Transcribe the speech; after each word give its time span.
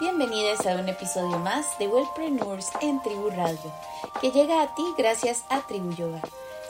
Bienvenidos 0.00 0.66
a 0.66 0.74
un 0.74 0.88
episodio 0.88 1.38
más 1.38 1.78
de 1.78 1.86
Wellpreneurs 1.86 2.72
en 2.80 3.00
Tribu 3.00 3.30
Radio, 3.30 3.72
que 4.20 4.32
llega 4.32 4.60
a 4.60 4.74
ti 4.74 4.82
gracias 4.98 5.44
a 5.50 5.64
Tribu 5.68 5.92
Yoga. 5.92 6.20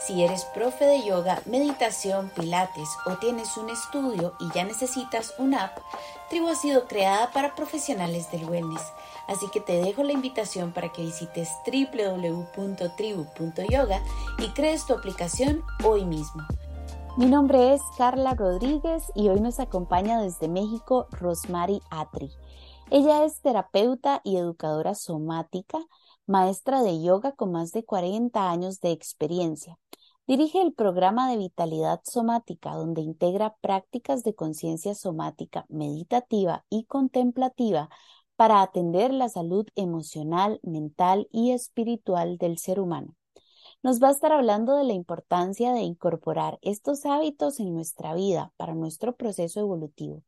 Si 0.05 0.23
eres 0.23 0.45
profe 0.53 0.85
de 0.85 1.03
yoga, 1.03 1.41
meditación, 1.47 2.29
pilates 2.35 2.87
o 3.07 3.15
tienes 3.15 3.57
un 3.57 3.71
estudio 3.71 4.35
y 4.39 4.51
ya 4.53 4.63
necesitas 4.63 5.33
una 5.39 5.63
app, 5.63 5.79
Tribu 6.29 6.49
ha 6.49 6.55
sido 6.55 6.85
creada 6.85 7.31
para 7.31 7.55
profesionales 7.55 8.31
del 8.31 8.47
wellness. 8.47 8.83
Así 9.27 9.47
que 9.51 9.59
te 9.59 9.81
dejo 9.81 10.03
la 10.03 10.13
invitación 10.13 10.71
para 10.71 10.91
que 10.91 11.01
visites 11.01 11.49
www.tribu.yoga 11.65 14.03
y 14.37 14.49
crees 14.49 14.85
tu 14.85 14.93
aplicación 14.93 15.63
hoy 15.83 16.05
mismo. 16.05 16.43
Mi 17.17 17.25
nombre 17.25 17.73
es 17.73 17.81
Carla 17.97 18.35
Rodríguez 18.35 19.11
y 19.15 19.29
hoy 19.29 19.39
nos 19.39 19.59
acompaña 19.59 20.21
desde 20.21 20.47
México 20.47 21.07
Rosmary 21.11 21.81
Atri. 21.89 22.29
Ella 22.91 23.25
es 23.25 23.41
terapeuta 23.41 24.21
y 24.23 24.37
educadora 24.37 24.93
somática, 24.93 25.79
maestra 26.27 26.83
de 26.83 27.01
yoga 27.01 27.31
con 27.31 27.51
más 27.51 27.71
de 27.71 27.83
40 27.83 28.51
años 28.51 28.79
de 28.79 28.91
experiencia. 28.91 29.79
Dirige 30.27 30.61
el 30.61 30.71
programa 30.71 31.29
de 31.29 31.37
vitalidad 31.37 32.01
somática, 32.03 32.75
donde 32.75 33.01
integra 33.01 33.55
prácticas 33.59 34.23
de 34.23 34.35
conciencia 34.35 34.93
somática 34.93 35.65
meditativa 35.67 36.63
y 36.69 36.85
contemplativa 36.85 37.89
para 38.35 38.61
atender 38.61 39.11
la 39.11 39.29
salud 39.29 39.65
emocional, 39.75 40.59
mental 40.61 41.27
y 41.31 41.51
espiritual 41.51 42.37
del 42.37 42.59
ser 42.59 42.79
humano. 42.79 43.15
Nos 43.81 44.01
va 44.01 44.09
a 44.09 44.11
estar 44.11 44.31
hablando 44.31 44.75
de 44.75 44.83
la 44.83 44.93
importancia 44.93 45.73
de 45.73 45.81
incorporar 45.81 46.59
estos 46.61 47.05
hábitos 47.05 47.59
en 47.59 47.73
nuestra 47.73 48.13
vida 48.13 48.53
para 48.57 48.75
nuestro 48.75 49.15
proceso 49.15 49.59
evolutivo 49.59 50.21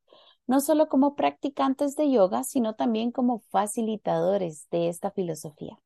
no 0.47 0.61
solo 0.61 0.87
como 0.89 1.15
practicantes 1.15 1.95
de 1.95 2.11
yoga, 2.11 2.43
sino 2.43 2.75
también 2.75 3.11
como 3.11 3.39
facilitadores 3.49 4.67
de 4.71 4.89
esta 4.89 5.11
filosofía. 5.11 5.79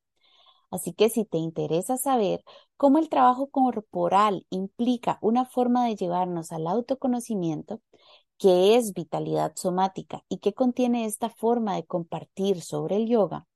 Así 0.71 0.93
que 0.93 1.09
si 1.09 1.25
te 1.25 1.37
interesa 1.37 1.97
saber 1.97 2.43
cómo 2.77 2.97
el 2.97 3.09
trabajo 3.09 3.49
corporal 3.49 4.47
implica 4.49 5.19
una 5.21 5.45
forma 5.45 5.85
de 5.85 5.95
llevarnos 5.95 6.51
al 6.53 6.65
autoconocimiento, 6.67 7.81
qué 8.37 8.75
es 8.77 8.93
vitalidad 8.93 9.53
somática 9.55 10.23
y 10.29 10.37
qué 10.39 10.53
contiene 10.53 11.05
esta 11.05 11.29
forma 11.29 11.75
de 11.75 11.85
compartir 11.85 12.61
sobre 12.61 12.95
el 12.95 13.07
yoga, 13.07 13.47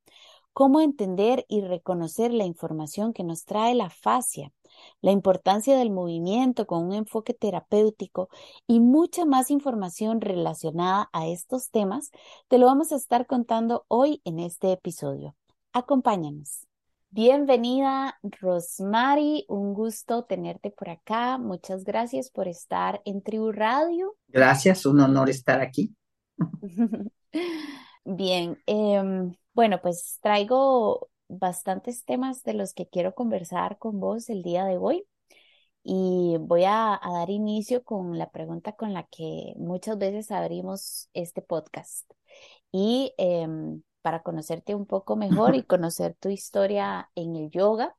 cómo 0.52 0.80
entender 0.80 1.44
y 1.48 1.62
reconocer 1.62 2.32
la 2.32 2.44
información 2.44 3.12
que 3.12 3.24
nos 3.24 3.44
trae 3.44 3.74
la 3.74 3.90
fascia, 3.90 4.52
la 5.00 5.10
importancia 5.10 5.76
del 5.76 5.90
movimiento 5.90 6.66
con 6.66 6.84
un 6.84 6.92
enfoque 6.92 7.34
terapéutico 7.34 8.28
y 8.66 8.80
mucha 8.80 9.24
más 9.24 9.50
información 9.50 10.20
relacionada 10.20 11.08
a 11.12 11.26
estos 11.26 11.70
temas, 11.70 12.10
te 12.48 12.58
lo 12.58 12.66
vamos 12.66 12.92
a 12.92 12.96
estar 12.96 13.26
contando 13.26 13.84
hoy 13.88 14.20
en 14.24 14.40
este 14.40 14.72
episodio. 14.72 15.34
Acompáñanos. 15.72 16.66
Bienvenida, 17.10 18.18
Rosmary. 18.22 19.46
Un 19.48 19.72
gusto 19.72 20.24
tenerte 20.24 20.70
por 20.70 20.90
acá. 20.90 21.38
Muchas 21.38 21.84
gracias 21.84 22.30
por 22.30 22.46
estar 22.48 23.00
en 23.04 23.22
Tribu 23.22 23.52
Radio. 23.52 24.16
Gracias, 24.28 24.84
un 24.84 25.00
honor 25.00 25.30
estar 25.30 25.60
aquí. 25.60 25.94
Bien, 28.04 28.58
em, 28.66 29.34
bueno, 29.54 29.80
pues 29.80 30.18
traigo 30.20 31.08
bastantes 31.28 32.04
temas 32.04 32.42
de 32.42 32.54
los 32.54 32.74
que 32.74 32.88
quiero 32.88 33.14
conversar 33.14 33.78
con 33.78 34.00
vos 34.00 34.28
el 34.28 34.42
día 34.42 34.64
de 34.64 34.78
hoy 34.78 35.06
y 35.88 36.36
voy 36.40 36.64
a, 36.64 37.00
dar 37.00 37.30
inicio 37.30 37.84
con 37.84 38.18
la 38.18 38.30
pregunta 38.30 38.72
con 38.72 38.92
la 38.92 39.04
que 39.04 39.54
muchas 39.56 39.96
veces 39.96 40.32
abrimos 40.32 41.08
este 41.14 41.42
podcast. 41.42 42.10
Y 42.72 43.12
em, 43.18 43.82
para 44.02 44.22
conocerte 44.22 44.74
un 44.74 44.86
poco 44.86 45.14
mejor 45.14 45.54
y 45.54 45.62
conocer 45.64 46.16
tu 46.18 46.28
historia 46.28 47.08
en 47.14 47.36
el 47.36 47.50
yoga, 47.50 47.94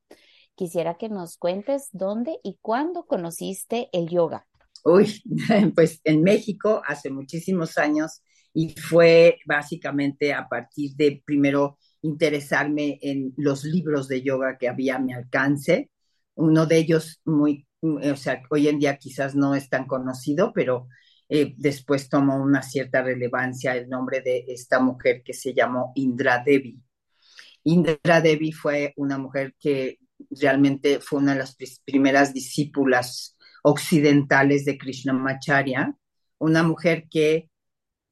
quisiera 0.56 0.98
que 0.98 1.08
nos 1.08 1.38
cuentes 1.38 1.88
dónde 1.94 2.40
y 2.44 2.58
cuándo 2.62 3.06
conociste 3.06 3.90
el 3.94 4.10
yoga. 4.10 4.46
Uy, 4.84 5.22
pues 5.76 6.02
en 6.04 6.24
México 6.24 6.82
hace 6.86 7.10
muchísimos 7.10 7.78
años 7.78 8.22
y 8.54 8.70
fue 8.78 9.38
básicamente 9.46 10.34
a 10.34 10.50
partir 10.50 10.92
de 10.98 11.22
primero 11.26 11.78
interesarme 12.02 13.00
en 13.02 13.34
los 13.38 13.64
libros 13.64 14.08
de 14.08 14.22
yoga 14.22 14.58
que 14.58 14.68
había 14.70 14.96
a 14.96 15.00
mi 15.00 15.14
alcance. 15.14 15.90
Uno 16.36 16.66
de 16.66 16.78
ellos 16.78 17.22
muy, 17.26 17.68
o 17.82 18.16
sea, 18.16 18.42
hoy 18.50 18.68
en 18.68 18.80
día 18.80 18.98
quizás 18.98 19.36
no 19.36 19.56
es 19.56 19.70
tan 19.70 19.86
conocido, 19.88 20.54
pero 20.54 20.88
eh, 21.30 21.54
después 21.58 22.10
tomó 22.10 22.42
una 22.42 22.62
cierta 22.62 23.02
relevancia 23.02 23.76
el 23.76 23.90
nombre 23.90 24.22
de 24.22 24.46
esta 24.48 24.80
mujer 24.80 25.24
que 25.24 25.34
se 25.34 25.54
llamó 25.54 25.92
Indra 25.96 26.44
Devi. 26.46 26.80
Indra 27.64 28.22
Devi 28.22 28.52
fue 28.52 28.94
una 28.96 29.18
mujer 29.18 29.56
que 29.60 30.00
realmente 30.30 31.00
fue 31.00 31.20
una 31.20 31.34
de 31.34 31.40
las 31.40 31.58
primeras 31.86 32.34
discípulas 32.34 33.38
occidentales 33.64 34.66
de 34.66 34.78
Krishnamacharya, 34.78 35.94
una 36.40 36.64
mujer 36.64 37.08
que 37.10 37.50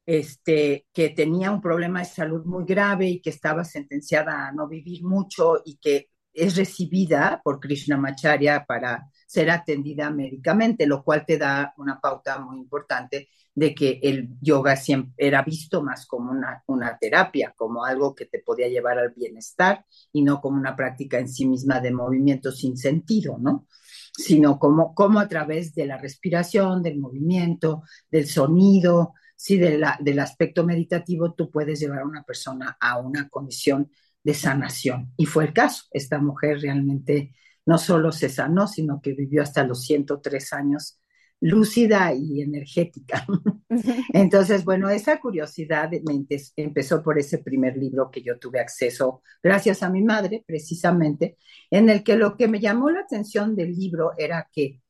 este, 0.06 0.86
que 0.94 1.10
tenía 1.10 1.52
un 1.52 1.62
problema 1.62 2.00
de 2.00 2.06
salud 2.06 2.46
muy 2.46 2.66
grave 2.66 3.08
y 3.08 3.22
que 3.22 3.32
estaba 3.32 3.64
sentenciada 3.64 4.48
a 4.48 4.52
no 4.52 4.68
vivir 4.68 5.04
mucho 5.04 5.62
y 5.66 5.78
que 5.78 6.10
es 6.36 6.56
recibida 6.56 7.42
por 7.44 7.60
Krishnamacharya 7.60 8.66
para 8.66 9.10
ser 9.26 9.50
atendida 9.50 10.10
médicamente, 10.12 10.86
lo 10.86 11.04
cual 11.04 11.26
te 11.26 11.38
da 11.38 11.74
una 11.78 12.00
pauta 12.00 12.40
muy 12.40 12.60
importante 12.60 13.30
de 13.56 13.74
que 13.74 14.00
el 14.04 14.30
yoga 14.42 14.76
siempre 14.76 15.14
era 15.18 15.42
visto 15.42 15.82
más 15.82 16.06
como 16.06 16.32
una, 16.32 16.62
una 16.68 16.98
terapia, 16.98 17.54
como 17.56 17.86
algo 17.86 18.14
que 18.14 18.26
te 18.26 18.40
podía 18.40 18.68
llevar 18.68 19.00
al 19.00 19.14
bienestar 19.16 19.86
y 20.12 20.22
no 20.24 20.42
como 20.42 20.58
una 20.58 20.76
práctica 20.76 21.18
en 21.20 21.30
sí 21.30 21.48
misma 21.48 21.80
de 21.80 21.92
movimiento 21.92 22.52
sin 22.52 22.78
sentido, 22.78 23.38
¿no? 23.40 23.66
Sino 24.14 24.60
como, 24.60 24.94
como 24.94 25.20
a 25.20 25.28
través 25.30 25.74
de 25.74 25.86
la 25.86 25.98
respiración, 25.98 26.84
del 26.84 27.00
movimiento, 27.00 27.84
del 28.12 28.28
sonido, 28.28 29.14
sí, 29.36 29.58
del 29.58 30.20
aspecto 30.20 30.66
meditativo, 30.66 31.34
tú 31.34 31.52
puedes 31.52 31.80
llevar 31.80 32.00
a 32.00 32.06
una 32.06 32.24
persona 32.24 32.78
a 32.80 33.00
una 33.00 33.30
condición 33.30 33.92
de 34.24 34.34
sanación. 34.34 35.14
Y 35.18 35.26
fue 35.26 35.46
el 35.46 35.54
caso. 35.54 35.84
Esta 35.92 36.20
mujer 36.20 36.60
realmente 36.62 37.34
no 37.66 37.78
solo 37.78 38.12
se 38.12 38.30
sanó, 38.30 38.68
sino 38.68 39.02
que 39.02 39.14
vivió 39.14 39.42
hasta 39.44 39.64
los 39.64 39.84
103 39.86 40.54
años 40.54 41.00
lúcida 41.42 42.14
y 42.14 42.42
energética. 42.42 43.26
Entonces, 44.14 44.64
bueno, 44.64 44.90
esa 44.90 45.20
curiosidad 45.20 45.92
me 45.92 46.26
empezó 46.56 47.04
por 47.04 47.20
ese 47.20 47.40
primer 47.40 47.78
libro 47.78 48.10
que 48.10 48.22
yo 48.22 48.40
tuve 48.40 48.60
acceso 48.60 49.22
gracias 49.44 49.84
a 49.84 49.90
mi 49.90 50.02
madre, 50.02 50.44
precisamente, 50.46 51.38
en 51.70 51.90
el 51.90 52.04
que 52.04 52.16
lo 52.16 52.38
que 52.38 52.48
me 52.48 52.60
llamó 52.60 52.90
la 52.90 53.02
atención 53.02 53.56
del 53.56 53.76
libro 53.76 54.14
era 54.18 54.50
que 54.52 54.82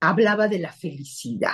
hablaba 0.00 0.48
de 0.48 0.60
la 0.60 0.72
felicidad 0.72 1.50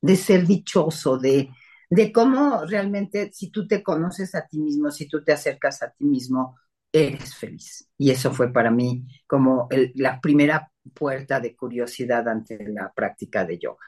de 0.00 0.16
ser 0.16 0.46
dichoso, 0.46 1.18
de, 1.18 1.50
de 1.88 2.12
cómo 2.12 2.64
realmente 2.66 3.30
si 3.32 3.50
tú 3.50 3.66
te 3.66 3.82
conoces 3.82 4.34
a 4.34 4.46
ti 4.46 4.58
mismo, 4.58 4.90
si 4.90 5.08
tú 5.08 5.22
te 5.24 5.32
acercas 5.32 5.82
a 5.82 5.90
ti 5.90 6.04
mismo, 6.04 6.56
eres 6.92 7.34
feliz. 7.34 7.88
Y 7.98 8.10
eso 8.10 8.32
fue 8.32 8.52
para 8.52 8.70
mí 8.70 9.06
como 9.26 9.68
la 9.94 10.20
primera 10.20 10.70
puerta 10.94 11.40
de 11.40 11.54
curiosidad 11.54 12.28
ante 12.28 12.58
la 12.68 12.92
práctica 12.92 13.44
de 13.44 13.58
yoga. 13.58 13.84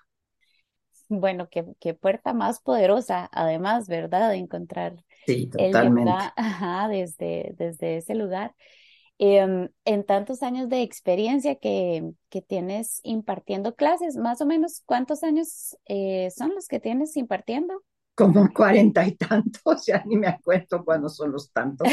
Bueno, 1.09 1.49
qué, 1.50 1.65
qué 1.78 1.93
puerta 1.95 2.33
más 2.33 2.61
poderosa, 2.61 3.29
además, 3.33 3.87
¿verdad? 3.89 4.31
De 4.31 4.37
encontrar 4.37 5.05
sí, 5.27 5.49
totalmente. 5.49 6.12
el 6.37 6.91
desde, 6.91 7.55
desde 7.56 7.97
ese 7.99 8.15
lugar. 8.15 8.55
Em, 9.25 9.69
en 9.84 10.05
tantos 10.05 10.43
años 10.43 10.69
de 10.69 10.83
experiencia 10.83 11.55
que, 11.55 12.12
que, 12.28 12.43
tienes 12.43 12.99
impartiendo 13.05 13.77
clases, 13.77 14.16
más 14.16 14.41
o 14.41 14.47
menos, 14.47 14.83
¿cuántos 14.84 15.22
años 15.22 15.77
eh, 15.87 16.28
son 16.37 16.56
los 16.56 16.66
que 16.66 16.81
tienes 16.81 17.16
impartiendo? 17.16 17.84
Como 18.16 18.53
cuarenta 18.53 19.06
y 19.06 19.12
tantos, 19.12 19.87
ya 19.87 20.02
ni 20.06 20.17
me 20.17 20.26
acuerdo 20.26 20.85
cuándo 20.85 21.08
son 21.08 21.31
los 21.31 21.52
tantos, 21.52 21.87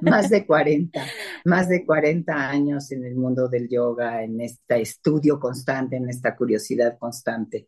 más 0.00 0.30
de 0.30 0.46
cuarenta, 0.46 1.04
más 1.44 1.68
de 1.68 1.84
cuarenta 1.84 2.48
años 2.48 2.92
en 2.92 3.04
el 3.04 3.16
mundo 3.16 3.48
del 3.48 3.68
yoga, 3.68 4.22
en 4.22 4.40
este 4.40 4.80
estudio 4.80 5.40
constante, 5.40 5.96
en 5.96 6.08
esta 6.08 6.36
curiosidad 6.36 6.96
constante. 7.00 7.66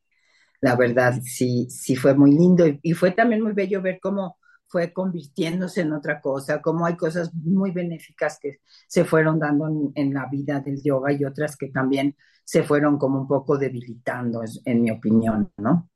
La 0.61 0.77
verdad, 0.77 1.21
sí, 1.25 1.69
sí 1.69 1.97
fue 1.97 2.15
muy 2.15 2.31
lindo 2.31 2.67
y 2.81 2.93
fue 2.93 3.11
también 3.11 3.43
muy 3.43 3.53
bello 3.53 3.83
ver 3.83 3.99
cómo 4.01 4.37
fue 4.73 4.91
convirtiéndose 4.91 5.83
en 5.83 5.93
otra 5.93 6.23
cosa, 6.23 6.63
como 6.63 6.87
hay 6.87 6.97
cosas 6.97 7.31
muy 7.35 7.73
benéficas 7.73 8.39
que 8.41 8.61
se 8.89 9.05
fueron 9.05 9.39
dando 9.39 9.93
en, 9.95 10.15
la 10.15 10.27
vida 10.31 10.61
del 10.61 10.83
yoga 10.83 11.13
y 11.13 11.27
otras 11.27 11.59
que 11.59 11.69
también 11.69 12.17
se 12.43 12.63
fueron 12.63 12.97
como 12.97 13.21
un 13.21 13.29
poco 13.29 13.59
debilitando, 13.59 14.41
en 14.65 14.81
mi 14.81 14.91
opinión, 14.91 15.53
¿no? 15.59 15.91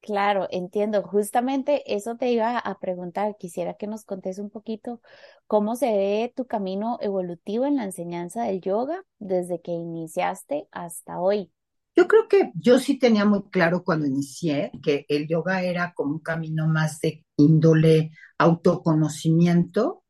Claro, 0.00 0.46
entiendo. 0.50 1.02
Justamente 1.02 1.82
eso 1.94 2.16
te 2.16 2.30
iba 2.30 2.58
a 2.58 2.78
preguntar. 2.78 3.36
Quisiera 3.38 3.74
que 3.74 3.86
nos 3.86 4.04
contes 4.04 4.38
un 4.38 4.48
poquito 4.48 5.02
cómo 5.46 5.76
se 5.76 5.86
ve 5.92 6.32
tu 6.34 6.46
camino 6.46 6.96
evolutivo 7.02 7.66
en 7.66 7.76
la 7.76 7.84
enseñanza 7.84 8.44
del 8.44 8.62
yoga 8.62 9.04
desde 9.18 9.60
que 9.60 9.72
iniciaste 9.72 10.68
hasta 10.70 11.20
hoy. 11.20 11.52
Yo 11.96 12.06
creo 12.06 12.28
que 12.28 12.52
yo 12.54 12.78
sí 12.78 12.98
tenía 12.98 13.24
muy 13.24 13.44
claro 13.50 13.82
cuando 13.82 14.06
inicié 14.06 14.70
que 14.82 15.06
el 15.08 15.26
yoga 15.26 15.62
era 15.62 15.94
como 15.94 16.12
un 16.12 16.20
camino 16.20 16.68
más 16.68 17.00
de 17.00 17.24
índole 17.36 18.10
autoconocimiento 18.38 20.04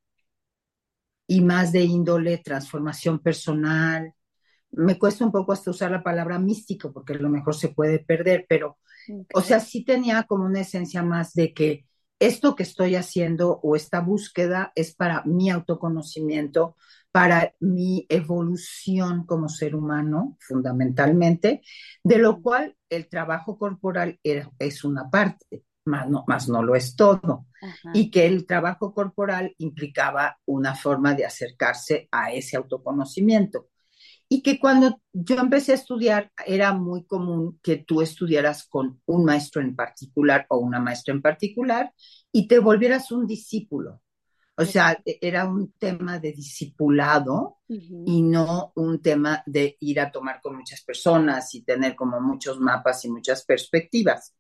y 1.28 1.40
más 1.42 1.72
de 1.72 1.82
índole 1.82 2.38
transformación 2.38 3.20
personal. 3.20 4.12
Me 4.72 4.98
cuesta 4.98 5.24
un 5.24 5.32
poco 5.32 5.52
hasta 5.52 5.70
usar 5.70 5.90
la 5.92 6.02
palabra 6.02 6.38
místico 6.38 6.92
porque 6.92 7.14
a 7.14 7.18
lo 7.18 7.28
mejor 7.28 7.54
se 7.54 7.68
puede 7.68 8.00
perder, 8.00 8.46
pero, 8.48 8.78
o 9.34 9.40
sea, 9.40 9.60
sí 9.60 9.84
tenía 9.84 10.24
como 10.24 10.44
una 10.44 10.60
esencia 10.60 11.02
más 11.04 11.34
de 11.34 11.54
que 11.54 11.86
esto 12.18 12.56
que 12.56 12.62
estoy 12.64 12.96
haciendo 12.96 13.60
o 13.62 13.76
esta 13.76 14.00
búsqueda 14.00 14.72
es 14.74 14.94
para 14.94 15.22
mi 15.24 15.50
autoconocimiento, 15.50 16.76
para 17.16 17.54
mi 17.60 18.04
evolución 18.10 19.24
como 19.24 19.48
ser 19.48 19.74
humano, 19.74 20.36
fundamentalmente, 20.38 21.62
de 22.04 22.18
lo 22.18 22.42
cual 22.42 22.76
el 22.90 23.08
trabajo 23.08 23.56
corporal 23.56 24.20
es 24.22 24.84
una 24.84 25.08
parte, 25.08 25.64
más 25.86 26.10
no, 26.10 26.24
más 26.26 26.46
no 26.50 26.62
lo 26.62 26.76
es 26.76 26.94
todo, 26.94 27.46
y 27.94 28.10
que 28.10 28.26
el 28.26 28.44
trabajo 28.44 28.92
corporal 28.92 29.54
implicaba 29.56 30.38
una 30.44 30.74
forma 30.74 31.14
de 31.14 31.24
acercarse 31.24 32.06
a 32.12 32.32
ese 32.32 32.58
autoconocimiento. 32.58 33.70
Y 34.28 34.42
que 34.42 34.60
cuando 34.60 35.00
yo 35.14 35.36
empecé 35.36 35.72
a 35.72 35.76
estudiar 35.76 36.30
era 36.44 36.74
muy 36.74 37.06
común 37.06 37.58
que 37.62 37.78
tú 37.78 38.02
estudiaras 38.02 38.66
con 38.68 39.00
un 39.06 39.24
maestro 39.24 39.62
en 39.62 39.74
particular 39.74 40.44
o 40.50 40.58
una 40.58 40.80
maestra 40.80 41.14
en 41.14 41.22
particular 41.22 41.94
y 42.30 42.46
te 42.46 42.58
volvieras 42.58 43.10
un 43.10 43.26
discípulo. 43.26 44.02
O 44.58 44.64
sea, 44.64 44.98
e, 45.04 45.18
era 45.20 45.46
un 45.46 45.72
tema 45.72 46.18
de 46.18 46.32
discipulado 46.32 47.58
y 47.68 48.22
no 48.22 48.72
un 48.76 49.02
tema 49.02 49.42
de 49.44 49.76
ir 49.80 50.00
a 50.00 50.10
tomar 50.10 50.40
con 50.40 50.56
muchas 50.56 50.82
personas 50.82 51.54
y 51.54 51.62
tener 51.62 51.94
como 51.94 52.20
muchos 52.20 52.58
mapas 52.60 53.04
y 53.04 53.10
muchas 53.10 53.44
perspectivas. 53.44 54.34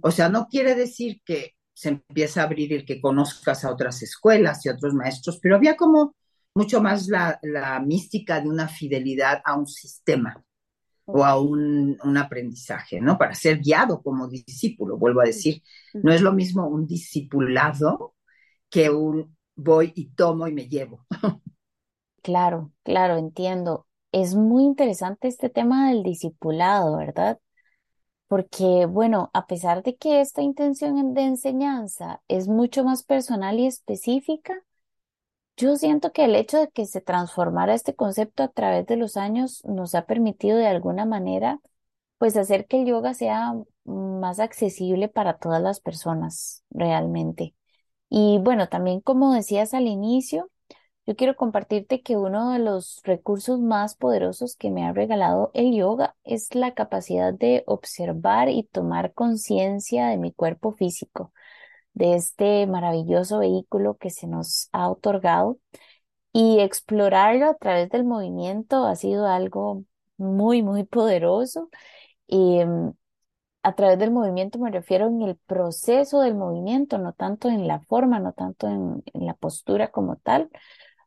O 0.00 0.10
sea, 0.10 0.30
no 0.30 0.48
quiere 0.48 0.74
decir 0.74 1.20
que 1.24 1.56
se 1.74 1.90
empieza 1.90 2.40
a 2.40 2.44
abrir 2.44 2.72
el 2.72 2.84
que 2.86 3.00
conozcas 3.00 3.64
a 3.64 3.70
otras 3.70 4.02
escuelas 4.02 4.64
y 4.64 4.70
otros 4.70 4.94
maestros, 4.94 5.38
pero 5.42 5.56
había 5.56 5.76
como 5.76 6.14
mucho 6.54 6.82
más 6.82 7.08
la, 7.08 7.38
mística 7.84 8.40
de 8.40 8.48
una 8.48 8.68
fidelidad 8.68 9.42
a 9.44 9.56
un 9.56 9.66
sistema 9.66 10.42
o 11.04 11.24
a 11.24 11.38
un, 11.40 11.98
aprendizaje, 12.16 13.00
¿no? 13.00 13.18
Para 13.18 13.34
ser 13.34 13.58
guiado 13.58 14.02
como 14.02 14.28
discípulo, 14.28 14.96
vuelvo 14.96 15.20
a 15.20 15.26
decir, 15.26 15.62
no 15.94 16.12
es 16.12 16.22
lo 16.22 16.32
mismo 16.32 16.68
un 16.68 16.86
discipulado 16.86 18.14
que 18.70 18.88
un 18.88 19.36
voy 19.56 19.92
y 19.96 20.10
tomo 20.14 20.48
y 20.48 20.52
me 20.52 20.68
llevo. 20.68 21.06
Claro, 22.22 22.70
claro, 22.84 23.16
entiendo. 23.16 23.86
Es 24.12 24.34
muy 24.34 24.64
interesante 24.64 25.26
este 25.28 25.48
tema 25.50 25.88
del 25.88 26.02
discipulado, 26.02 26.96
¿verdad? 26.96 27.40
Porque, 28.28 28.86
bueno, 28.86 29.30
a 29.34 29.46
pesar 29.46 29.82
de 29.82 29.96
que 29.96 30.20
esta 30.20 30.42
intención 30.42 31.14
de 31.14 31.22
enseñanza 31.24 32.22
es 32.28 32.48
mucho 32.48 32.84
más 32.84 33.04
personal 33.04 33.60
y 33.60 33.66
específica, 33.66 34.54
yo 35.56 35.76
siento 35.76 36.12
que 36.12 36.24
el 36.24 36.36
hecho 36.36 36.58
de 36.58 36.70
que 36.70 36.86
se 36.86 37.00
transformara 37.00 37.74
este 37.74 37.94
concepto 37.94 38.42
a 38.42 38.48
través 38.48 38.86
de 38.86 38.96
los 38.96 39.16
años 39.16 39.64
nos 39.64 39.94
ha 39.94 40.06
permitido 40.06 40.58
de 40.58 40.66
alguna 40.68 41.04
manera, 41.06 41.60
pues 42.18 42.36
hacer 42.36 42.66
que 42.66 42.82
el 42.82 42.86
yoga 42.88 43.14
sea 43.14 43.54
más 43.84 44.40
accesible 44.40 45.08
para 45.08 45.38
todas 45.38 45.62
las 45.62 45.80
personas 45.80 46.64
realmente. 46.70 47.54
Y 48.14 48.38
bueno, 48.40 48.68
también 48.68 49.00
como 49.00 49.32
decías 49.34 49.72
al 49.74 49.86
inicio, 49.88 50.50
yo 51.06 51.16
quiero 51.16 51.36
compartirte 51.36 52.02
que 52.02 52.16
uno 52.18 52.52
de 52.52 52.58
los 52.60 53.00
recursos 53.04 53.60
más 53.60 53.96
poderosos 53.96 54.56
que 54.56 54.70
me 54.70 54.84
ha 54.86 54.92
regalado 54.92 55.50
el 55.54 55.74
yoga 55.74 56.16
es 56.24 56.54
la 56.54 56.74
capacidad 56.74 57.32
de 57.34 57.64
observar 57.66 58.50
y 58.50 58.64
tomar 58.64 59.14
conciencia 59.14 60.08
de 60.08 60.18
mi 60.18 60.32
cuerpo 60.32 60.72
físico 60.72 61.32
de 61.94 62.16
este 62.16 62.66
maravilloso 62.66 63.40
vehículo 63.40 63.96
que 63.98 64.10
se 64.10 64.26
nos 64.28 64.68
ha 64.72 64.90
otorgado 64.90 65.58
y 66.32 66.60
explorarlo 66.60 67.46
a 67.50 67.54
través 67.56 67.90
del 67.90 68.04
movimiento 68.04 68.86
ha 68.86 68.96
sido 68.96 69.26
algo 69.28 69.84
muy, 70.18 70.62
muy 70.62 70.84
poderoso. 70.84 71.70
Em, 72.28 72.92
a 73.62 73.74
través 73.74 73.98
del 73.98 74.10
movimiento 74.10 74.58
me 74.58 74.70
refiero 74.70 75.06
en 75.06 75.22
el 75.22 75.36
proceso 75.36 76.20
del 76.20 76.34
movimiento, 76.34 76.98
no 76.98 77.12
tanto 77.12 77.48
en 77.48 77.68
la 77.68 77.80
forma, 77.80 78.18
no 78.20 78.32
tanto 78.32 78.68
en, 78.68 79.02
la 79.14 79.34
postura 79.34 79.88
como 79.90 80.16
tal, 80.16 80.50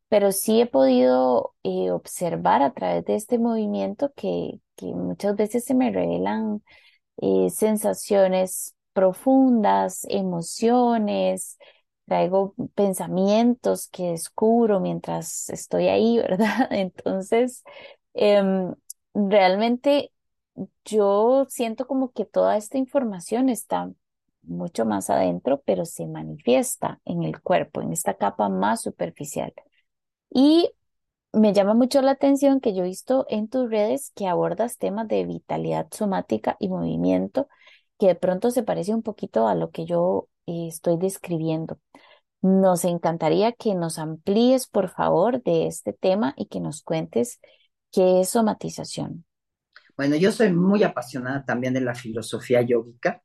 pero 0.09 0.31
sí 0.31 0.61
he 0.61 0.67
podido 0.67 1.55
eh, 1.63 1.91
observar 1.91 2.61
a 2.61 2.73
través 2.73 3.05
de 3.05 3.15
este 3.15 3.39
movimiento 3.39 4.13
que, 4.15 4.59
que 4.75 4.87
muchas 4.87 5.35
veces 5.35 5.65
se 5.65 5.75
me 5.75 5.91
revelan 5.91 6.63
eh, 7.17 7.49
sensaciones 7.49 8.75
profundas, 8.93 10.05
emociones, 10.09 11.57
traigo 12.05 12.55
pensamientos 12.75 13.89
que 13.89 14.11
descubro 14.11 14.79
mientras 14.79 15.49
estoy 15.49 15.87
ahí, 15.87 16.17
¿verdad? 16.19 16.67
Entonces, 16.71 17.63
em, 18.13 18.73
realmente 19.13 20.11
yo 20.85 21.45
siento 21.49 21.87
como 21.87 22.11
que 22.11 22.25
toda 22.25 22.57
esta 22.57 22.77
información 22.77 23.49
está 23.49 23.91
mucho 24.43 24.85
más 24.85 25.09
adentro, 25.09 25.61
pero 25.65 25.85
se 25.85 26.07
manifiesta 26.07 27.01
en 27.05 27.23
el 27.23 27.41
cuerpo, 27.41 27.81
en 27.81 27.91
esta 27.91 28.15
capa 28.15 28.49
más 28.49 28.81
superficial. 28.81 29.53
Y 30.29 30.71
me 31.33 31.53
llama 31.53 31.73
mucho 31.73 32.01
la 32.01 32.11
atención 32.11 32.61
que 32.61 32.73
yo 32.73 32.83
he 32.83 32.87
visto 32.87 33.25
en 33.29 33.49
tus 33.49 33.69
redes 33.69 34.11
que 34.15 34.27
abordas 34.27 34.77
temas 34.77 35.07
de 35.07 35.25
vitalidad 35.25 35.87
somática 35.91 36.55
y 36.59 36.69
movimiento 36.69 37.47
que 37.99 38.07
de 38.07 38.15
pronto 38.15 38.51
se 38.51 38.63
parece 38.63 38.93
un 38.93 39.03
poquito 39.03 39.47
a 39.47 39.55
lo 39.55 39.71
que 39.71 39.85
yo 39.85 40.27
eh, 40.47 40.67
estoy 40.67 40.97
describiendo. 40.97 41.79
Nos 42.41 42.85
encantaría 42.85 43.53
que 43.53 43.75
nos 43.75 43.97
amplíes, 43.99 44.67
por 44.67 44.89
favor, 44.89 45.41
de 45.43 45.67
este 45.67 45.93
tema 45.93 46.33
y 46.37 46.47
que 46.47 46.59
nos 46.59 46.83
cuentes 46.83 47.39
qué 47.91 48.21
es 48.21 48.29
somatización. 48.29 49.25
Bueno, 49.97 50.15
yo 50.15 50.31
soy 50.31 50.51
muy 50.51 50.83
apasionada 50.83 51.45
también 51.45 51.73
de 51.73 51.81
la 51.81 51.95
filosofía 51.95 52.61
yógica 52.61 53.21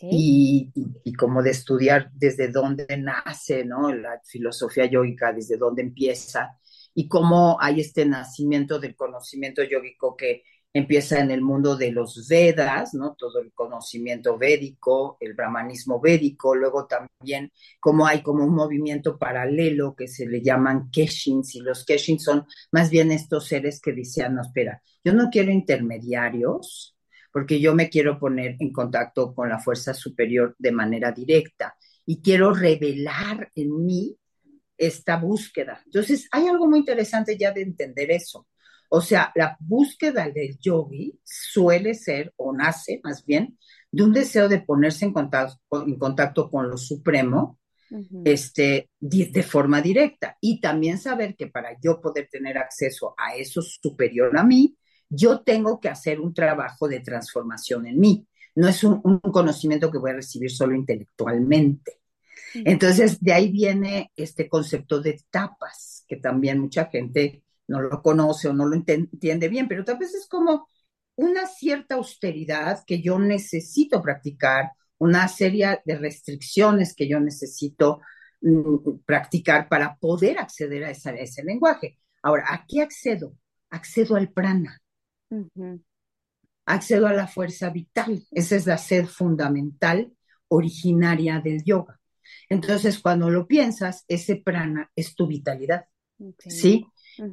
y, 0.00 0.70
y, 1.04 1.12
como 1.12 1.42
de 1.42 1.50
estudiar 1.50 2.10
desde 2.14 2.48
dónde 2.48 2.86
nace, 2.96 3.64
¿no? 3.64 3.92
La 3.92 4.20
filosofía 4.24 4.86
yógica, 4.86 5.32
desde 5.34 5.58
dónde 5.58 5.82
empieza 5.82 6.58
y 6.94 7.08
cómo 7.08 7.58
hay 7.60 7.80
este 7.80 8.06
nacimiento 8.06 8.78
del 8.78 8.96
conocimiento 8.96 9.62
yógico 9.62 10.16
que 10.16 10.44
empieza 10.76 11.20
en 11.20 11.30
el 11.30 11.40
mundo 11.40 11.74
de 11.74 11.90
los 11.90 12.28
Vedas, 12.28 12.92
¿no? 12.92 13.14
Todo 13.14 13.40
el 13.40 13.50
conocimiento 13.52 14.36
védico, 14.36 15.16
el 15.20 15.32
brahmanismo 15.32 16.00
védico, 16.00 16.54
luego 16.54 16.86
también 16.86 17.50
como 17.80 18.06
hay 18.06 18.22
como 18.22 18.44
un 18.44 18.54
movimiento 18.54 19.18
paralelo 19.18 19.94
que 19.96 20.06
se 20.06 20.26
le 20.26 20.42
llaman 20.42 20.90
Keshins, 20.90 21.54
y 21.54 21.60
los 21.60 21.86
Keshins 21.86 22.22
son 22.22 22.44
más 22.72 22.90
bien 22.90 23.10
estos 23.10 23.46
seres 23.46 23.80
que 23.80 23.94
decían, 23.94 24.34
no, 24.34 24.42
espera, 24.42 24.82
yo 25.02 25.14
no 25.14 25.30
quiero 25.30 25.50
intermediarios, 25.50 26.94
porque 27.32 27.58
yo 27.58 27.74
me 27.74 27.88
quiero 27.88 28.18
poner 28.18 28.56
en 28.58 28.70
contacto 28.70 29.34
con 29.34 29.48
la 29.48 29.58
fuerza 29.58 29.94
superior 29.94 30.54
de 30.58 30.72
manera 30.72 31.10
directa 31.10 31.74
y 32.04 32.20
quiero 32.20 32.52
revelar 32.52 33.50
en 33.54 33.84
mí 33.84 34.14
esta 34.76 35.16
búsqueda. 35.16 35.80
Entonces, 35.86 36.28
hay 36.30 36.48
algo 36.48 36.66
muy 36.68 36.80
interesante 36.80 37.36
ya 37.38 37.50
de 37.50 37.62
entender 37.62 38.10
eso. 38.10 38.46
O 38.88 39.00
sea, 39.00 39.32
la 39.34 39.56
búsqueda 39.60 40.28
del 40.28 40.58
yogi 40.58 41.18
suele 41.24 41.94
ser, 41.94 42.32
o 42.36 42.52
nace 42.52 43.00
más 43.02 43.24
bien, 43.24 43.58
de 43.90 44.02
un 44.02 44.12
deseo 44.12 44.48
de 44.48 44.60
ponerse 44.60 45.04
en 45.04 45.12
contacto, 45.12 45.58
en 45.86 45.98
contacto 45.98 46.50
con 46.50 46.68
lo 46.68 46.76
supremo, 46.76 47.58
este, 48.24 48.90
de, 48.98 49.42
forma 49.42 49.80
directa. 49.80 50.36
Y 50.40 50.60
también 50.60 50.98
saber 50.98 51.36
que 51.36 51.46
para 51.46 51.76
yo 51.80 52.00
poder 52.00 52.28
tener 52.30 52.58
acceso 52.58 53.14
a 53.16 53.36
eso 53.36 53.62
superior 53.62 54.36
a 54.36 54.44
mí, 54.44 54.76
yo 55.08 55.40
tengo 55.40 55.80
que 55.80 55.88
hacer 55.88 56.20
un 56.20 56.34
trabajo 56.34 56.88
de 56.88 57.00
transformación 57.00 57.86
en 57.86 57.98
mí. 57.98 58.26
No 58.54 58.68
es 58.68 58.82
un, 58.82 59.20
conocimiento 59.20 59.90
que 59.90 59.98
voy 59.98 60.10
a 60.10 60.16
recibir 60.16 60.50
solo 60.50 60.74
intelectualmente. 60.74 62.00
Entonces, 62.54 63.20
de 63.20 63.32
ahí 63.32 63.50
viene 63.50 64.10
este 64.16 64.48
concepto 64.48 65.00
de 65.00 65.10
etapas, 65.10 66.04
que 66.08 66.16
también 66.16 66.58
mucha 66.58 66.86
gente 66.86 67.42
no 67.68 67.80
lo 67.80 68.02
conoce 68.02 68.48
o 68.48 68.52
no 68.52 68.66
lo 68.66 68.76
entiende 68.76 69.48
bien, 69.48 69.68
pero 69.68 69.84
tal 69.84 69.98
vez 69.98 70.14
es 70.14 70.26
como 70.28 70.68
una 71.16 71.46
cierta 71.46 71.96
austeridad 71.96 72.84
que 72.86 73.00
yo 73.00 73.18
necesito 73.18 74.02
practicar, 74.02 74.72
una 74.98 75.28
serie 75.28 75.80
de 75.84 75.98
restricciones 75.98 76.94
que 76.94 77.08
yo 77.08 77.20
necesito 77.20 78.00
mm, 78.40 79.00
practicar 79.04 79.68
para 79.68 79.96
poder 79.96 80.38
acceder 80.38 80.84
a, 80.84 80.90
ese 80.90 81.42
lenguaje. 81.42 81.98
Ahora, 82.22 82.44
¿a 82.48 82.64
qué 82.66 82.82
accedo? 82.82 83.34
Accedo 83.70 84.16
al 84.16 84.32
prana. 84.32 84.80
Accedo 86.66 87.06
a 87.06 87.12
la 87.12 87.26
fuerza 87.26 87.70
vital. 87.70 88.26
Esa 88.30 88.56
es 88.56 88.66
la 88.66 88.78
sed 88.78 89.06
fundamental 89.06 90.12
originaria 90.48 91.40
del 91.40 91.62
yoga. 91.64 92.00
Entonces, 92.48 92.98
cuando 92.98 93.30
lo 93.30 93.46
piensas, 93.46 94.04
ese 94.08 94.36
prana 94.36 94.90
es 94.96 95.14
tu 95.14 95.26
vitalidad. 95.26 95.86
¿Sí? 96.38 96.86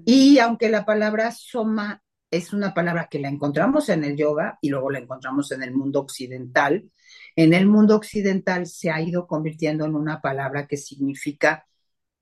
Y 0.06 0.40
aunque 0.40 0.70
la 0.70 0.86
palabra 0.86 1.32
soma 1.32 2.02
es 2.32 2.52
una 2.52 2.74
palabra 2.74 3.08
que 3.10 3.20
la 3.20 3.30
encontramos 3.30 3.90
en 3.90 4.04
el 4.04 4.18
yoga 4.18 4.58
y 4.60 4.70
luego 4.70 4.90
la 4.90 5.00
encontramos 5.00 5.52
en 5.52 5.62
el 5.62 5.74
mundo 5.74 6.00
occidental. 6.00 6.90
En 7.36 7.54
el 7.54 7.68
mundo 7.68 7.96
occidental 7.96 8.66
se 8.66 8.90
ha 8.90 9.00
ido 9.02 9.28
convirtiendo 9.28 9.86
en 9.86 9.96
una 9.96 10.20
palabra 10.20 10.66
que 10.66 10.78
significa 10.78 11.68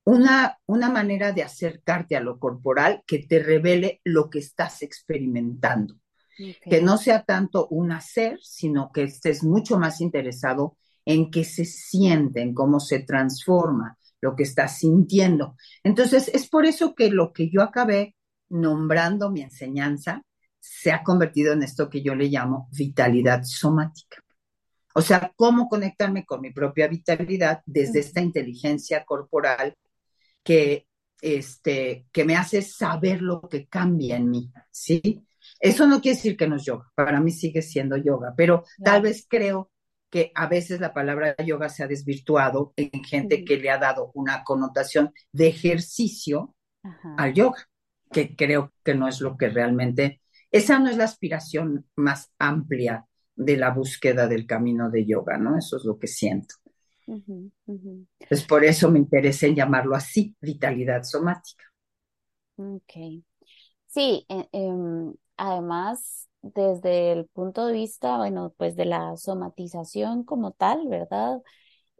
una, 0.03 0.57
una 0.65 0.89
manera 0.89 1.31
de 1.31 1.43
acercarte 1.43 2.17
a 2.17 2.21
lo 2.21 2.39
corporal 2.39 3.03
que 3.07 3.19
te 3.19 3.39
revele 3.39 4.01
lo 4.03 4.29
que 4.29 4.39
estás 4.39 4.81
experimentando. 4.81 5.95
Que 6.61 6.81
no 6.81 6.97
sea 6.97 7.23
tanto 7.23 7.67
un 7.67 7.91
hacer, 7.91 8.39
sino 8.41 8.91
que 8.91 9.03
estés 9.03 9.43
mucho 9.43 9.77
más 9.77 10.01
interesado 10.01 10.75
en 11.05 11.29
qué 11.29 11.43
se 11.43 11.65
siente, 11.65 12.41
en 12.41 12.53
cómo 12.53 12.79
se 12.79 12.99
transforma 12.99 13.97
lo 14.21 14.35
que 14.35 14.43
estás 14.43 14.77
sintiendo. 14.79 15.55
Entonces, 15.83 16.29
es 16.29 16.47
por 16.47 16.65
eso 16.65 16.95
que 16.95 17.09
lo 17.09 17.33
que 17.33 17.49
yo 17.49 17.61
acabé 17.61 18.15
nombrando 18.49 19.31
mi 19.31 19.41
enseñanza 19.41 20.23
se 20.59 20.91
ha 20.91 21.03
convertido 21.03 21.53
en 21.53 21.63
esto 21.63 21.89
que 21.89 22.03
yo 22.03 22.15
le 22.15 22.27
llamo 22.27 22.69
vitalidad 22.71 23.43
somática. 23.43 24.23
O 24.93 25.01
sea, 25.01 25.31
cómo 25.35 25.67
conectarme 25.67 26.25
con 26.25 26.41
mi 26.41 26.51
propia 26.51 26.87
vitalidad 26.87 27.61
desde 27.65 27.99
esta 27.99 28.21
inteligencia 28.21 29.03
corporal 29.05 29.73
que, 30.43 30.87
este, 31.21 32.05
que 32.11 32.25
me 32.25 32.35
hace 32.35 32.61
saber 32.61 33.21
lo 33.21 33.41
que 33.41 33.67
cambia 33.67 34.17
en 34.17 34.29
mí, 34.29 34.51
¿sí? 34.69 35.25
Eso 35.59 35.87
no 35.87 36.01
quiere 36.01 36.17
decir 36.17 36.37
que 36.37 36.47
no 36.47 36.57
es 36.57 36.65
yoga, 36.65 36.91
para 36.93 37.19
mí 37.19 37.31
sigue 37.31 37.61
siendo 37.61 37.97
yoga, 37.97 38.33
pero 38.35 38.63
tal 38.83 39.01
vez 39.01 39.25
creo 39.27 39.71
que 40.11 40.31
a 40.35 40.45
veces 40.47 40.79
la 40.81 40.93
palabra 40.93 41.35
yoga 41.37 41.69
se 41.69 41.83
ha 41.83 41.87
desvirtuado 41.87 42.73
en 42.75 43.03
gente 43.03 43.43
que 43.45 43.57
le 43.57 43.71
ha 43.71 43.77
dado 43.77 44.11
una 44.13 44.43
connotación 44.43 45.13
de 45.31 45.47
ejercicio 45.47 46.53
al 47.17 47.33
yoga, 47.33 47.67
que 48.11 48.35
creo 48.35 48.73
que 48.83 48.93
no 48.93 49.07
es 49.07 49.21
lo 49.21 49.37
que 49.37 49.49
realmente, 49.49 50.21
esa 50.51 50.77
no 50.79 50.89
es 50.89 50.97
la 50.97 51.05
aspiración 51.05 51.87
más 51.95 52.31
amplia 52.37 53.05
de 53.35 53.55
la 53.55 53.71
búsqueda 53.71 54.27
del 54.27 54.45
camino 54.45 54.89
de 54.89 55.05
yoga, 55.05 55.37
¿no? 55.37 55.57
Eso 55.57 55.77
es 55.77 55.85
lo 55.85 55.97
que 55.97 56.07
siento. 56.07 56.55
Pues 58.27 58.43
por 58.43 58.63
eso 58.65 58.91
me 58.91 58.99
interesa 58.99 59.47
en 59.47 59.55
llamarlo 59.55 59.95
así, 59.95 60.35
vitalidad 60.41 61.03
somática. 61.03 61.63
Ok. 62.57 63.23
Sí, 63.87 64.25
e, 64.29 64.47
em, 64.51 65.13
además, 65.37 66.29
desde 66.41 67.11
el 67.13 67.27
punto 67.27 67.65
de 67.67 67.73
vista, 67.73 68.17
bueno, 68.17 68.53
pues 68.57 68.75
de 68.75 68.85
la 68.85 69.15
somatización 69.17 70.23
como 70.23 70.51
tal, 70.51 70.87
¿verdad? 70.87 71.41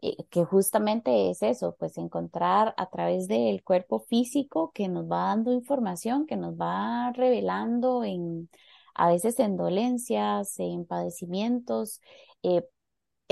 Eh, 0.02 0.16
que 0.30 0.44
justamente 0.44 1.30
es 1.30 1.42
eso, 1.42 1.76
pues 1.78 1.96
encontrar 1.98 2.74
a 2.76 2.90
través 2.90 3.28
del 3.28 3.62
cuerpo 3.64 4.00
físico 4.00 4.72
que 4.74 4.88
nos 4.88 5.04
va 5.10 5.26
dando 5.28 5.52
información, 5.52 6.26
que 6.26 6.36
nos 6.36 6.54
va 6.56 7.12
revelando 7.14 8.04
en 8.04 8.50
a 8.94 9.08
veces 9.08 9.38
en 9.40 9.56
dolencias, 9.56 10.58
en 10.60 10.84
padecimientos, 10.86 12.00
eh, 12.42 12.64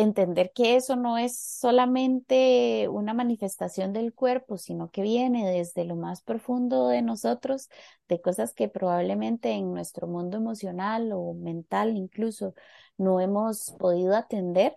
entender 0.01 0.53
que 0.55 0.77
eso 0.77 0.97
no 0.97 1.19
es 1.19 1.39
solamente 1.39 2.89
una 2.89 3.15
manifestación 3.15 3.93
del 3.93 4.15
cuerpo, 4.15 4.59
sino 4.59 4.91
que 4.91 5.03
viene 5.03 5.51
desde 5.51 5.85
lo 5.85 5.97
más 5.97 6.23
profundo 6.23 6.89
de 6.89 7.03
nosotros, 7.03 7.69
de 8.09 8.21
cosas 8.21 8.55
que 8.55 8.69
probablemente 8.69 9.51
en 9.53 9.73
nuestro 9.73 10.07
mundo 10.07 10.37
emocional 10.37 11.11
o 11.13 11.35
mental 11.35 11.97
incluso 11.97 12.55
no 12.99 13.21
hemos 13.21 13.73
podido 13.79 14.17
atender, 14.17 14.77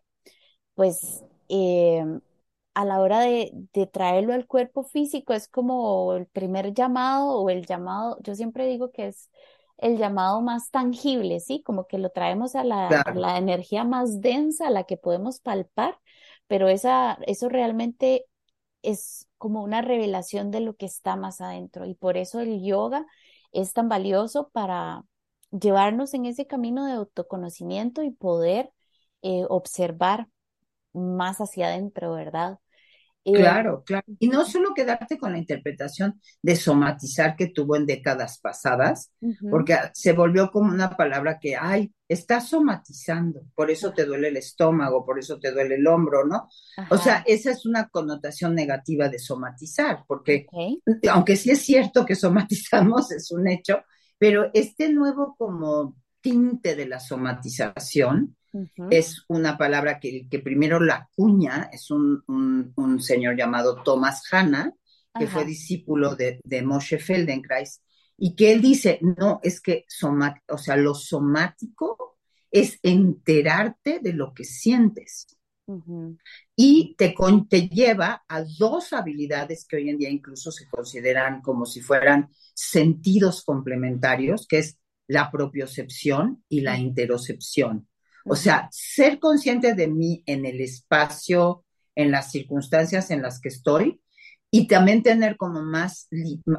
pues 0.76 1.24
eh, 1.50 2.04
a 2.74 2.86
la 2.86 3.00
hora 3.02 3.20
de, 3.22 3.52
de, 3.74 3.88
traerlo 3.88 4.34
al 4.34 4.48
cuerpo 4.48 4.84
físico 4.84 5.34
es 5.34 5.48
como 5.48 6.14
el 6.16 6.28
primer 6.28 6.74
llamado 6.74 7.40
o 7.40 7.50
el 7.50 7.66
llamado, 7.66 8.18
yo 8.24 8.36
siempre 8.36 8.68
digo 8.68 8.92
que 8.92 9.08
es 9.08 9.30
el 9.78 9.98
llamado 9.98 10.42
más 10.42 10.70
tangible, 10.72 11.40
¿sí? 11.40 11.62
Como 11.64 11.88
que 11.88 11.98
lo 11.98 12.10
traemos 12.12 12.56
a 12.56 12.64
la, 12.64 13.02
la 13.10 13.38
energía 13.38 13.84
más 13.84 14.22
densa, 14.22 14.68
a 14.68 14.72
la 14.72 14.84
que 14.86 14.98
podemos 14.98 15.40
palpar, 15.40 16.00
pero 16.48 16.68
esa, 16.70 17.18
eso 17.28 17.50
realmente 17.50 18.26
es 18.82 19.28
como 19.38 19.64
una 19.64 19.82
revelación 19.82 20.52
de 20.52 20.62
lo 20.62 20.76
que 20.76 20.86
está 20.86 21.16
más 21.16 21.42
adentro 21.42 21.86
y 21.86 21.96
por 21.96 22.18
eso 22.18 22.40
el 22.42 22.64
yoga 22.64 23.06
es 23.52 23.74
tan 23.74 23.90
valioso 23.90 24.50
para 24.52 25.04
llevarnos 25.52 26.14
en 26.14 26.26
ese 26.26 26.48
camino 26.48 26.86
de 26.86 26.94
autoconocimiento 26.94 28.04
y 28.04 28.12
poder 28.12 28.72
eh, 29.22 29.46
observar 29.50 30.28
más 30.94 31.40
hacia 31.42 31.68
adentro, 31.68 32.14
¿verdad? 32.14 32.60
Eh, 33.26 33.34
claro, 33.34 33.84
claro. 33.86 34.06
Y 34.20 34.28
no 34.28 34.46
solo 34.46 34.74
quedarte 34.74 35.18
con 35.18 35.32
la 35.32 35.38
interpretación 35.38 36.20
de 36.42 36.56
somatizar 36.56 37.36
que 37.36 37.48
tuvo 37.48 37.78
en 37.78 37.86
décadas 37.86 38.40
pasadas, 38.40 39.14
porque 39.50 39.78
se 39.94 40.12
volvió 40.12 40.52
como 40.52 40.72
una 40.72 40.98
palabra 40.98 41.40
que, 41.40 41.56
ay, 41.56 41.94
estás 42.08 42.50
somatizando, 42.50 43.42
por 43.56 43.72
eso 43.72 43.94
te 43.94 44.06
duele 44.06 44.28
el 44.28 44.38
estómago, 44.38 45.06
por 45.06 45.20
eso 45.20 45.40
te 45.40 45.52
duele 45.52 45.76
el 45.76 45.88
hombro, 45.88 46.26
¿no? 46.26 46.50
O 46.90 46.98
sea, 46.98 47.24
esa 47.26 47.52
es 47.52 47.66
una 47.66 47.88
connotación 47.88 48.56
negativa 48.56 49.08
de 49.08 49.20
somatizar, 49.20 50.04
porque 50.08 50.46
aunque 51.10 51.38
sí 51.38 51.52
es 51.52 51.62
cierto 51.62 52.06
que 52.06 52.16
somatizamos, 52.16 53.12
es 53.12 53.32
un 53.32 53.48
hecho, 53.48 53.84
pero 54.18 54.52
este 54.54 54.92
nuevo 54.92 55.36
como 55.38 55.96
tinte 56.22 56.76
de 56.76 56.88
la 56.88 57.00
somatización, 57.00 58.36
es 58.90 59.24
una 59.28 59.58
palabra 59.58 60.00
que, 60.00 60.28
que, 60.30 60.40
primero 60.40 60.80
la 60.80 61.10
cuña, 61.16 61.70
es 61.72 61.90
un, 61.90 62.24
un, 62.28 63.02
señor 63.02 63.36
llamado 63.36 63.82
Thomas 63.84 64.24
Hanna, 64.32 64.74
que 65.18 65.28
fue 65.28 65.46
discípulo 65.46 66.16
de, 66.16 66.40
de, 66.44 66.62
Moshe 66.62 67.00
Feldenkrais, 67.00 67.82
y 68.18 68.36
que 68.36 68.52
él 68.52 68.62
dice, 68.62 69.00
no, 69.02 69.40
es 69.44 69.62
que 69.62 69.86
o 70.48 70.58
sea, 70.58 70.76
lo 70.76 70.94
somático 70.94 72.18
es 72.52 72.80
enterarte 72.84 74.00
de 74.00 74.14
lo 74.14 74.34
que 74.34 74.44
sientes. 74.44 75.26
Y 76.56 76.96
te, 76.98 77.16
te 77.50 77.70
lleva 77.70 78.24
a 78.28 78.44
dos 78.44 78.94
habilidades 78.94 79.66
que 79.66 79.78
hoy 79.78 79.90
en 79.90 79.98
día 79.98 80.10
incluso 80.10 80.52
se 80.52 80.68
consideran 80.68 81.42
como 81.42 81.66
si 81.66 81.82
fueran 81.82 82.30
sentidos 82.54 83.44
complementarios, 83.44 84.46
que 84.46 84.60
es 84.60 84.78
la 85.08 85.32
propiocepción 85.32 86.44
y 86.50 86.62
la 86.62 86.78
interocepción. 86.78 87.88
O 88.26 88.36
sea, 88.36 88.70
ser 88.72 89.20
consciente 89.20 89.74
de 89.74 89.88
mí 89.88 90.24
en 90.26 90.46
el 90.46 90.62
espacio, 90.62 91.66
en 91.96 92.12
las 92.12 92.32
circunstancias 92.32 93.12
en 93.12 93.22
las 93.22 93.40
que 93.40 93.50
estoy 93.50 94.02
y 94.50 94.68
también 94.68 95.04
tener 95.04 95.36
como 95.38 95.62
más, 95.62 96.08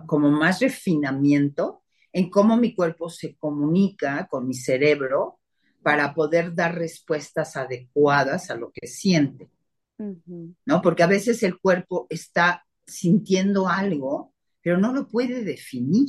como 0.06 0.30
más 0.30 0.61
refinamiento 0.61 1.83
en 2.12 2.30
cómo 2.30 2.56
mi 2.56 2.75
cuerpo 2.75 3.09
se 3.09 3.37
comunica 3.37 4.26
con 4.28 4.47
mi 4.47 4.54
cerebro 4.54 5.40
para 5.83 6.14
poder 6.14 6.54
dar 6.54 6.75
respuestas 6.75 7.56
adecuadas 7.56 8.50
a 8.50 8.56
lo 8.56 8.71
que 8.73 8.87
siente. 8.87 9.50
¿No? 9.97 10.83
Porque 10.83 11.02
a 11.02 11.06
veces 11.06 11.42
el 11.42 11.59
cuerpo 11.59 12.06
está 12.11 12.64
sintiendo 12.87 13.68
algo, 13.68 14.35
pero 14.61 14.76
no 14.78 14.92
lo 14.92 15.09
puede 15.09 15.44
definir. 15.44 16.09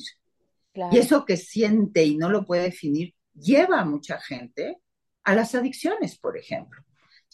Y 0.91 0.97
eso 0.97 1.23
que 1.23 1.37
siente 1.37 2.03
y 2.03 2.17
no 2.17 2.29
lo 2.29 2.45
puede 2.45 2.63
definir 2.63 3.13
lleva 3.35 3.81
a 3.81 3.85
mucha 3.85 4.19
gente 4.19 4.77
a 5.25 5.35
las 5.35 5.55
adicciones, 5.55 6.17
por 6.17 6.37
ejemplo. 6.37 6.81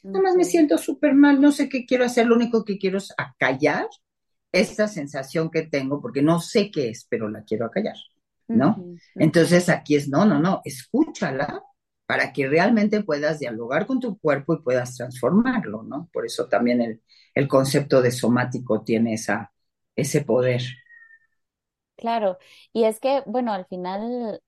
Nada 0.04 0.24
más 0.24 0.36
me 0.36 0.46
siento 0.46 0.78
súper 0.78 1.14
mal, 1.14 1.40
no 1.40 1.52
sé 1.52 1.70
qué 1.70 1.86
quiero 1.86 2.06
hacer, 2.06 2.26
lo 2.26 2.36
único 2.36 2.66
que 2.66 2.80
quiero 2.80 2.98
es 2.98 3.14
acallar 3.18 3.88
esta 4.52 4.88
sensación 4.88 5.52
que 5.52 5.64
tengo, 5.64 6.02
porque 6.02 6.22
no 6.22 6.40
sé 6.40 6.72
qué 6.72 6.90
es, 6.90 7.06
pero 7.10 7.30
la 7.30 7.44
quiero 7.44 7.66
acallar, 7.66 7.96
¿no? 8.48 8.84
Entonces 9.16 9.70
aquí 9.70 9.96
es, 9.96 10.10
no, 10.10 10.26
no, 10.26 10.40
no, 10.40 10.62
escúchala 10.66 11.64
para 12.06 12.34
que 12.34 12.48
realmente 12.48 13.04
puedas 13.04 13.40
dialogar 13.40 13.86
con 13.86 14.00
tu 14.00 14.18
cuerpo 14.20 14.56
y 14.56 14.62
puedas 14.62 14.98
transformarlo, 14.98 15.84
¿no? 15.84 16.10
Por 16.12 16.26
eso 16.26 16.48
también 16.50 16.82
el, 16.82 17.02
el 17.36 17.48
concepto 17.48 18.02
de 18.02 18.12
somático 18.12 18.82
tiene 18.84 19.14
esa, 19.14 19.54
ese 19.96 20.22
poder. 20.22 20.62
Claro, 21.96 22.40
y 22.74 22.86
es 22.86 23.00
que, 23.00 23.22
bueno, 23.28 23.54
al 23.54 23.66
final 23.68 24.42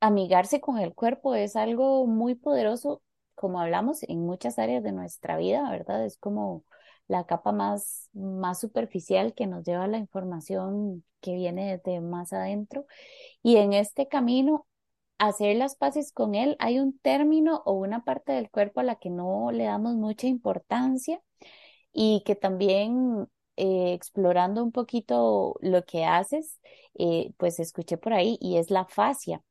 amigarse 0.00 0.60
con 0.60 0.78
el 0.78 0.94
cuerpo 0.94 1.34
es 1.34 1.56
algo 1.56 2.06
muy 2.06 2.34
poderoso, 2.34 3.02
como 3.34 3.60
hablamos, 3.60 4.02
en 4.04 4.20
muchas 4.26 4.58
áreas 4.58 4.82
de 4.82 4.92
nuestra 4.92 5.36
vida, 5.36 5.70
¿verdad? 5.70 6.04
Es 6.04 6.18
como 6.18 6.64
la 7.08 7.24
capa 7.26 7.52
más, 7.52 8.08
más 8.14 8.60
superficial 8.60 9.34
que 9.34 9.46
nos 9.46 9.64
lleva 9.64 9.86
la 9.86 9.98
información 9.98 11.04
que 11.20 11.34
viene 11.34 11.80
de 11.84 12.00
más 12.00 12.32
adentro. 12.32 12.86
Y 13.42 13.56
en 13.56 13.72
este 13.74 14.08
camino, 14.08 14.66
hacer 15.18 15.56
las 15.56 15.76
paces 15.76 16.12
con 16.12 16.34
él, 16.34 16.56
hay 16.60 16.78
un 16.80 16.98
término 16.98 17.62
o 17.66 17.72
una 17.74 18.04
parte 18.04 18.32
del 18.32 18.50
cuerpo 18.50 18.80
a 18.80 18.84
la 18.84 18.96
que 18.96 19.10
no 19.10 19.50
le 19.52 19.64
damos 19.64 19.94
mucha 19.96 20.26
importancia 20.28 21.20
y 21.92 22.22
que 22.26 22.34
también 22.36 23.28
eh, 23.56 23.92
explorando 23.94 24.62
un 24.62 24.72
poquito 24.72 25.56
lo 25.60 25.84
que 25.84 26.04
haces, 26.04 26.60
eh, 26.94 27.32
pues 27.38 27.58
escuché 27.60 27.96
por 27.98 28.12
ahí 28.12 28.38
y 28.40 28.58
es 28.58 28.70
la 28.70 28.86
fascia. 28.86 29.42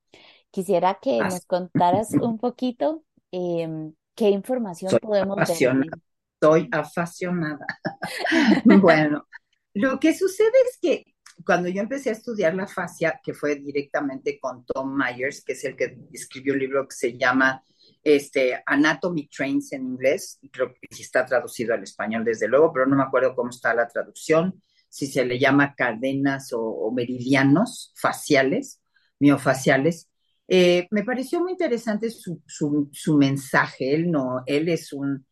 Quisiera 0.51 0.99
que 1.01 1.19
nos 1.19 1.45
contaras 1.45 2.11
un 2.11 2.37
poquito 2.37 3.03
em, 3.31 3.93
qué 4.15 4.29
información 4.29 4.97
podemos 5.01 5.37
tener. 5.47 5.85
Estoy 6.33 6.69
apasionada. 6.71 7.65
bueno, 8.81 9.27
lo 9.73 9.99
que 9.99 10.13
sucede 10.13 10.53
es 10.69 10.77
que 10.81 11.15
cuando 11.43 11.67
yo 11.69 11.81
empecé 11.81 12.09
a 12.09 12.13
estudiar 12.13 12.55
la 12.55 12.67
fascia, 12.67 13.19
que 13.21 13.33
fue 13.33 13.55
directamente 13.55 14.39
con 14.39 14.65
Tom 14.65 14.95
Myers, 14.95 15.43
que 15.43 15.53
es 15.53 15.63
el 15.65 15.75
que 15.75 15.97
escribió 16.13 16.53
un 16.53 16.59
libro 16.59 16.87
que 16.87 16.95
se 16.95 17.17
llama 17.17 17.63
este, 18.03 18.61
Anatomy 18.65 19.27
Trains 19.27 19.73
en 19.73 19.85
inglés, 19.85 20.39
creo 20.51 20.73
que 20.73 20.87
sí 20.91 21.01
está 21.01 21.25
traducido 21.25 21.73
al 21.73 21.83
español 21.83 22.23
desde 22.23 22.47
luego, 22.47 22.71
pero 22.71 22.85
no 22.85 22.95
me 22.95 23.03
acuerdo 23.03 23.35
cómo 23.35 23.49
está 23.49 23.73
la 23.73 23.87
traducción, 23.87 24.61
si 24.89 25.07
se 25.07 25.25
le 25.25 25.37
llama 25.37 25.75
cadenas 25.75 26.51
o, 26.53 26.89
meridianos 26.91 27.91
faciales, 27.95 28.81
miofaciales. 29.19 30.09
Eh, 30.47 30.87
me 30.91 31.03
pareció 31.03 31.39
muy 31.39 31.53
interesante 31.53 32.09
su, 32.11 32.41
su, 32.45 33.17
mensaje, 33.17 33.95
él 33.95 34.11
no, 34.11 34.43
él 34.45 34.69
es 34.69 34.93
un, 34.93 35.25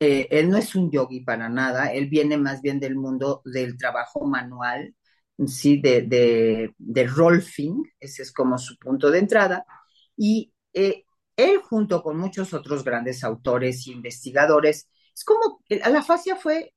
eh, 0.00 0.26
él 0.30 0.48
no 0.50 0.56
es 0.56 0.74
un 0.74 0.90
yogi 0.90 1.20
para 1.20 1.48
nada, 1.50 1.92
él 1.92 2.08
viene 2.08 2.38
más 2.38 2.62
bien 2.62 2.80
del 2.80 2.96
mundo 2.96 3.42
del 3.44 3.76
trabajo 3.76 4.26
manual, 4.26 4.94
sí, 5.46 5.80
de, 5.80 6.02
de, 6.02 6.74
de 6.78 7.06
Rolfing, 7.06 7.84
ese 8.00 8.22
es 8.22 8.32
como 8.32 8.56
su 8.58 8.78
punto 8.78 9.10
de 9.10 9.18
entrada, 9.18 9.66
y 10.16 10.52
eh, 10.72 11.04
él 11.36 11.58
junto 11.58 12.02
con 12.02 12.16
muchos 12.18 12.54
otros 12.54 12.84
grandes 12.84 13.22
autores 13.24 13.86
e 13.86 13.92
investigadores, 13.92 14.88
es 15.14 15.24
como, 15.24 15.62
la 15.68 16.02
fascia 16.02 16.36
fue 16.36 16.72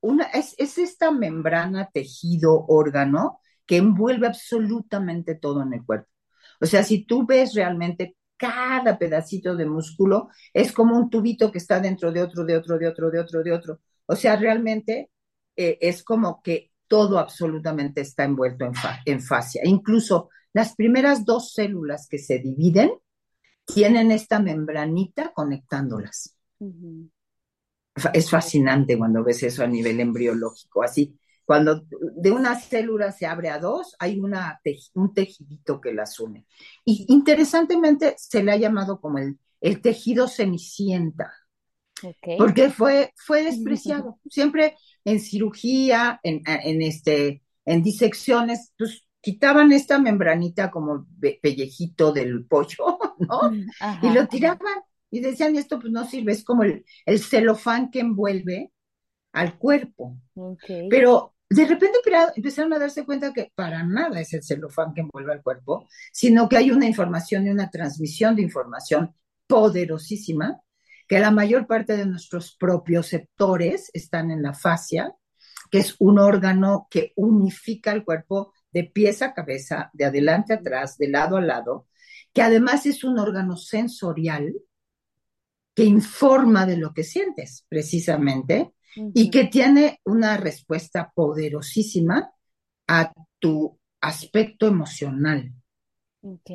una, 0.00 0.24
es, 0.26 0.54
es, 0.58 0.78
esta 0.78 1.10
membrana, 1.10 1.90
tejido, 1.92 2.64
órgano 2.68 3.40
que 3.66 3.76
envuelve 3.78 4.26
absolutamente 4.26 5.34
todo 5.34 5.62
en 5.62 5.74
el 5.74 5.84
cuerpo. 5.84 6.09
O 6.60 6.66
sea, 6.66 6.82
si 6.82 7.04
tú 7.04 7.26
ves 7.26 7.54
realmente 7.54 8.16
cada 8.36 8.98
pedacito 8.98 9.56
de 9.56 9.66
músculo, 9.66 10.28
es 10.52 10.72
como 10.72 10.96
un 10.96 11.10
tubito 11.10 11.50
que 11.52 11.58
está 11.58 11.80
dentro 11.80 12.10
de 12.12 12.22
otro, 12.22 12.44
de 12.44 12.56
otro, 12.56 12.78
de 12.78 12.88
otro, 12.88 13.10
de 13.10 13.20
otro, 13.20 13.42
de 13.42 13.52
otro. 13.52 13.80
O 14.06 14.16
sea, 14.16 14.36
realmente 14.36 15.10
eh, 15.56 15.78
es 15.80 16.02
como 16.02 16.42
que 16.42 16.70
todo 16.88 17.18
absolutamente 17.18 18.00
está 18.00 18.24
envuelto 18.24 18.64
en, 18.64 18.72
en 19.04 19.20
fascia. 19.20 19.62
Incluso 19.64 20.30
las 20.52 20.74
primeras 20.74 21.24
dos 21.24 21.52
células 21.52 22.08
que 22.08 22.18
se 22.18 22.38
dividen 22.38 22.92
tienen 23.64 24.10
esta 24.10 24.40
membranita 24.40 25.32
conectándolas. 25.32 26.36
Es 28.14 28.30
fascinante 28.30 28.96
cuando 28.98 29.22
ves 29.22 29.42
eso 29.42 29.62
a 29.62 29.66
nivel 29.66 30.00
embriológico, 30.00 30.82
así. 30.82 31.16
Cuando 31.50 31.82
de 31.90 32.30
una 32.30 32.54
célula 32.54 33.10
se 33.10 33.26
abre 33.26 33.50
a 33.50 33.58
dos, 33.58 33.96
hay 33.98 34.20
una, 34.20 34.60
un 34.94 35.12
tejidito 35.12 35.80
que 35.80 35.92
las 35.92 36.20
une. 36.20 36.46
Y 36.84 37.06
interesantemente 37.08 38.14
se 38.18 38.44
le 38.44 38.52
ha 38.52 38.56
llamado 38.56 39.00
como 39.00 39.18
el, 39.18 39.36
el 39.60 39.80
tejido 39.80 40.28
cenicienta, 40.28 41.32
porque 42.38 42.70
fue, 42.70 43.12
fue 43.16 43.42
despreciado. 43.42 44.20
Siempre 44.30 44.76
en 45.04 45.18
cirugía, 45.18 46.20
en, 46.22 46.40
en, 46.46 46.82
este, 46.82 47.42
en 47.64 47.82
disecciones, 47.82 48.72
pues 48.78 49.08
quitaban 49.20 49.72
esta 49.72 49.98
membranita 49.98 50.70
como 50.70 51.08
pellejito 51.42 52.12
del 52.12 52.46
pollo, 52.46 52.96
¿no? 53.18 53.50
Mm, 53.50 54.06
y 54.06 54.10
lo 54.14 54.28
tiraban 54.28 54.84
y 55.10 55.18
decían, 55.18 55.56
esto 55.56 55.80
pues 55.80 55.92
no 55.92 56.04
sirve, 56.04 56.30
es 56.30 56.44
como 56.44 56.62
el, 56.62 56.84
celofán 57.18 57.90
que 57.90 57.98
envuelve 57.98 58.70
al 59.32 59.58
cuerpo. 59.58 60.16
Pero 60.88 61.34
de 61.50 61.66
repente 61.66 61.98
empezaron 62.36 62.72
a 62.72 62.78
darse 62.78 63.04
cuenta 63.04 63.32
que 63.32 63.50
para 63.54 63.82
nada 63.82 64.20
es 64.20 64.32
el 64.32 64.44
celofán 64.44 64.94
que 64.94 65.00
envuelve 65.00 65.32
al 65.32 65.42
cuerpo, 65.42 65.88
sino 66.12 66.48
que 66.48 66.56
hay 66.56 66.70
una 66.70 66.86
información 66.86 67.44
y 67.44 67.50
una 67.50 67.70
transmisión 67.70 68.36
de 68.36 68.42
información 68.42 69.14
poderosísima, 69.48 70.60
que 71.08 71.18
la 71.18 71.32
mayor 71.32 71.66
parte 71.66 71.96
de 71.96 72.06
nuestros 72.06 72.56
propios 72.56 73.08
sectores 73.08 73.90
están 73.92 74.30
en 74.30 74.42
la 74.42 74.54
fascia, 74.54 75.12
que 75.72 75.78
es 75.78 75.96
un 75.98 76.20
órgano 76.20 76.86
que 76.88 77.12
unifica 77.16 77.90
el 77.90 78.04
cuerpo 78.04 78.52
de 78.70 78.84
pies 78.84 79.20
a 79.20 79.34
cabeza, 79.34 79.90
de 79.92 80.04
adelante 80.04 80.52
a 80.52 80.56
atrás, 80.56 80.98
de 80.98 81.08
lado 81.08 81.36
a 81.36 81.40
lado, 81.40 81.88
que 82.32 82.42
además 82.42 82.86
es 82.86 83.02
un 83.02 83.18
órgano 83.18 83.56
sensorial 83.56 84.54
que 85.74 85.82
informa 85.82 86.64
de 86.64 86.76
lo 86.76 86.94
que 86.94 87.02
sientes, 87.02 87.66
precisamente, 87.68 88.72
y 88.96 89.30
que 89.30 89.44
tiene 89.44 90.00
una 90.04 90.36
respuesta 90.36 91.12
poderosísima 91.14 92.30
a 92.88 93.12
tu 93.38 93.78
aspecto 94.00 94.66
emocional. 94.66 95.52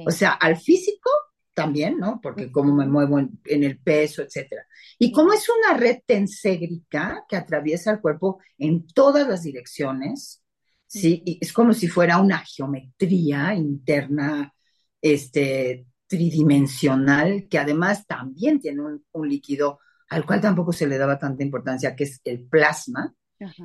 O 0.05 0.11
sea, 0.11 0.31
al 0.31 0.57
físico 0.57 1.09
también, 1.53 1.97
¿no? 1.97 2.19
Porque 2.21 2.51
como 2.51 2.75
me 2.75 2.85
muevo 2.85 3.17
en, 3.17 3.63
el 3.63 3.79
peso, 3.79 4.21
etcétera. 4.21 4.67
Y 4.99 5.11
como 5.11 5.33
es 5.33 5.47
una 5.49 5.77
red 5.77 5.99
tenségrica 6.05 7.23
que 7.27 7.37
atraviesa 7.37 7.91
el 7.91 8.01
cuerpo 8.01 8.39
en 8.57 8.85
todas 8.87 9.27
las 9.27 9.43
direcciones, 9.43 10.43
¿sí? 10.85 11.23
Y 11.25 11.39
es 11.41 11.53
como 11.53 11.73
si 11.73 11.87
fuera 11.87 12.19
una 12.19 12.39
geometría 12.39 13.55
interna, 13.55 14.53
este, 15.01 15.87
tridimensional, 16.07 17.47
que 17.49 17.57
además 17.57 18.05
también 18.05 18.59
tiene 18.59 18.81
un, 19.11 19.29
líquido 19.29 19.79
al 20.15 20.25
cual 20.25 20.39
tampoco 20.39 20.71
se 20.71 20.87
le 20.87 20.97
daba 20.97 21.19
tanta 21.19 21.43
importancia, 21.43 21.93
que 21.93 22.05
es 22.05 22.21
el 22.23 22.47
plasma, 22.47 23.13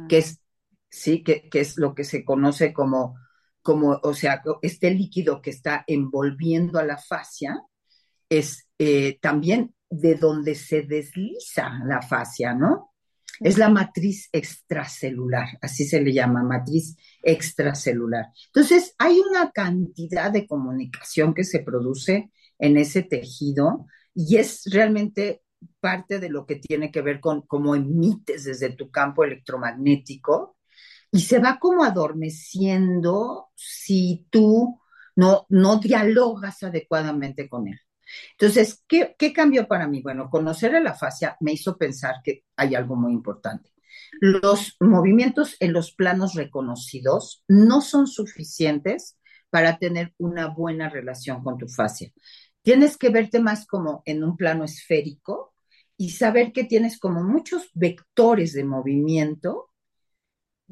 que 0.08 0.18
es, 0.18 0.40
sí, 0.90 1.22
que, 1.22 1.48
es 1.52 1.76
lo 1.76 1.94
que 1.94 2.02
se 2.02 2.24
conoce 2.24 2.72
como, 2.72 3.14
como, 3.62 4.00
o 4.02 4.14
sea, 4.14 4.42
este 4.60 4.90
líquido 4.90 5.40
que 5.42 5.50
está 5.50 5.84
envolviendo 5.86 6.80
a 6.80 6.84
la 6.84 6.98
fascia, 6.98 7.56
es 8.28 8.66
eh, 8.80 9.20
también 9.22 9.76
de 9.88 10.16
donde 10.16 10.56
se 10.56 10.82
desliza 10.82 11.70
la 11.84 12.02
fascia, 12.02 12.52
¿no? 12.52 12.94
Es 13.38 13.56
la 13.56 13.68
matriz 13.68 14.28
extracelular, 14.32 15.56
así 15.62 15.84
se 15.84 16.00
le 16.00 16.12
llama, 16.12 16.42
matriz 16.42 16.96
extracelular. 17.22 18.26
Entonces, 18.46 18.92
hay 18.98 19.20
una 19.20 19.52
cantidad 19.52 20.32
de 20.32 20.48
comunicación 20.48 21.32
que 21.32 21.44
se 21.44 21.60
produce 21.60 22.32
en 22.58 22.76
ese 22.76 23.04
tejido 23.04 23.86
y 24.12 24.38
es 24.38 24.64
realmente 24.64 25.42
parte 25.80 26.20
de 26.20 26.28
lo 26.28 26.46
que 26.46 26.56
tiene 26.56 26.90
que 26.90 27.02
ver 27.02 27.20
con 27.20 27.42
cómo 27.42 27.74
emites 27.74 28.44
desde 28.44 28.70
tu 28.70 28.90
campo 28.90 29.24
electromagnético 29.24 30.56
y 31.10 31.20
se 31.20 31.38
va 31.38 31.58
como 31.58 31.82
adormeciendo 31.82 33.48
si 33.54 34.26
tú 34.30 34.80
no, 35.16 35.46
no 35.48 35.78
dialogas 35.78 36.62
adecuadamente 36.62 37.48
con 37.48 37.66
él. 37.68 37.80
Entonces, 38.32 38.84
¿qué, 38.86 39.32
cambió 39.32 39.66
para 39.66 39.86
mí? 39.86 40.02
Bueno, 40.02 40.30
conocer 40.30 40.74
a 40.74 40.80
la 40.80 40.94
fascia 40.94 41.36
me 41.40 41.52
hizo 41.52 41.76
pensar 41.76 42.16
que 42.24 42.44
hay 42.56 42.74
algo 42.74 42.96
muy 42.96 43.12
importante. 43.12 43.72
Los 44.20 44.76
movimientos 44.80 45.56
en 45.60 45.72
los 45.72 45.92
planos 45.92 46.34
reconocidos 46.34 47.44
no 47.48 47.80
son 47.80 48.06
suficientes 48.06 49.18
para 49.50 49.78
tener 49.78 50.14
una 50.18 50.48
buena 50.48 50.88
relación 50.88 51.42
con 51.42 51.58
tu 51.58 51.68
fascia. 51.68 52.12
Tienes 52.62 52.96
que 52.96 53.08
verte 53.08 53.40
más 53.40 53.66
como 53.66 54.02
en 54.04 54.22
un 54.22 54.36
plano 54.36 54.64
esférico 54.64 55.54
y 56.00 56.08
saber 56.08 56.52
que 56.54 56.64
tienes 56.64 56.98
como 56.98 57.22
muchos 57.22 57.68
vectores 57.74 58.54
de 58.54 58.64
movimiento 58.64 59.68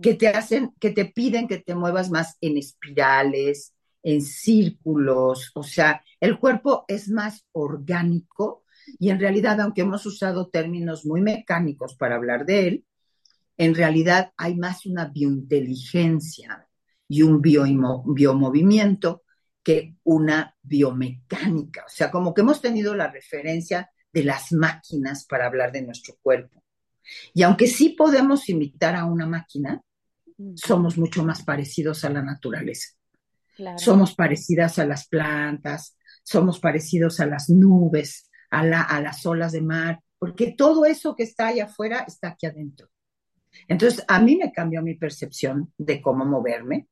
que 0.01 0.14
te 0.14 0.29
hacen, 0.29 0.73
que 0.81 0.88
te 0.88 1.05
piden 1.05 1.47
que 1.47 1.59
te 1.59 1.75
muevas 1.75 2.09
más 2.11 2.38
en 2.41 2.57
espirales, 2.57 3.75
en 4.03 4.23
círculos, 4.23 5.51
o 5.55 5.62
sea, 5.62 6.03
el 6.19 6.38
cuerpo 6.38 6.87
es 6.88 7.11
más 7.11 7.45
orgánico 7.53 8.64
y 8.99 9.11
en 9.11 9.21
realidad, 9.21 9.61
aunque 9.61 9.83
hemos 9.83 10.07
usado 10.07 10.49
términos 10.49 11.05
muy 11.05 11.21
mecánicos 11.21 11.95
para 11.95 12.14
hablar 12.14 12.47
de 12.47 12.67
él, 12.67 12.85
en 13.59 13.75
realidad 13.75 14.33
hay 14.38 14.57
más 14.57 14.87
una 14.87 15.09
biointeligencia 15.09 16.67
y 17.07 17.21
un 17.21 17.43
biomovimiento 17.43 19.25
que 19.62 19.95
una 20.05 20.57
biomecánica. 20.62 21.85
O 21.85 21.91
sea, 21.91 22.11
como 22.11 22.33
que 22.33 22.41
hemos 22.41 22.62
tenido 22.62 22.95
la 22.95 23.09
referencia 23.09 23.91
de 24.12 24.25
las 24.25 24.53
máquinas 24.53 25.27
para 25.27 25.47
hablar 25.47 25.73
de 25.73 25.83
nuestro 25.83 26.16
cuerpo. 26.23 26.62
Y 27.35 27.42
aunque 27.42 27.66
sí 27.66 27.90
podemos 27.90 28.49
imitar 28.49 28.94
a 28.97 29.05
una 29.05 29.27
máquina, 29.27 29.83
somos 30.55 30.99
mucho 30.99 31.25
más 31.25 31.42
parecidos 31.42 32.05
a 32.05 32.11
la 32.11 32.23
naturaleza. 32.23 32.94
Somos 33.77 34.14
parecidas 34.14 34.79
a 34.79 34.87
las 34.87 35.09
plantas, 35.09 35.97
somos 36.23 36.61
parecidos 36.61 37.18
a 37.21 37.27
las 37.27 37.49
nubes, 37.49 38.31
a, 38.51 38.61
a 38.61 39.01
las 39.01 39.27
olas 39.27 39.53
de 39.53 39.62
mar, 39.62 40.01
porque 40.18 40.55
todo 40.57 40.85
eso 40.85 41.16
que 41.16 41.25
está 41.25 41.49
allá 41.49 41.64
afuera 41.64 42.05
está 42.07 42.29
aquí 42.29 42.47
adentro. 42.47 42.88
Entonces, 43.66 44.05
a 44.07 44.21
mí 44.21 44.37
me 44.37 44.53
cambió 44.53 44.83
mi 44.83 44.94
percepción 44.94 45.73
de 45.77 46.01
cómo 46.01 46.25
moverme, 46.25 46.88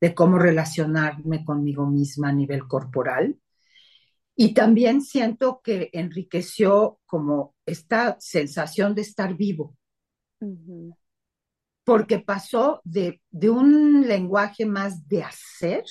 de 0.00 0.14
cómo 0.14 0.38
relacionarme 0.38 1.44
conmigo 1.44 1.86
misma 1.86 2.30
a 2.30 2.32
nivel 2.32 2.66
corporal. 2.66 3.38
Y 4.34 4.54
también 4.54 5.02
siento 5.02 5.60
que 5.62 5.90
enriqueció 5.92 6.98
como 7.06 7.54
esta 7.66 8.16
sensación 8.18 8.94
de 8.94 9.02
estar 9.02 9.36
vivo 9.36 9.76
porque 11.84 12.20
pasó 12.20 12.80
de, 12.84 13.20
un 13.50 14.06
lenguaje 14.06 14.66
más 14.66 15.08
de 15.08 15.22
hacer 15.24 15.84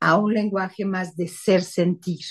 a 0.00 0.16
un 0.16 0.32
lenguaje 0.32 0.84
más 0.84 1.16
de 1.16 1.28
ser 1.28 1.62
sentir. 1.62 2.24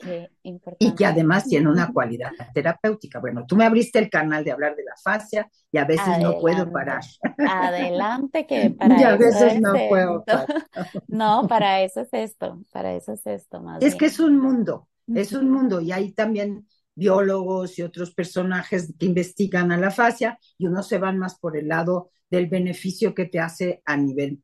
Qué 0.00 0.30
importante. 0.44 0.84
Y 0.84 0.94
que 0.94 1.06
además 1.06 1.44
tiene 1.44 1.68
una 1.68 1.92
cualidad 1.92 2.30
terapéutica. 2.54 3.20
Bueno, 3.20 3.44
tú 3.46 3.56
me 3.56 3.64
abriste 3.64 3.98
el 3.98 4.08
canal 4.08 4.44
de 4.44 4.52
hablar 4.52 4.74
de 4.74 4.84
la 4.84 4.94
fascia 5.02 5.50
y 5.70 5.78
a 5.78 5.84
veces 5.84 6.18
no 6.20 6.38
puedo 6.38 6.70
parar. 6.72 7.02
Adelante, 7.38 8.46
que 8.46 8.70
para 8.78 9.00
y 9.00 9.04
a 9.04 9.16
veces 9.16 9.60
no 9.60 9.72
puedo 9.88 10.24
parar. 10.24 10.46
No, 11.08 11.46
para 11.48 11.82
eso 11.82 12.00
es 12.00 12.08
esto, 12.12 12.62
para 12.72 12.94
eso 12.94 13.12
es 13.12 13.26
esto 13.26 13.60
más 13.60 13.82
Es 13.82 13.94
que 13.94 14.06
es 14.06 14.20
un 14.20 14.38
mundo, 14.38 14.88
es 15.06 15.32
un 15.32 15.50
mundo 15.50 15.80
y 15.80 15.92
hay 15.92 16.12
también 16.12 16.66
biólogos 16.94 17.78
y 17.78 17.82
otros 17.82 18.14
personajes 18.14 18.94
que 18.98 19.06
investigan 19.06 19.72
a 19.72 19.76
la 19.76 19.90
fascia 19.90 20.38
y 20.56 20.66
unos 20.66 20.88
se 20.88 20.98
van 20.98 21.18
más 21.18 21.38
por 21.38 21.56
el 21.56 21.68
lado 21.68 22.10
del 22.30 22.46
beneficio 22.46 23.14
que 23.14 23.26
te 23.26 23.40
hace 23.40 23.82
a 23.84 23.96
nivel 23.96 24.42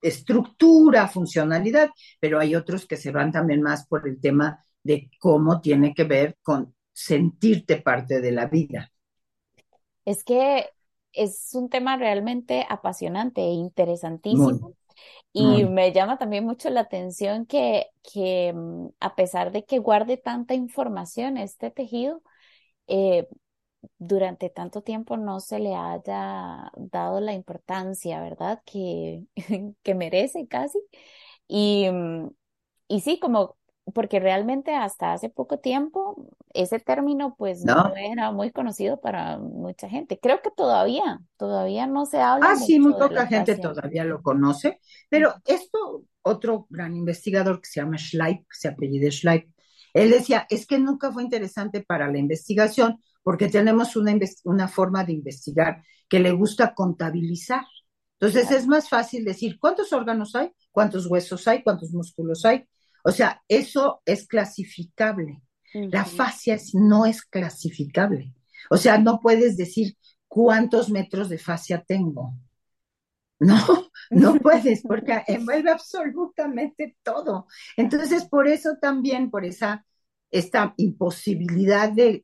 estructura, 0.00 1.08
funcionalidad, 1.08 1.90
pero 2.20 2.38
hay 2.38 2.54
otros 2.54 2.86
que 2.86 2.96
se 2.96 3.10
van 3.10 3.32
también 3.32 3.62
más 3.62 3.86
por 3.86 4.08
el 4.08 4.20
tema 4.20 4.64
de 4.82 5.10
cómo 5.20 5.60
tiene 5.60 5.94
que 5.94 6.04
ver 6.04 6.38
con 6.42 6.74
sentirte 6.92 7.78
parte 7.82 8.20
de 8.20 8.32
la 8.32 8.46
vida. 8.46 8.90
Es 10.04 10.24
que 10.24 10.66
es 11.12 11.50
un 11.54 11.68
tema 11.68 11.96
realmente 11.96 12.66
apasionante 12.68 13.40
e 13.42 13.52
interesantísimo. 13.52 14.74
y 15.32 15.64
me 15.66 15.92
llama 15.92 16.18
también 16.18 16.44
mucho 16.46 16.70
la 16.70 16.82
atención 16.82 17.46
que, 17.46 17.88
que 18.02 18.52
mm, 18.54 18.88
a 19.00 19.16
pesar 19.16 19.52
de 19.52 19.64
que 19.66 19.78
guarde 19.80 20.16
tanta 20.18 20.54
información 20.54 21.38
este 21.38 21.70
tejido, 21.72 22.22
eh, 22.88 23.28
durante 23.98 24.50
tanto 24.50 24.82
tiempo 24.82 25.16
no 25.18 25.40
se 25.40 25.60
le 25.60 25.74
haya 25.76 26.72
dado 26.76 27.20
la 27.20 27.34
importancia, 27.34 28.22
¿verdad? 28.22 28.62
Que, 28.66 29.24
que 29.84 29.94
merece 29.96 30.48
casi. 30.48 30.80
Y, 31.48 31.90
mm, 31.90 32.30
y 32.88 33.02
sí, 33.02 33.20
como 33.20 33.57
porque 33.94 34.20
realmente 34.20 34.74
hasta 34.74 35.12
hace 35.12 35.28
poco 35.28 35.58
tiempo 35.58 36.28
ese 36.52 36.78
término 36.78 37.34
pues 37.36 37.64
no, 37.64 37.94
era 37.96 38.32
muy 38.32 38.50
conocido 38.50 39.00
para 39.00 39.38
mucha 39.38 39.88
gente. 39.88 40.18
Creo 40.20 40.42
que 40.42 40.50
todavía, 40.50 41.20
todavía 41.36 41.86
no 41.86 42.06
se 42.06 42.20
habla. 42.20 42.50
Ah, 42.50 42.56
sí, 42.56 42.78
muy 42.78 42.92
poca 42.92 43.26
gente 43.26 43.56
todavía 43.56 44.04
lo 44.04 44.22
conoce, 44.22 44.80
pero 45.08 45.34
esto, 45.44 46.04
otro 46.22 46.66
gran 46.70 46.96
investigador 46.96 47.60
que 47.60 47.68
se 47.68 47.80
llama 47.80 47.98
Schleip, 47.98 48.44
se 48.50 48.68
apellida 48.68 49.10
Schleip, 49.10 49.50
él 49.94 50.10
decía, 50.10 50.46
es 50.50 50.66
que 50.66 50.78
nunca 50.78 51.10
fue 51.12 51.22
interesante 51.22 51.82
para 51.82 52.10
la 52.10 52.18
investigación 52.18 53.02
porque 53.22 53.48
tenemos 53.48 53.96
una, 53.96 54.14
una 54.44 54.68
forma 54.68 55.04
de 55.04 55.12
investigar 55.12 55.82
que 56.08 56.20
le 56.20 56.32
gusta 56.32 56.74
contabilizar. 56.74 57.64
Entonces 58.20 58.50
es 58.50 58.66
más 58.66 58.88
fácil 58.88 59.24
decir 59.24 59.58
cuántos 59.60 59.92
órganos 59.92 60.34
hay, 60.34 60.50
cuántos 60.72 61.06
huesos 61.06 61.46
hay, 61.46 61.62
cuántos 61.62 61.92
músculos 61.92 62.44
hay. 62.44 62.66
O 63.08 63.10
sea, 63.10 63.42
eso 63.48 64.02
es 64.04 64.26
clasificable. 64.26 65.40
La 65.72 66.04
fascia 66.04 66.58
no 66.74 67.06
es 67.06 67.22
clasificable. 67.22 68.34
O 68.68 68.76
sea, 68.76 68.98
no 68.98 69.18
puedes 69.20 69.56
decir 69.56 69.96
cuántos 70.26 70.90
metros 70.90 71.30
de 71.30 71.38
fascia 71.38 71.82
tengo. 71.88 72.34
No, 73.40 73.56
no 74.10 74.34
puedes, 74.34 74.82
porque 74.82 75.22
envuelve 75.26 75.70
absolutamente 75.70 76.98
todo. 77.02 77.46
Entonces, 77.78 78.26
por 78.26 78.46
eso 78.46 78.76
también, 78.78 79.30
por 79.30 79.46
esa 79.46 79.86
esta 80.30 80.74
imposibilidad 80.76 81.90
de, 81.90 82.22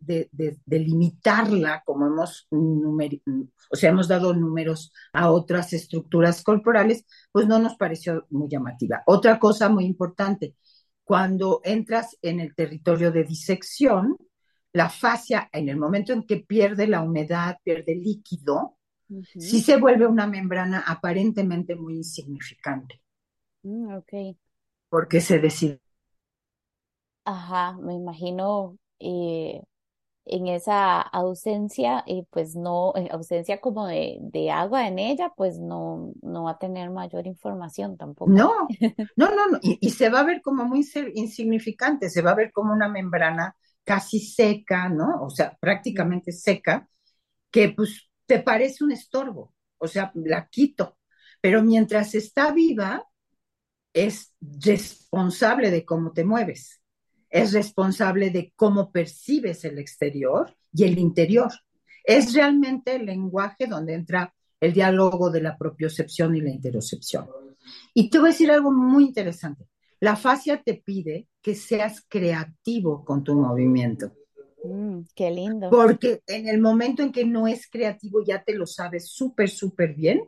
limitarla, 0.67 1.83
como 1.87 2.07
hemos, 2.07 2.47
o 2.51 3.77
sea, 3.77 3.91
hemos 3.91 4.09
dado 4.09 4.35
números 4.35 4.93
a 5.13 5.31
otras 5.31 5.73
estructuras 5.73 6.43
corporales, 6.43 7.07
pues 7.33 7.47
no 7.47 7.59
nos 7.59 7.77
pareció 7.77 8.27
muy 8.31 8.49
llamativa. 8.49 9.03
Otra 9.07 9.39
cosa 9.39 9.69
muy 9.69 9.87
importante, 9.87 10.55
cuando 11.05 11.61
entras 11.65 12.17
en 12.23 12.41
el 12.41 12.55
territorio 12.55 13.13
de 13.13 13.25
disección, 13.25 14.17
la 14.73 14.89
fascia, 14.91 15.49
en 15.53 15.69
el 15.69 15.77
momento 15.77 16.13
en 16.13 16.25
que 16.27 16.39
pierde 16.39 16.87
la 16.89 17.03
humedad, 17.03 17.59
pierde 17.63 17.95
líquido, 17.95 18.79
sí 19.39 19.63
se 19.63 19.77
vuelve 19.77 20.07
una 20.07 20.27
membrana 20.27 20.81
aparentemente 20.87 21.77
muy 21.77 21.97
insignificante. 21.97 23.03
Mm, 23.65 23.89
ok. 23.97 24.37
Porque 24.89 25.21
se 25.21 25.39
decide 25.41 25.81
Ajá, 27.25 27.73
me 27.81 27.95
imagino 27.95 28.79
eh, 28.99 29.63
en 30.27 30.47
esa 30.47 31.01
ausencia, 31.01 32.03
eh, 32.07 32.25
pues 32.31 32.57
no, 32.57 32.93
ausencia 33.11 33.61
como 33.61 33.87
de, 33.87 34.19
de 34.21 34.51
agua 34.51 34.89
en 34.89 34.99
ella, 34.99 35.33
pues 35.37 35.59
no, 35.59 36.13
no 36.23 36.45
va 36.45 36.53
a 36.53 36.59
tener 36.59 36.91
mayor 36.91 37.27
información 37.27 37.97
tampoco. 37.97 38.31
No, 38.31 38.67
no, 39.17 39.35
no, 39.35 39.49
no. 39.49 39.59
Y, 39.63 39.91
se 39.91 40.09
va 40.09 40.21
a 40.21 40.25
ver 40.25 40.41
como 40.41 40.65
muy 40.65 40.87
insignificante, 41.15 42.09
se 42.09 42.23
va 42.23 42.31
a 42.31 42.37
ver 42.37 42.53
como 42.53 42.73
una 42.73 42.89
membrana 42.89 43.55
casi 43.85 44.21
seca, 44.21 44.89
¿no? 44.89 45.23
O 45.23 45.31
sea, 45.31 45.57
prácticamente 45.61 46.33
seca, 46.33 46.89
que 47.51 47.69
pues 47.71 48.11
te 48.27 48.39
parece 48.39 48.83
un 48.83 48.93
estorbo, 48.93 49.53
o 49.79 49.87
sea, 49.87 50.11
la 50.15 50.49
quito, 50.49 50.97
pero 51.41 51.63
mientras 51.63 52.15
está 52.15 52.51
viva, 52.51 53.07
es 53.93 54.35
responsable 54.41 55.71
de 55.71 55.85
cómo 55.85 56.13
te 56.13 56.25
mueves 56.25 56.81
es 57.35 57.53
responsable 57.53 58.31
de 58.31 58.53
cómo 58.55 58.93
percibes 58.93 59.65
el 59.65 59.81
exterior 59.81 60.57
y 60.73 60.85
el 60.85 61.01
interior. 61.01 61.51
Es 62.05 62.33
realmente 62.33 62.95
el 62.95 63.07
lenguaje 63.07 63.67
donde 63.67 63.95
entra 63.95 64.33
el 64.61 64.73
diálogo 64.73 65.31
de 65.31 65.41
la 65.41 65.59
propiocepción 65.59 66.37
y 66.37 66.41
la 66.41 66.51
interocepción. 66.51 67.27
Y 67.93 68.09
te 68.09 68.21
voy 68.21 68.29
a 68.29 68.31
decir 68.31 68.53
algo 68.53 68.71
muy 68.71 69.07
interesante. 69.07 69.67
La 69.99 70.15
fascia 70.15 70.63
te 70.63 70.75
pide 70.75 71.27
que 71.43 71.57
seas 71.57 72.05
creativo 72.09 73.05
con 73.05 73.25
tu 73.25 73.35
movimiento. 73.35 74.13
Mm, 74.63 75.01
qué 75.17 75.33
lindo. 75.33 75.71
Porque 75.71 76.23
en 76.29 76.47
el 76.47 76.61
momento 76.61 77.03
en 77.03 77.11
que 77.11 77.25
no 77.25 77.49
es 77.49 77.69
creativo, 77.69 78.23
ya 78.25 78.45
te 78.45 78.55
lo 78.55 78.65
sabes 78.65 79.09
súper, 79.09 79.51
súper 79.51 79.93
bien, 79.93 80.23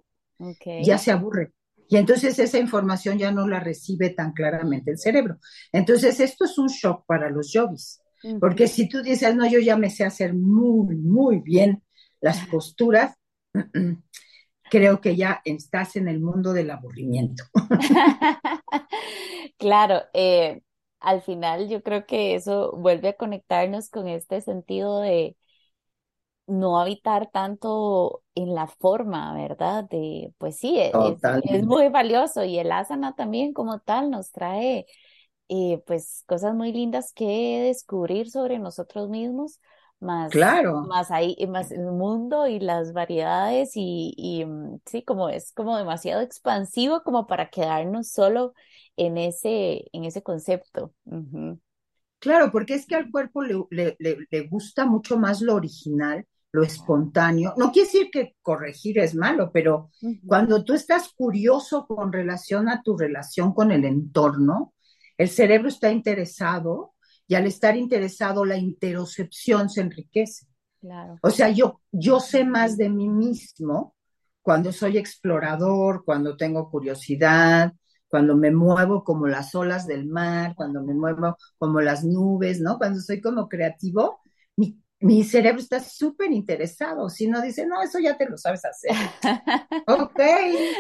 ya 0.83 0.99
se 0.99 1.13
aburre 1.13 1.53
y 1.89 1.97
entonces 1.97 2.39
esa 2.39 2.59
información 2.59 3.19
ya 3.19 3.31
no 3.31 3.47
la 3.47 3.61
recibe 3.61 4.11
tan 4.11 4.33
claramente 4.33 4.91
el 4.91 4.99
cerebro. 4.99 5.39
Entonces 5.73 6.19
esto 6.21 6.45
es 6.45 6.59
un 6.59 6.69
shock 6.69 7.05
para 7.07 7.31
los 7.31 7.53
yogis, 7.53 8.01
porque 8.41 8.67
si 8.67 8.89
tú 8.89 9.03
dices, 9.03 9.35
no, 9.35 9.49
yo 9.49 9.61
ya 9.61 9.77
me 9.77 9.91
sé 9.91 10.05
hacer 10.05 10.35
muy, 10.35 10.97
muy 10.97 11.41
bien 11.41 11.83
las 12.21 12.47
posturas, 12.47 13.17
creo 14.71 15.01
que 15.01 15.17
ya 15.17 15.41
estás 15.45 15.97
en 15.97 16.09
el 16.09 16.21
mundo 16.21 16.53
del 16.53 16.71
aburrimiento. 16.71 17.45
claro, 19.59 20.03
eh, 20.13 20.63
al 21.01 21.23
final 21.23 21.69
yo 21.69 21.83
creo 21.83 22.07
que 22.07 22.35
eso 22.35 22.73
vuelve 22.73 23.11
a 23.11 23.17
conectarnos 23.17 23.91
con 23.91 24.09
este 24.09 24.41
sentido 24.41 25.01
de 25.01 25.37
no 26.47 26.81
habitar 26.81 27.31
tanto 27.31 28.23
en 28.35 28.55
la 28.55 28.69
forma, 28.69 29.35
¿verdad? 29.35 29.85
De, 29.85 30.33
pues 30.39 30.57
sí, 30.57 30.79
e, 30.79 30.93
es, 31.45 31.65
muy 31.65 31.89
valioso 31.89 32.45
y 32.45 32.59
el 32.59 32.71
asana 32.71 33.15
también 33.15 33.53
como 33.53 33.81
tal 33.81 34.11
nos 34.11 34.31
trae 34.31 34.87
eh, 35.49 35.83
pues 35.87 36.23
cosas 36.27 36.55
muy 36.55 36.73
lindas 36.73 37.13
que 37.13 37.63
descubrir 37.67 38.31
sobre 38.31 38.59
nosotros 38.59 39.09
mismos, 39.09 39.61
más, 39.99 40.31
claro. 40.31 40.83
más 40.83 41.11
ahí, 41.11 41.37
más 41.49 41.73
el 41.73 41.87
mundo 41.87 42.47
y 42.47 42.61
las 42.61 42.93
variedades 42.93 43.73
y, 43.75 44.45
mm, 44.47 44.81
sí, 44.87 45.03
como 45.03 45.29
es 45.29 45.53
como 45.53 45.77
demasiado 45.77 46.21
expansivo 46.21 47.03
como 47.03 47.27
para 47.27 47.51
quedarnos 47.51 48.11
solo 48.11 48.55
en 48.97 49.19
ese, 49.19 49.89
en 49.93 50.05
ese 50.05 50.23
concepto. 50.23 50.93
Claro, 52.21 52.53
porque 52.53 52.75
es 52.75 52.87
que 52.87 52.95
al 52.95 53.11
cuerpo 53.11 53.43
le, 53.43 53.97
le 53.99 54.41
gusta 54.49 54.87
mucho 54.87 55.19
más 55.19 55.41
lo 55.41 55.55
original 55.55 56.25
lo 56.57 56.63
espontáneo. 56.63 57.53
No 57.59 57.71
quiere 57.71 57.87
decir 57.87 58.11
que 58.11 58.35
corregir 58.41 58.99
es 58.99 59.15
malo, 59.15 59.51
pero 59.53 59.91
cuando 60.27 60.65
tú 60.65 60.73
estás 60.73 61.13
curioso 61.15 61.87
con 61.87 62.11
relación 62.11 62.71
a 62.71 62.81
tu 62.83 62.97
relación 62.97 63.53
con 63.53 63.73
el 63.73 63.85
entorno, 63.85 64.73
el 65.19 65.29
cerebro 65.29 65.69
está 65.69 65.93
interesado 65.93 66.95
y 67.29 67.35
al 67.35 67.47
estar 67.47 67.77
interesado 67.77 68.47
la 68.47 68.57
interocepción 68.57 69.69
se 69.69 69.83
enriquece. 69.83 70.47
Claro. 70.81 71.17
O 71.21 71.29
sea, 71.29 71.51
yo, 71.51 71.83
yo 71.93 72.21
sé 72.21 72.43
más 72.43 72.79
de 72.79 72.89
mí 72.89 73.11
mismo 73.11 73.95
cuando 74.41 74.73
soy 74.73 74.97
explorador, 74.97 76.07
cuando 76.07 76.39
tengo 76.39 76.71
curiosidad, 76.71 77.75
cuando 78.09 78.35
me 78.35 78.51
muevo 78.51 79.05
como 79.05 79.27
las 79.27 79.55
olas 79.55 79.87
del 79.87 80.07
mar, 80.07 80.55
cuando 80.57 80.83
me 80.83 80.95
muevo 80.95 81.37
como 81.59 81.83
las 81.83 82.03
nubes, 82.03 82.63
¿no? 82.63 82.79
Cuando 82.79 83.01
soy 83.01 83.21
como 83.21 83.47
creativo, 83.47 84.21
mi, 84.57 84.81
mi 85.01 85.25
cerebro 85.25 85.61
está 85.61 85.81
súper 85.81 86.33
interesado. 86.33 87.11
Si 87.11 87.27
no 87.27 87.43
dice, 87.43 87.67
no, 87.67 87.83
eso 87.83 87.99
ya 87.99 88.17
te 88.17 88.29
lo 88.29 88.37
sabes 88.39 88.65
hacer. 88.65 88.93
ok. 89.87 90.21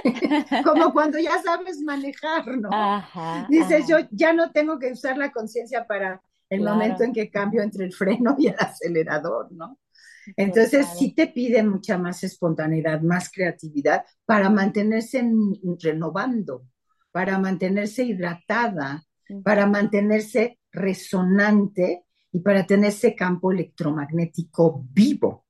Como 0.65 0.93
cuando 0.93 1.19
ya 1.19 1.41
sabes 1.43 1.81
manejar, 1.83 2.47
¿no? 2.57 2.71
Dices, 3.49 3.87
yo 3.89 3.99
ya 4.11 4.33
no 4.33 4.53
tengo 4.53 4.79
que 4.79 4.93
usar 4.93 5.19
la 5.19 5.31
conciencia 5.31 5.87
para 5.87 6.23
el 6.49 6.63
momento 6.63 7.03
en 7.03 7.13
que 7.13 7.31
cambio 7.31 7.63
entre 7.63 7.85
el 7.85 7.93
freno 7.93 8.37
y 8.39 8.49
el 8.49 8.57
acelerador, 8.59 9.53
¿no? 9.53 9.79
Entonces 10.37 10.87
sí 10.99 11.13
te 11.15 11.29
pide 11.29 11.63
mucha 11.63 11.99
más 11.99 12.25
espontaneidad, 12.25 13.01
más 13.03 13.31
creatividad 13.31 14.05
para 14.25 14.51
mantenerse 14.51 15.25
renovando, 15.81 16.67
para 17.13 17.39
mantenerse 17.39 18.03
hidratada, 18.05 19.05
para 19.45 19.67
mantenerse 19.67 20.59
resonante 20.73 22.06
y 22.37 22.41
para 22.41 22.67
tener 22.67 22.91
ese 22.91 23.15
campo 23.15 23.51
electromagnético 23.51 24.85
vivo. 24.93 25.47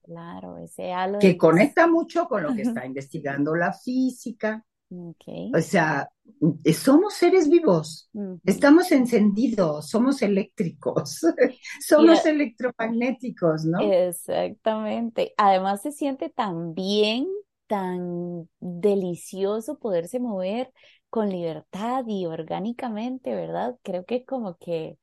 Claro, 0.00 0.58
ese 0.58 0.92
halo. 0.92 1.18
Que 1.18 1.36
conecta 1.36 1.88
mucho 1.88 2.28
con 2.28 2.44
lo 2.44 2.54
que 2.54 2.62
está 2.62 2.86
investigando 2.86 3.56
la 3.56 3.72
física. 3.72 4.64
O 4.90 5.60
sea, 5.60 6.08
eh, 6.62 6.72
somos 6.72 7.14
seres 7.14 7.48
vivos, 7.48 8.08
estamos 8.44 8.92
encendidos, 8.92 9.88
somos 9.88 10.22
eléctricos, 10.22 11.20
somos 11.80 12.24
electromagnéticos, 12.24 13.64
¿no? 13.64 13.80
Exactamente. 13.80 15.34
Además 15.36 15.82
se 15.82 15.90
siente 15.90 16.28
tan 16.28 16.74
bien, 16.74 17.26
tan 17.66 18.48
delicioso 18.60 19.80
poderse 19.80 20.20
mover 20.20 20.72
con 21.10 21.28
libertad 21.28 22.04
y 22.06 22.26
orgánicamente, 22.26 23.34
¿verdad? 23.34 23.76
Creo 23.82 24.04
que 24.04 24.24
como 24.24 24.58
que 24.58 24.96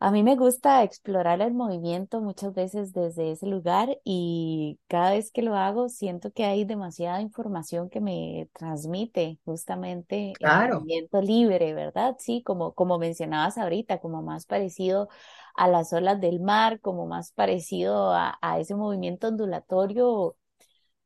a 0.00 0.10
mí 0.10 0.22
me 0.22 0.36
gusta 0.36 0.82
explorar 0.82 1.42
el 1.42 1.52
movimiento 1.54 2.20
muchas 2.22 2.54
veces 2.54 2.92
desde 2.94 3.32
ese 3.32 3.46
lugar 3.46 3.98
y 4.04 4.80
cada 4.88 5.10
vez 5.12 5.30
que 5.30 5.42
lo 5.42 5.56
hago 5.56 5.88
siento 5.90 6.32
que 6.32 6.44
hay 6.44 6.64
demasiada 6.64 7.20
información 7.20 7.90
que 7.90 8.00
me 8.00 8.48
transmite 8.54 9.38
justamente 9.44 10.38
el 10.40 10.56
movimiento 10.56 11.20
libre, 11.22 11.74
¿verdad? 11.74 12.16
Sí, 12.18 12.42
como, 12.42 12.74
como 12.74 12.98
mencionabas 12.98 13.58
ahorita, 13.58 14.00
como 14.00 14.22
más 14.22 14.46
parecido 14.46 15.08
a 15.54 15.68
las 15.68 15.92
olas 15.92 16.20
del 16.20 16.40
mar, 16.40 16.80
como 16.80 17.06
más 17.06 17.32
parecido 17.32 18.10
a, 18.12 18.38
a 18.42 18.58
ese 18.60 18.74
movimiento 18.74 19.28
ondulatorio 19.28 20.36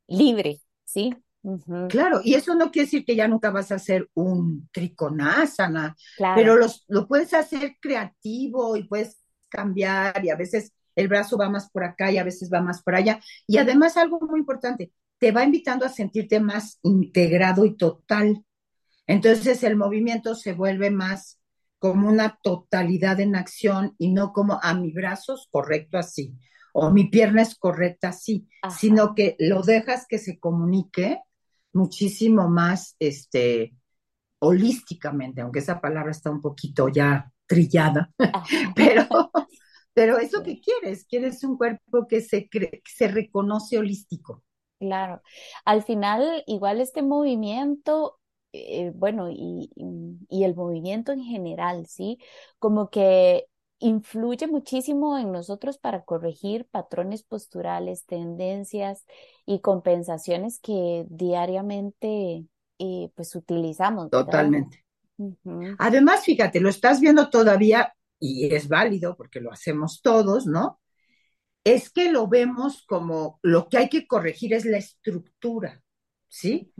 libre, 0.07 0.61
¿sí? 0.85 1.13
Claro, 1.89 2.21
y 2.23 2.33
eso 2.33 2.55
no 2.55 2.71
quiere 2.71 2.85
decir 2.85 3.05
que 3.05 3.15
ya 3.15 3.27
nunca 3.27 3.51
vas 3.51 3.71
a 3.71 3.75
hacer 3.75 4.09
un 4.15 4.67
triconasana, 4.71 5.95
pero 6.35 6.55
los, 6.55 6.85
lo 6.87 7.07
puedes 7.07 7.33
hacer 7.33 7.75
creativo 7.79 8.75
y 8.75 8.87
puedes 8.87 9.21
cambiar 9.49 10.25
y 10.25 10.29
a 10.29 10.35
veces 10.35 10.73
el 10.95 11.07
brazo 11.07 11.37
va 11.37 11.49
más 11.49 11.69
por 11.69 11.83
acá 11.83 12.11
y 12.11 12.17
a 12.17 12.23
veces 12.23 12.49
va 12.51 12.61
más 12.61 12.81
por 12.81 12.95
allá. 12.95 13.19
Y 13.45 13.57
además 13.57 13.97
algo 13.97 14.19
muy 14.21 14.39
importante, 14.39 14.91
te 15.19 15.31
va 15.31 15.43
invitando 15.43 15.85
a 15.85 15.89
sentirte 15.89 16.39
más 16.39 16.79
integrado 16.83 17.65
y 17.65 17.75
total. 17.75 18.43
Entonces 19.05 19.63
el 19.63 19.75
movimiento 19.75 20.35
se 20.35 20.53
vuelve 20.53 20.89
más 20.89 21.39
como 21.77 22.07
una 22.07 22.39
totalidad 22.41 23.19
en 23.19 23.35
acción 23.35 23.93
y 23.99 24.11
no 24.11 24.33
como 24.33 24.53
a 24.53 24.61
ah, 24.63 24.73
mi 24.73 24.91
brazo 24.91 25.35
es 25.35 25.47
correcto 25.51 25.97
así 25.97 26.33
o 26.77 26.91
mi 26.91 27.05
pierna 27.05 27.41
es 27.41 27.55
correcta 27.55 28.09
así, 28.09 28.49
sino 28.77 29.15
que 29.15 29.37
lo 29.39 29.61
dejas 29.61 30.05
que 30.09 30.17
se 30.17 30.39
comunique 30.39 31.21
muchísimo 31.75 32.49
más 32.49 32.95
este, 32.99 33.75
holísticamente, 34.39 35.41
aunque 35.41 35.59
esa 35.59 35.79
palabra 35.79 36.11
está 36.11 36.31
un 36.31 36.41
poquito 36.41 36.89
ya 36.89 37.31
trillada, 37.45 38.11
pero, 38.75 39.31
pero 39.93 40.17
eso 40.17 40.41
que 40.41 40.59
quieres, 40.59 41.05
quieres 41.05 41.43
un 41.43 41.57
cuerpo 41.57 42.07
que 42.07 42.21
se, 42.21 42.49
se 42.85 43.07
reconoce 43.07 43.77
holístico. 43.77 44.43
Claro, 44.79 45.21
al 45.63 45.83
final 45.83 46.43
igual 46.47 46.81
este 46.81 47.01
movimiento, 47.01 48.19
eh, 48.51 48.91
bueno, 48.95 49.29
y, 49.29 49.69
y, 50.29 50.43
el 50.43 50.55
movimiento 50.55 51.11
en 51.11 51.23
general, 51.23 51.87
¿sí? 51.87 52.19
Como 52.59 52.89
que 52.89 53.47
influye 53.79 54.47
muchísimo 54.47 55.17
en 55.17 55.31
nosotros 55.31 55.77
para 55.77 56.03
corregir 56.03 56.65
patrones 56.65 57.23
posturales, 57.23 58.05
tendencias 58.05 59.05
y 59.45 59.59
compensaciones 59.59 60.59
que 60.59 61.05
diariamente 61.09 62.45
eh, 62.79 63.09
pues 63.15 63.35
utilizamos. 63.35 64.09
Totalmente. 64.09 64.85
Además, 65.77 66.25
fíjate, 66.25 66.59
lo 66.59 66.69
estás 66.69 66.99
viendo 66.99 67.29
todavía 67.29 67.93
y 68.19 68.53
es 68.53 68.67
válido 68.67 69.15
porque 69.15 69.39
lo 69.39 69.51
hacemos 69.51 70.01
todos, 70.01 70.45
¿no? 70.45 70.79
Es 71.63 71.89
que 71.89 72.11
lo 72.11 72.27
vemos 72.27 72.83
como 72.85 73.39
lo 73.41 73.67
que 73.69 73.77
hay 73.77 73.89
que 73.89 74.07
corregir 74.07 74.53
es 74.53 74.65
la 74.65 74.77
estructura, 74.77 75.81
¿sí? 76.27 76.71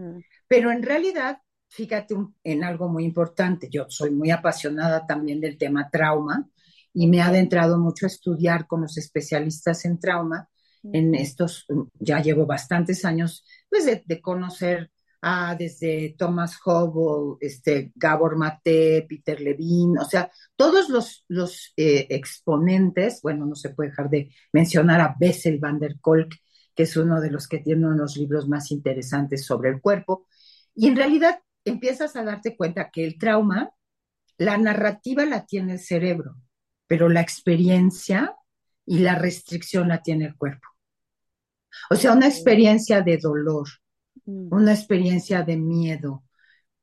Pero 0.48 0.72
en 0.72 0.84
realidad, 0.84 1.40
fíjate 1.68 2.16
en 2.44 2.64
algo 2.64 2.88
muy 2.88 3.04
importante, 3.04 3.70
yo 3.70 3.86
soy 3.90 4.12
muy 4.12 4.32
apasionada 4.32 5.06
también 5.08 5.42
del 5.42 5.58
tema 5.58 5.90
trauma, 5.90 6.48
y 6.96 7.08
me 7.08 7.22
ha 7.22 7.28
adentrado 7.28 7.78
mucho 7.78 8.06
a 8.06 8.08
estudiar 8.08 8.68
con 8.68 8.82
los 8.82 8.98
especialistas 8.98 9.84
en 9.86 10.00
trauma. 10.00 10.50
En 10.94 11.16
estos, 11.16 11.66
ya 12.00 12.22
llevo 12.22 12.46
bastantes 12.46 13.06
años, 13.06 13.44
pues 13.68 13.86
de, 13.86 14.22
conocer 14.22 14.92
a 15.20 15.56
desde 15.56 16.16
Thomas 16.16 16.60
Hubble, 16.64 17.38
este, 17.42 17.92
Gabor 17.96 18.38
Mate, 18.38 19.06
Peter 19.10 19.42
Levine, 19.42 20.00
o 20.00 20.06
sea, 20.06 20.32
todos 20.56 20.90
los, 20.90 21.26
los 21.28 21.74
eh, 21.76 22.06
exponentes, 22.12 23.22
bueno, 23.24 23.48
no 23.48 23.56
se 23.56 23.72
puede 23.72 23.90
dejar 23.90 24.12
de 24.12 24.30
mencionar 24.54 25.02
a 25.02 25.16
Bessel 25.20 25.58
van 25.58 25.80
der 25.80 26.00
Kolk, 26.00 26.36
que 26.76 26.84
es 26.84 26.96
uno 26.96 27.20
de 27.20 27.32
los 27.32 27.48
que 27.48 27.60
tiene 27.60 27.88
uno 27.88 27.96
de 27.96 28.02
los 28.02 28.16
libros 28.16 28.48
más 28.48 28.72
interesantes 28.72 29.44
sobre 29.44 29.72
el 29.72 29.82
cuerpo, 29.82 30.28
y 30.76 30.88
en 30.88 30.96
realidad 30.96 31.40
empiezas 31.66 32.16
a 32.16 32.24
darte 32.24 32.56
cuenta 32.56 32.92
que 32.92 33.04
el 33.04 33.18
trauma, 33.18 33.72
la 34.38 34.58
narrativa 34.60 35.26
la 35.26 35.48
tiene 35.48 35.74
el 35.74 35.80
cerebro, 35.80 36.36
pero 36.88 37.10
la 37.10 37.22
experiencia 37.22 38.36
y 38.86 39.00
la 39.00 39.16
restricción 39.16 39.88
la 39.88 40.02
tiene 40.02 40.26
el 40.26 40.36
cuerpo. 40.36 40.68
O 41.90 41.96
sea, 41.96 42.14
una 42.14 42.28
experiencia 42.28 43.02
de 43.02 43.18
dolor, 43.18 43.68
mm. 44.26 44.54
una 44.54 44.74
experiencia 44.74 45.44
de 45.44 45.58
miedo, 45.58 46.24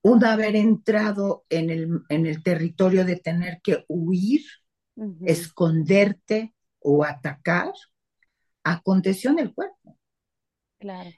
un 0.02 0.24
haber 0.24 0.56
entrado 0.56 1.44
en 1.48 1.70
el, 1.70 2.02
en 2.08 2.26
el 2.26 2.42
territorio 2.42 3.04
de 3.04 3.16
tener 3.16 3.60
que 3.62 3.84
huir, 3.88 4.42
esconderte 5.24 6.54
o 6.80 7.04
atacar, 7.04 7.72
aconteció 8.62 9.30
en 9.30 9.38
el 9.38 9.54
cuerpo. 9.54 9.96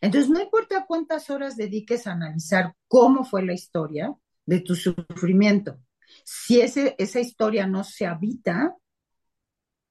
Entonces, 0.00 0.30
no 0.30 0.40
importa 0.40 0.84
cuántas 0.86 1.30
horas 1.30 1.56
dediques 1.56 2.06
a 2.06 2.12
analizar 2.12 2.74
cómo 2.86 3.24
fue 3.24 3.44
la 3.44 3.54
historia 3.54 4.14
de 4.44 4.60
tu 4.60 4.74
sufrimiento, 4.74 5.78
si 6.24 6.60
ese, 6.60 6.94
esa 6.98 7.20
historia 7.20 7.66
no 7.66 7.84
se 7.84 8.06
habita, 8.06 8.74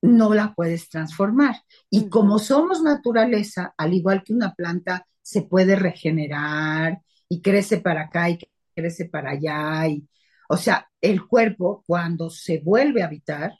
no 0.01 0.33
la 0.33 0.53
puedes 0.53 0.89
transformar. 0.89 1.55
Y 1.89 2.09
como 2.09 2.37
somos 2.37 2.81
naturaleza, 2.81 3.73
al 3.77 3.93
igual 3.93 4.23
que 4.23 4.33
una 4.33 4.53
planta, 4.53 5.07
se 5.21 5.43
puede 5.43 5.75
regenerar 5.77 7.01
y 7.29 7.41
crece 7.41 7.79
para 7.79 8.03
acá 8.03 8.29
y 8.29 8.39
crece 8.75 9.05
para 9.05 9.31
allá. 9.31 9.87
Y, 9.87 10.07
o 10.49 10.57
sea, 10.57 10.89
el 10.99 11.25
cuerpo, 11.25 11.83
cuando 11.87 12.29
se 12.29 12.59
vuelve 12.59 13.01
a 13.01 13.05
habitar, 13.05 13.53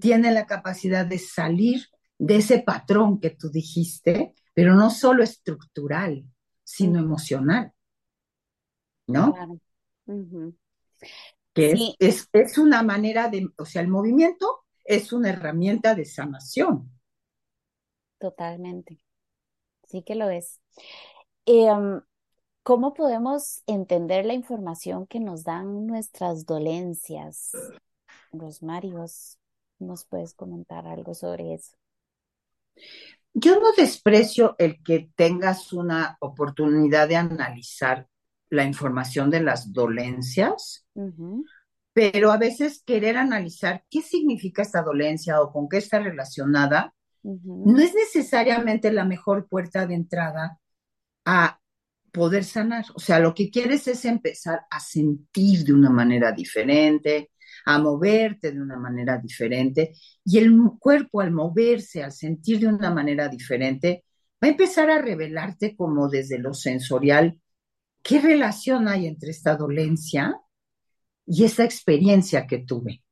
tiene 0.00 0.30
la 0.30 0.44
capacidad 0.44 1.06
de 1.06 1.18
salir 1.18 1.86
de 2.18 2.36
ese 2.36 2.58
patrón 2.58 3.18
que 3.18 3.30
tú 3.30 3.50
dijiste, 3.50 4.34
pero 4.52 4.74
no 4.74 4.90
solo 4.90 5.22
estructural, 5.22 6.24
sino 6.62 6.98
emocional. 6.98 7.72
¿No? 9.06 9.34
Que 11.54 11.94
es, 11.98 12.28
es, 12.32 12.58
una 12.58 12.82
manera 12.82 13.28
de, 13.28 13.48
o 13.56 13.64
sea, 13.64 13.80
el 13.80 13.88
movimiento 13.88 14.64
es 14.84 15.12
una 15.12 15.30
herramienta 15.30 15.94
de 15.94 16.04
sanación. 16.04 16.90
Totalmente. 18.18 19.00
Sí 19.88 20.02
que 20.02 20.14
lo 20.14 20.28
es. 20.30 20.60
Em, 21.46 22.00
¿Cómo 22.64 22.94
podemos 22.94 23.62
entender 23.66 24.24
la 24.24 24.32
información 24.32 25.06
que 25.06 25.20
nos 25.20 25.44
dan 25.44 25.86
nuestras 25.86 26.46
dolencias? 26.46 27.52
Rosmary, 28.32 28.92
vos 28.92 29.38
nos 29.78 30.06
puedes 30.06 30.32
comentar 30.32 30.86
algo 30.86 31.12
sobre 31.12 31.52
eso. 31.52 31.76
Yo 33.34 33.60
no 33.60 33.72
desprecio 33.76 34.56
el 34.58 34.82
que 34.82 35.10
tengas 35.14 35.74
una 35.74 36.16
oportunidad 36.20 37.06
de 37.06 37.16
analizar 37.16 38.08
la 38.54 38.64
información 38.64 39.30
de 39.30 39.40
las 39.40 39.72
dolencias, 39.72 40.86
pero 41.92 42.32
a 42.32 42.38
veces 42.38 42.82
querer 42.84 43.16
analizar 43.16 43.84
qué 43.90 44.02
significa 44.02 44.62
esta 44.62 44.82
dolencia 44.82 45.40
o 45.40 45.52
con 45.52 45.68
qué 45.68 45.78
está 45.78 45.98
relacionada, 45.98 46.94
no 47.22 47.78
es 47.78 47.94
necesariamente 47.94 48.92
la 48.92 49.04
mejor 49.04 49.48
puerta 49.48 49.86
de 49.86 49.94
entrada 49.94 50.58
a 51.24 51.58
poder 52.12 52.44
sanar. 52.44 52.84
O 52.94 53.00
sea, 53.00 53.18
lo 53.18 53.34
que 53.34 53.50
quieres 53.50 53.88
es 53.88 54.04
empezar 54.04 54.62
a 54.70 54.80
sentir 54.80 55.64
de 55.64 55.72
una 55.72 55.90
manera 55.90 56.32
diferente, 56.32 57.32
a 57.66 57.78
moverte 57.78 58.52
de 58.52 58.60
una 58.60 58.78
manera 58.78 59.18
diferente, 59.18 59.94
y 60.24 60.38
el 60.38 60.52
cuerpo 60.78 61.20
al 61.20 61.32
moverse, 61.32 62.02
al 62.02 62.12
sentir 62.12 62.60
de 62.60 62.68
una 62.68 62.90
manera 62.90 63.28
diferente, 63.28 64.04
va 64.42 64.48
a 64.48 64.50
empezar 64.50 64.90
a 64.90 65.00
revelarte 65.00 65.76
como 65.76 66.08
desde 66.08 66.38
lo 66.38 66.52
sensorial 66.52 67.40
¿qué 68.04 68.20
relación 68.20 68.86
hay 68.86 69.06
entre 69.08 69.30
esta 69.30 69.56
dolencia 69.56 70.40
y 71.26 71.42
esta 71.42 71.64
experiencia 71.64 72.46
que 72.46 72.58
tuve? 72.58 73.02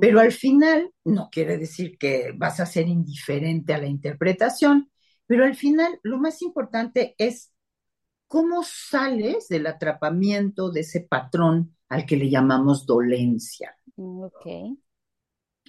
Pero 0.00 0.18
al 0.18 0.32
final 0.32 0.90
no 1.04 1.28
quiere 1.30 1.58
decir 1.58 1.96
que 1.96 2.32
vas 2.36 2.58
a 2.58 2.66
ser 2.66 2.88
indiferente 2.88 3.72
a 3.72 3.78
la 3.78 3.86
interpretación, 3.86 4.90
pero 5.26 5.44
al 5.44 5.54
final 5.54 6.00
lo 6.02 6.18
más 6.18 6.42
importante 6.42 7.14
es 7.18 7.52
cómo 8.26 8.64
sales 8.64 9.46
del 9.48 9.66
atrapamiento 9.68 10.72
de 10.72 10.80
ese 10.80 11.02
patrón 11.02 11.76
al 11.88 12.04
que 12.04 12.16
le 12.16 12.30
llamamos 12.30 12.84
dolencia. 12.84 13.76
Ok. 13.96 14.76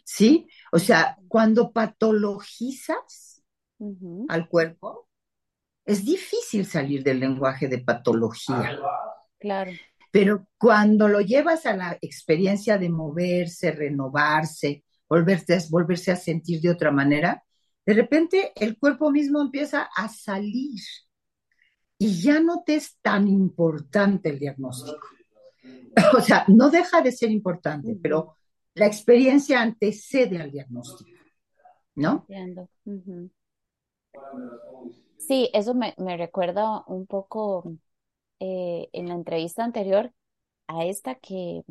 ¿Sí? 0.03 0.47
O 0.71 0.79
sea, 0.79 1.17
cuando 1.27 1.71
patologizas 1.71 3.43
al 4.29 4.47
cuerpo, 4.49 5.09
es 5.85 6.03
difícil 6.03 6.65
salir 6.65 7.03
del 7.03 7.19
lenguaje 7.19 7.67
de 7.67 7.79
patología. 7.79 8.79
Claro. 9.39 9.71
Pero 10.11 10.47
cuando 10.57 11.07
lo 11.07 11.21
llevas 11.21 11.65
a 11.65 11.75
la 11.75 11.97
experiencia 12.01 12.77
de 12.77 12.89
moverse, 12.89 13.71
renovarse, 13.71 14.83
volverse, 15.07 15.59
volverse 15.69 16.11
a 16.11 16.15
sentir 16.15 16.61
de 16.61 16.71
otra 16.71 16.91
manera, 16.91 17.43
de 17.85 17.93
repente 17.93 18.51
el 18.55 18.77
cuerpo 18.77 19.11
mismo 19.11 19.41
empieza 19.41 19.89
a 19.95 20.09
salir 20.09 20.81
y 21.97 22.21
ya 22.21 22.39
no 22.39 22.63
te 22.65 22.75
es 22.75 22.97
tan 23.01 23.27
importante 23.27 24.29
el 24.29 24.39
diagnóstico. 24.39 25.07
O 26.17 26.21
sea, 26.21 26.45
no 26.47 26.69
deja 26.69 27.01
de 27.01 27.11
ser 27.11 27.31
importante, 27.31 27.97
pero 28.01 28.35
la 28.73 28.85
experiencia 28.85 29.61
antecede 29.61 30.41
al 30.41 30.51
diagnóstico, 30.51 31.19
¿no? 31.95 32.25
Entiendo. 32.27 32.69
Sí, 35.27 35.49
eso 35.53 35.73
me, 35.73 35.93
recuerda 36.17 36.83
un 36.87 37.05
poco 37.05 37.71
eh, 38.39 38.89
en 38.93 39.07
la 39.07 39.15
entrevista 39.15 39.63
anterior 39.63 40.11
a 40.67 40.85
esta 40.85 41.15
que 41.15 41.63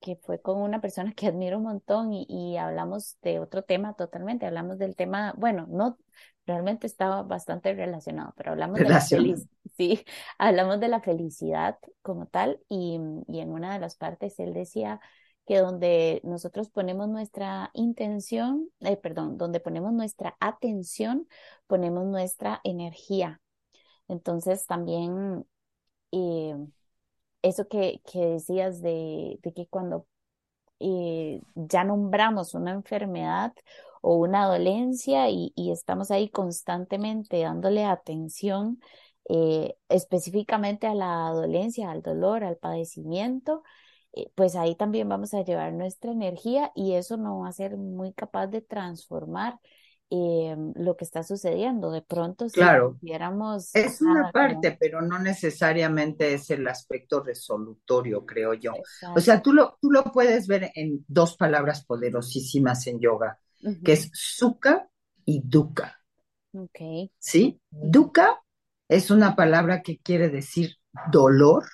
que 0.00 0.16
fue 0.16 0.40
con 0.40 0.60
una 0.60 0.80
persona 0.80 1.12
que 1.14 1.26
admiro 1.28 1.58
un 1.58 1.64
montón 1.64 2.12
y, 2.12 2.56
hablamos 2.58 3.18
de 3.22 3.38
otro 3.38 3.62
tema 3.62 3.94
totalmente, 3.94 4.46
hablamos 4.46 4.78
del 4.78 4.96
tema, 4.96 5.34
bueno, 5.36 5.66
no, 5.68 5.98
realmente 6.46 6.86
estaba 6.86 7.22
bastante 7.22 7.74
relacionado, 7.74 8.32
pero 8.36 8.52
hablamos 8.52 8.78
de 8.78 8.88
la 8.88 9.00
felicidad, 9.00 9.48
sí, 9.76 10.04
hablamos 10.38 10.80
de 10.80 10.88
la 10.88 11.00
felicidad 11.00 11.78
como 12.02 12.26
tal 12.26 12.60
y, 12.68 13.00
y 13.26 13.40
en 13.40 13.50
una 13.50 13.72
de 13.72 13.80
las 13.80 13.96
partes 13.96 14.38
él 14.38 14.52
decía 14.54 15.00
que 15.46 15.58
donde 15.58 16.20
nosotros 16.24 16.70
ponemos 16.70 17.08
nuestra 17.08 17.70
intención, 17.72 18.68
eh, 18.80 18.96
perdón, 18.96 19.38
donde 19.38 19.60
ponemos 19.60 19.92
nuestra 19.92 20.36
atención, 20.40 21.28
ponemos 21.68 22.04
nuestra 22.06 22.60
energía. 22.64 23.40
Entonces 24.08 24.66
también 24.66 25.46
eh, 26.12 26.56
eso 27.42 27.68
que, 27.68 28.02
decías 28.12 28.82
de, 28.82 29.38
que 29.54 29.66
cuando 29.68 30.06
eh, 30.80 31.40
ya 31.54 31.84
nombramos 31.84 32.54
una 32.54 32.72
enfermedad 32.72 33.54
o 34.02 34.16
una 34.16 34.46
dolencia 34.46 35.30
y, 35.30 35.52
estamos 35.70 36.10
ahí 36.10 36.28
constantemente 36.28 37.40
dándole 37.40 37.84
atención 37.84 38.80
específicamente 39.88 40.86
a 40.86 40.94
la 40.94 41.30
dolencia, 41.32 41.90
al 41.90 42.02
dolor, 42.02 42.44
al 42.44 42.56
padecimiento, 42.56 43.64
pues 44.34 44.56
ahí 44.56 44.74
también 44.74 45.08
vamos 45.08 45.34
a 45.34 45.42
llevar 45.42 45.72
nuestra 45.72 46.10
energía 46.10 46.72
y 46.74 46.94
eso 46.94 47.16
no 47.16 47.40
va 47.40 47.48
a 47.48 47.52
ser 47.52 47.76
muy 47.76 48.12
capaz 48.12 48.46
de 48.48 48.62
transformar 48.62 49.58
eh, 50.08 50.56
lo 50.76 50.96
que 50.96 51.04
está 51.04 51.22
sucediendo. 51.22 51.90
De 51.90 52.02
pronto, 52.02 52.48
si 52.48 52.54
claro, 52.54 52.96
es 53.74 54.00
una 54.00 54.30
parte, 54.30 54.76
pero 54.78 55.02
no 55.02 55.18
necesariamente 55.18 56.34
es 56.34 56.50
el 56.50 56.66
aspecto 56.68 57.22
resolutorio, 57.22 58.24
creo 58.24 58.54
yo. 58.54 58.72
O 59.14 59.20
sea, 59.20 59.42
tú 59.42 59.52
lo, 59.52 59.78
tú 59.80 59.90
lo 59.90 60.04
puedes 60.04 60.46
ver 60.46 60.70
en 60.74 61.04
dos 61.08 61.36
palabras 61.36 61.84
poderosísimas 61.84 62.86
en 62.86 63.00
yoga, 63.00 63.38
que 63.84 63.92
es 63.92 64.10
sukha 64.12 64.88
y 65.24 65.42
dukkha. 65.44 66.00
Okay. 66.52 67.10
¿Sí? 67.18 67.60
Dukkha 67.70 68.40
es 68.88 69.10
una 69.10 69.34
palabra 69.34 69.82
que 69.82 69.98
quiere 69.98 70.28
decir 70.28 70.76
dolor 71.10 71.64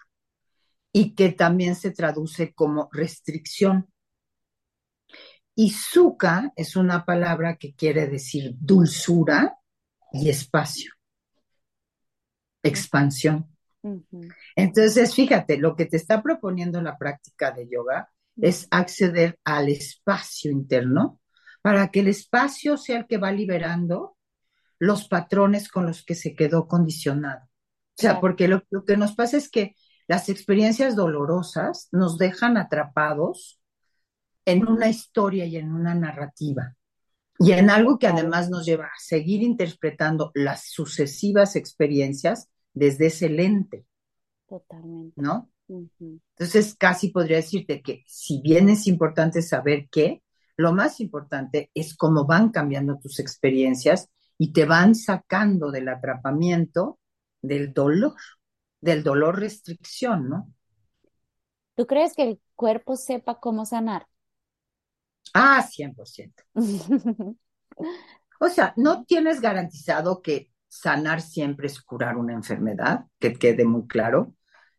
y 0.92 1.14
que 1.14 1.32
también 1.32 1.74
se 1.74 1.90
traduce 1.90 2.52
como 2.52 2.88
restricción. 2.92 3.88
Y 5.54 5.70
suka 5.70 6.52
es 6.56 6.76
una 6.76 7.04
palabra 7.04 7.56
que 7.56 7.74
quiere 7.74 8.06
decir 8.06 8.54
dulzura 8.58 9.58
y 10.12 10.28
espacio, 10.28 10.92
expansión. 12.62 13.48
Entonces, 14.54 15.14
fíjate, 15.14 15.56
lo 15.56 15.74
que 15.74 15.86
te 15.86 15.96
está 15.96 16.22
proponiendo 16.22 16.80
la 16.80 16.96
práctica 16.96 17.50
de 17.50 17.68
yoga 17.68 18.10
es 18.36 18.68
acceder 18.70 19.38
al 19.44 19.68
espacio 19.68 20.50
interno 20.50 21.20
para 21.62 21.88
que 21.88 22.00
el 22.00 22.08
espacio 22.08 22.76
sea 22.76 22.98
el 22.98 23.06
que 23.06 23.18
va 23.18 23.32
liberando 23.32 24.16
los 24.78 25.06
patrones 25.08 25.68
con 25.68 25.86
los 25.86 26.04
que 26.04 26.14
se 26.14 26.34
quedó 26.34 26.66
condicionado. 26.66 27.44
O 27.44 28.02
sea, 28.02 28.20
porque 28.20 28.48
lo, 28.48 28.62
lo, 28.70 28.84
que 28.84 28.96
nos 28.96 29.14
pasa 29.14 29.36
es 29.36 29.48
que 29.48 29.76
las 30.12 30.28
experiencias 30.28 30.94
dolorosas 30.94 31.88
nos 31.90 32.18
dejan 32.18 32.58
atrapados 32.58 33.58
en 34.44 34.68
una 34.68 34.90
historia 34.90 35.46
y 35.46 35.56
en 35.56 35.72
una 35.72 35.94
narrativa. 35.94 36.76
Y 37.38 37.52
en 37.52 37.70
algo 37.70 37.98
que 37.98 38.08
además 38.08 38.50
nos 38.50 38.66
lleva 38.66 38.88
a 38.88 38.98
seguir 38.98 39.42
interpretando 39.42 40.30
las 40.34 40.66
sucesivas 40.66 41.56
experiencias 41.56 42.50
desde 42.74 43.06
ese 43.06 43.30
lente. 43.30 43.86
Totalmente. 44.46 45.14
¿No? 45.16 45.50
Entonces, 45.66 46.74
casi 46.78 47.08
podría 47.08 47.38
decirte 47.38 47.80
que 47.80 48.04
si 48.06 48.42
bien 48.42 48.68
es 48.68 48.86
importante 48.86 49.40
saber 49.40 49.88
qué, 49.90 50.22
lo 50.58 50.74
más 50.74 51.00
importante 51.00 51.70
es 51.72 51.96
cómo 51.96 52.26
van 52.26 52.50
cambiando 52.50 52.98
tus 52.98 53.18
experiencias 53.18 54.10
y 54.36 54.52
te 54.52 54.66
van 54.66 54.94
sacando 54.94 55.70
del 55.70 55.88
atrapamiento 55.88 56.98
del 57.40 57.72
dolor, 57.72 58.12
del 58.82 59.02
dolor 59.02 59.40
restricción, 59.40 60.28
¿no? 60.28 60.52
¿Tú 61.74 61.86
crees 61.86 62.14
que 62.14 62.22
el 62.24 62.40
cuerpo 62.54 62.96
sepa 62.96 63.40
cómo 63.40 63.64
sanar? 63.64 64.06
Ah, 65.32 65.62
100%. 65.62 66.42
o 68.40 68.48
sea, 68.48 68.74
no 68.76 69.04
tienes 69.06 69.40
garantizado 69.40 70.20
que 70.20 70.50
sanar 70.68 71.22
siempre 71.22 71.68
es 71.68 71.80
curar 71.80 72.16
una 72.18 72.34
enfermedad, 72.34 73.06
que 73.18 73.32
quede 73.34 73.64
muy 73.64 73.86
claro. 73.86 74.34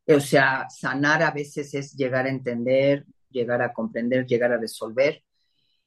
O 0.08 0.20
sea, 0.20 0.68
sanar 0.70 1.24
a 1.24 1.32
veces 1.32 1.74
es 1.74 1.94
llegar 1.94 2.26
a 2.26 2.30
entender, 2.30 3.06
llegar 3.30 3.62
a 3.62 3.74
comprender, 3.74 4.26
llegar 4.28 4.52
a 4.52 4.58
resolver. 4.58 5.24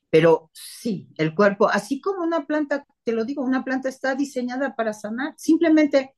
Pero 0.09 0.50
sí, 0.55 1.09
el 1.18 1.35
cuerpo, 1.35 1.68
así 1.68 2.00
como 2.00 2.22
una 2.22 2.46
planta, 2.46 2.87
te 3.05 3.12
lo 3.12 3.24
digo, 3.24 3.44
una 3.44 3.62
planta 3.64 3.88
está 3.88 4.14
diseñada 4.14 4.74
para 4.74 4.92
sanar. 4.94 5.35
Simplemente, 5.37 6.14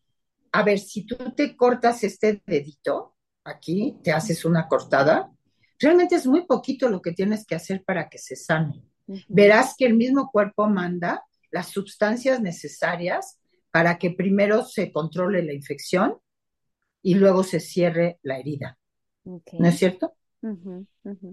a 0.52 0.62
ver, 0.62 0.78
si 0.78 1.04
tú 1.04 1.16
te 1.36 1.56
cortas 1.56 2.04
este 2.04 2.42
dedito, 2.46 3.16
aquí, 3.44 3.98
te 4.02 4.12
haces 4.12 4.44
una 4.44 4.68
cortada, 4.68 5.32
Realmente 5.78 6.16
es 6.16 6.26
muy 6.26 6.44
poquito 6.44 6.88
lo 6.88 7.00
que 7.00 7.12
tienes 7.12 7.46
que 7.46 7.54
hacer 7.54 7.84
para 7.84 8.08
que 8.08 8.18
se 8.18 8.36
sane. 8.36 8.82
Verás 9.28 9.74
que 9.78 9.86
el 9.86 9.94
mismo 9.94 10.30
cuerpo 10.30 10.68
manda 10.68 11.24
las 11.50 11.68
sustancias 11.68 12.40
necesarias 12.40 13.38
para 13.70 13.98
que 13.98 14.10
primero 14.10 14.64
se 14.64 14.92
controle 14.92 15.42
la 15.42 15.52
infección 15.52 16.18
y 17.00 17.14
luego 17.14 17.44
se 17.44 17.60
cierre 17.60 18.18
la 18.22 18.38
herida. 18.38 18.76
¿No 19.24 19.68
es 19.68 19.78
cierto? 19.78 20.14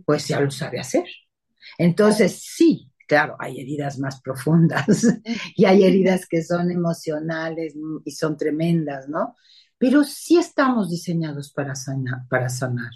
Pues 0.06 0.28
ya 0.28 0.39
lo 0.39 0.51
sabe 0.51 0.80
hacer. 0.80 1.06
Entonces, 1.78 2.43
sí, 2.43 2.91
claro, 3.07 3.35
hay 3.39 3.59
heridas 3.59 3.99
más 3.99 4.21
profundas 4.21 4.85
y 5.55 5.65
hay 5.65 5.83
heridas 5.83 6.27
que 6.27 6.43
son 6.43 6.71
emocionales 6.71 7.75
y 8.03 8.11
son 8.11 8.37
tremendas, 8.37 9.07
¿no? 9.09 9.35
Pero 9.77 10.03
sí 10.03 10.37
estamos 10.37 10.89
diseñados 10.89 11.51
para 11.51 11.73
Para 12.29 12.49
sanar. 12.49 12.91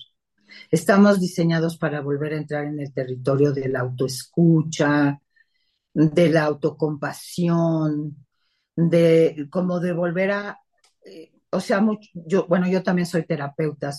Estamos 0.71 1.19
diseñados 1.19 1.77
para 1.77 2.01
volver 2.01 2.33
a 2.33 2.37
entrar 2.37 2.65
en 2.65 2.79
el 2.79 2.93
territorio 2.93 3.53
de 3.53 3.69
la 3.69 3.81
autoescucha, 3.81 5.21
de 5.93 6.29
la 6.29 6.45
autocompasión, 6.45 8.25
de 8.75 9.47
como 9.51 9.79
de 9.79 9.93
volver 9.93 10.31
a, 10.31 10.59
eh, 11.05 11.31
o 11.51 11.59
sea, 11.59 11.85
yo, 12.13 12.47
bueno, 12.47 12.67
yo 12.67 12.83
también 12.83 13.05
soy 13.05 13.25
terapeuta, 13.25 13.91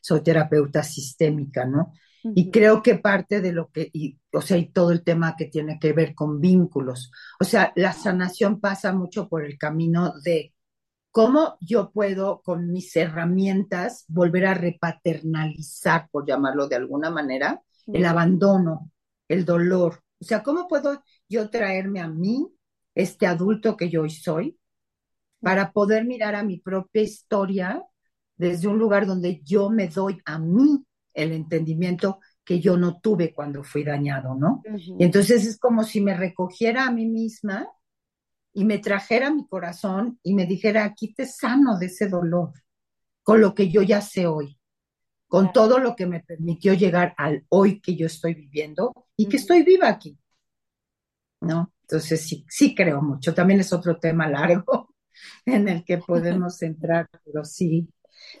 soy 0.00 0.22
terapeuta 0.22 0.82
sistémica, 0.82 1.64
¿no? 1.64 1.92
Y 2.22 2.50
creo 2.50 2.82
que 2.82 2.96
parte 2.96 3.40
de 3.40 3.52
lo 3.52 3.70
que, 3.70 3.90
y, 3.92 4.18
o 4.32 4.40
sea, 4.40 4.56
y 4.56 4.70
todo 4.70 4.92
el 4.92 5.02
tema 5.02 5.34
que 5.36 5.46
tiene 5.46 5.78
que 5.80 5.92
ver 5.92 6.14
con 6.14 6.40
vínculos, 6.40 7.10
o 7.40 7.44
sea, 7.44 7.72
la 7.76 7.92
sanación 7.92 8.60
pasa 8.60 8.92
mucho 8.92 9.28
por 9.28 9.44
el 9.44 9.58
camino 9.58 10.12
de 10.20 10.52
¿Cómo 11.12 11.58
yo 11.60 11.90
puedo 11.92 12.40
con 12.40 12.72
mis 12.72 12.96
herramientas 12.96 14.06
volver 14.08 14.46
a 14.46 14.54
repaternalizar, 14.54 16.08
por 16.10 16.26
llamarlo 16.26 16.68
de 16.68 16.76
alguna 16.76 17.10
manera, 17.10 17.62
el 17.86 18.06
abandono, 18.06 18.90
el 19.28 19.44
dolor? 19.44 20.02
O 20.18 20.24
sea, 20.24 20.42
¿cómo 20.42 20.66
puedo 20.66 21.02
yo 21.28 21.50
traerme 21.50 22.00
a 22.00 22.08
mí, 22.08 22.48
este 22.94 23.26
adulto 23.26 23.76
que 23.76 23.90
yo 23.90 24.02
hoy 24.02 24.10
soy, 24.10 24.58
para 25.38 25.72
poder 25.72 26.06
mirar 26.06 26.34
a 26.34 26.42
mi 26.42 26.60
propia 26.60 27.02
historia 27.02 27.84
desde 28.34 28.68
un 28.68 28.78
lugar 28.78 29.06
donde 29.06 29.42
yo 29.44 29.68
me 29.68 29.88
doy 29.88 30.18
a 30.24 30.38
mí 30.38 30.82
el 31.14 31.32
entendimiento 31.32 32.20
que 32.44 32.60
yo 32.60 32.76
no 32.76 33.00
tuve 33.00 33.32
cuando 33.32 33.62
fui 33.62 33.84
dañado, 33.84 34.34
¿no? 34.34 34.62
Y 34.76 35.04
entonces 35.04 35.46
es 35.46 35.58
como 35.58 35.84
si 35.84 36.00
me 36.00 36.16
recogiera 36.16 36.86
a 36.86 36.92
mí 36.92 37.06
misma 37.06 37.68
y 38.52 38.64
me 38.64 38.78
trajera 38.78 39.30
mi 39.30 39.46
corazón 39.46 40.18
y 40.22 40.34
me 40.34 40.46
dijera, 40.46 40.84
aquí 40.84 41.14
te 41.14 41.26
sano 41.26 41.78
de 41.78 41.86
ese 41.86 42.08
dolor. 42.08 42.52
con 43.22 43.40
lo 43.40 43.54
que 43.54 43.70
yo 43.70 43.82
ya 43.82 44.00
sé 44.00 44.26
hoy, 44.26 44.58
con 45.28 45.52
todo 45.52 45.78
lo 45.78 45.94
que 45.94 46.06
me 46.06 46.20
permitió 46.20 46.74
llegar 46.74 47.14
al 47.16 47.44
hoy 47.50 47.80
que 47.80 47.94
yo 47.94 48.06
estoy 48.06 48.34
viviendo 48.34 48.92
y 49.16 49.28
que 49.28 49.36
estoy 49.36 49.62
viva 49.62 49.88
aquí. 49.88 50.18
¿No? 51.40 51.72
Entonces 51.82 52.22
sí, 52.26 52.44
sí 52.48 52.74
creo 52.74 53.00
mucho. 53.00 53.32
También 53.32 53.60
es 53.60 53.72
otro 53.72 53.98
tema 53.98 54.28
largo 54.28 54.94
en 55.46 55.68
el 55.68 55.84
que 55.84 55.98
podemos 55.98 56.60
entrar, 56.62 57.08
pero 57.24 57.44
sí, 57.44 57.88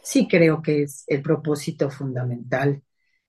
sí 0.02 0.28
creo 0.28 0.62
que 0.62 0.82
es 0.82 1.04
el 1.06 1.22
propósito 1.22 1.90
fundamental 1.90 2.82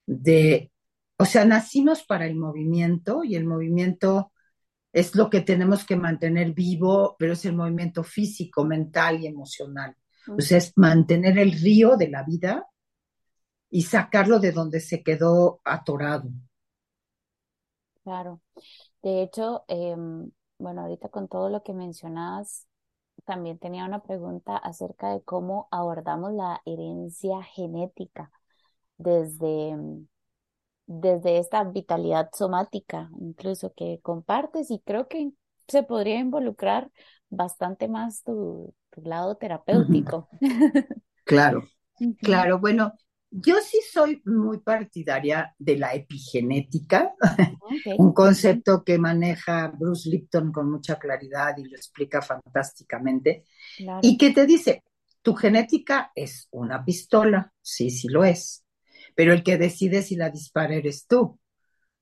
de, 0.06 0.72
o 1.18 1.24
sea, 1.24 1.44
nacimos 1.44 2.04
para 2.04 2.26
el 2.26 2.36
movimiento 2.36 3.24
y 3.24 3.36
el 3.36 3.44
movimiento 3.44 4.32
es 4.92 5.14
lo 5.16 5.28
que 5.28 5.40
tenemos 5.40 5.84
que 5.84 5.96
mantener 5.96 6.52
vivo, 6.52 7.16
pero 7.18 7.32
es 7.32 7.44
el 7.44 7.56
movimiento 7.56 8.04
físico, 8.04 8.64
mental 8.64 9.20
y 9.20 9.26
emocional. 9.26 9.96
O 10.28 10.40
sea, 10.40 10.58
es 10.58 10.72
mantener 10.76 11.36
el 11.38 11.52
río 11.52 11.96
de 11.96 12.08
la 12.08 12.22
vida 12.22 12.66
y 13.70 13.82
sacarlo 13.82 14.38
de 14.38 14.52
donde 14.52 14.80
se 14.80 15.02
quedó 15.02 15.60
atorado. 15.64 16.30
Claro. 18.04 18.40
De 19.02 19.22
hecho, 19.22 19.64
em, 19.68 20.30
bueno, 20.58 20.82
ahorita 20.82 21.08
con 21.08 21.28
todo 21.28 21.50
lo 21.50 21.62
que 21.62 21.74
mencionabas, 21.74 22.66
también 23.24 23.58
tenía 23.58 23.84
una 23.84 24.02
pregunta 24.02 24.56
acerca 24.56 25.10
de 25.12 25.22
cómo 25.22 25.68
abordamos 25.70 26.32
la 26.32 26.60
herencia 26.64 27.42
genética 27.42 28.30
desde, 28.98 29.70
em, 29.70 30.06
desde 30.86 31.38
esta 31.38 31.64
vitalidad 31.64 32.30
somática, 32.32 33.10
incluso 33.20 33.72
que 33.74 34.00
compartes, 34.02 34.70
y 34.70 34.80
creo 34.80 35.08
que 35.08 35.32
se 35.68 35.82
podría 35.82 36.18
involucrar 36.18 36.90
bastante 37.30 37.88
más 37.88 38.22
tu, 38.22 38.74
lado 38.96 39.36
terapéutico. 39.36 40.28
Claro, 41.24 41.64
claro. 42.20 42.58
Bueno, 42.58 42.92
yo 43.36 43.56
sí 43.60 43.80
soy 43.90 44.22
muy 44.24 44.60
partidaria 44.60 45.54
de 45.58 45.76
la 45.76 45.92
epigenética, 45.92 47.14
un 47.98 48.12
concepto 48.12 48.84
que 48.84 48.96
maneja 48.96 49.72
Bruce 49.76 50.08
Lipton 50.08 50.52
con 50.52 50.70
mucha 50.70 51.00
claridad 51.00 51.56
y 51.58 51.64
lo 51.64 51.76
explica 51.76 52.22
fantásticamente, 52.22 53.44
y 54.02 54.16
que 54.16 54.30
te 54.30 54.46
dice, 54.46 54.84
tu 55.20 55.34
genética 55.34 56.12
es 56.14 56.46
una 56.52 56.84
pistola, 56.84 57.52
sí, 57.60 57.90
sí 57.90 58.06
lo 58.08 58.24
es, 58.24 58.64
pero 59.16 59.32
el 59.32 59.42
que 59.42 59.58
decide 59.58 60.02
si 60.02 60.14
la 60.14 60.30
dispara 60.30 60.74
eres 60.74 61.06
tú. 61.06 61.38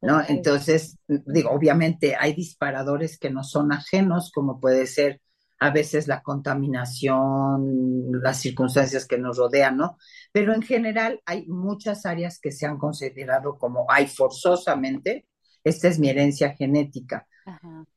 ¿No? 0.04 0.20
Entonces, 0.26 0.98
digo, 1.06 1.50
obviamente 1.50 2.16
hay 2.18 2.34
disparadores 2.34 3.20
que 3.20 3.30
no 3.30 3.44
son 3.44 3.70
ajenos, 3.70 4.32
como 4.32 4.58
puede 4.58 4.88
ser 4.88 5.20
a 5.62 5.70
veces 5.70 6.08
la 6.08 6.22
contaminación, 6.22 8.10
las 8.20 8.40
circunstancias 8.40 9.06
que 9.06 9.16
nos 9.16 9.36
rodean, 9.36 9.76
¿no? 9.76 9.96
Pero 10.32 10.52
en 10.52 10.62
general 10.62 11.22
hay 11.24 11.46
muchas 11.46 12.04
áreas 12.04 12.40
que 12.40 12.50
se 12.50 12.66
han 12.66 12.78
considerado 12.78 13.56
como, 13.58 13.86
hay 13.88 14.08
forzosamente, 14.08 15.28
esta 15.62 15.86
es 15.86 16.00
mi 16.00 16.08
herencia 16.08 16.52
genética. 16.56 17.28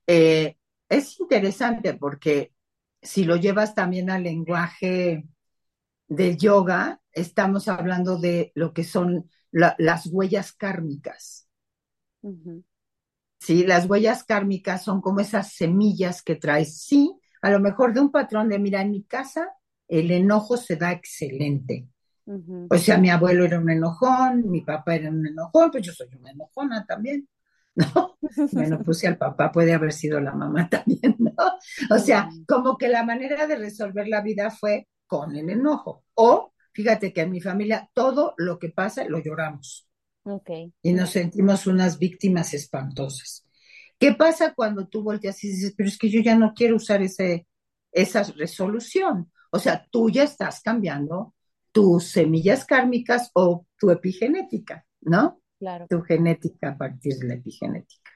Eh, 0.06 0.58
es 0.88 1.20
interesante 1.20 1.96
porque 1.96 2.54
si 3.02 3.24
lo 3.24 3.36
llevas 3.36 3.74
también 3.74 4.12
al 4.12 4.22
lenguaje 4.22 5.26
del 6.08 6.38
yoga, 6.38 7.02
estamos 7.12 7.68
hablando 7.68 8.20
de 8.20 8.52
lo 8.54 8.74
que 8.74 8.84
son 8.84 9.32
las 9.52 10.06
huellas 10.06 10.54
kármicas. 10.54 11.50
Sí, 13.40 13.66
las 13.66 13.88
huellas 13.88 14.24
kármicas 14.24 14.84
son 14.84 15.02
como 15.02 15.20
esas 15.20 15.54
semillas 15.54 16.22
que 16.22 16.36
traes. 16.36 16.84
Sí, 16.84 17.12
a 17.46 17.52
lo 17.52 17.60
mejor 17.60 17.94
de 17.94 18.00
un 18.00 18.12
patrón 18.12 18.50
de, 18.50 18.58
mira, 18.58 18.82
en 18.82 18.90
mi 18.90 19.04
casa 19.04 19.54
el 19.88 20.10
enojo 20.10 20.58
se 20.58 20.78
da 20.78 20.92
excelente. 20.92 21.88
O 22.72 22.78
sea, 22.80 22.98
mi 22.98 23.12
abuelo 23.12 23.46
era 23.46 23.60
un 23.60 23.70
enojón, 23.70 24.50
mi 24.50 24.62
papá 24.62 24.96
era 24.96 25.12
un 25.12 25.28
enojón, 25.28 25.70
pues 25.70 25.86
yo 25.86 25.94
soy 25.94 26.08
una 26.20 26.32
enojona 26.32 26.88
también, 26.88 27.30
¿no? 27.76 28.18
Bueno, 28.52 28.82
puse 28.82 29.06
al 29.06 29.20
papá, 29.20 29.52
puede 29.52 29.76
haber 29.76 29.94
sido 29.94 30.20
la 30.20 30.34
mamá 30.34 30.68
también, 30.72 31.18
¿no? 31.20 31.36
O 31.92 32.00
sea, 32.00 32.30
como 32.48 32.80
que 32.80 32.88
la 32.88 33.04
manera 33.04 33.46
de 33.46 33.58
resolver 33.58 34.08
la 34.08 34.22
vida 34.22 34.50
fue 34.50 34.88
con 35.06 35.36
el 35.36 35.48
enojo. 35.48 36.04
O, 36.16 36.52
fíjate 36.74 37.14
que 37.14 37.22
en 37.22 37.30
mi 37.30 37.42
familia 37.42 37.88
todo 37.94 38.34
lo 38.38 38.58
que 38.58 38.70
pasa 38.70 39.04
lo 39.08 39.20
lloramos. 39.20 39.88
Okay. 40.24 40.74
Y 40.82 40.94
nos 40.94 41.12
sentimos 41.12 41.68
unas 41.68 42.00
víctimas 42.00 42.56
espantosas. 42.56 43.45
¿Qué 43.98 44.14
pasa 44.14 44.54
cuando 44.54 44.88
tú 44.88 45.04
volteas 45.04 45.44
y 45.44 45.50
dices, 45.50 45.74
pero 45.76 45.90
es 45.90 45.98
que 45.98 46.10
yo 46.10 46.22
ya 46.22 46.36
no 46.36 46.54
quiero 46.54 46.76
usar 46.76 47.02
ese, 47.02 47.48
esa 47.92 48.24
resolución? 48.24 49.32
O 49.52 49.60
sea, 49.60 49.88
tú 49.90 50.10
ya 50.10 50.24
estás 50.24 50.62
cambiando 50.62 51.34
tus 51.72 52.12
semillas 52.12 52.66
kármicas 52.66 53.32
o 53.34 53.66
tu 53.78 53.92
epigenética, 53.92 54.86
¿no? 55.02 55.42
Claro. 55.60 55.88
Tu 55.90 56.02
genética 56.02 56.70
a 56.70 56.78
partir 56.78 57.16
de 57.16 57.28
la 57.28 57.34
epigenética. 57.36 58.12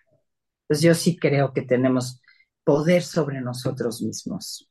Pues 0.67 0.81
yo 0.81 0.93
sí 0.93 1.17
creo 1.17 1.53
que 1.53 1.61
tenemos 1.61 2.21
poder 2.63 3.01
sobre 3.01 3.41
nosotros 3.41 4.01
mismos. 4.01 4.69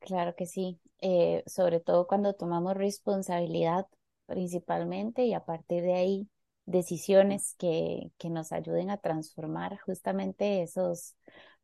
Claro 0.00 0.34
que 0.36 0.46
sí, 0.46 0.80
eh, 1.00 1.42
sobre 1.46 1.80
todo 1.80 2.06
cuando 2.06 2.34
tomamos 2.34 2.74
responsabilidad 2.74 3.86
principalmente 4.26 5.24
y 5.24 5.34
a 5.34 5.44
partir 5.44 5.82
de 5.82 5.94
ahí 5.94 6.28
decisiones 6.68 7.54
que, 7.58 8.10
que 8.18 8.28
nos 8.28 8.52
ayuden 8.52 8.90
a 8.90 8.98
transformar 8.98 9.78
justamente 9.78 10.62
esos 10.62 11.14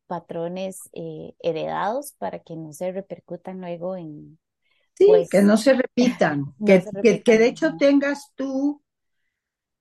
patrones 0.07 0.89
eh, 0.93 1.35
heredados 1.41 2.13
para 2.19 2.39
que 2.39 2.57
no 2.57 2.73
se 2.73 2.91
repercutan 2.93 3.61
luego 3.61 3.97
en... 3.97 4.39
Sí, 4.95 5.07
pues, 5.09 5.29
que 5.29 5.43
no 5.43 5.57
se 5.57 5.75
repitan, 5.75 6.55
que, 6.67 7.23
que, 7.23 7.39
de 7.39 7.47
hecho 7.47 7.77
tengas 7.77 8.33
tú 8.35 8.83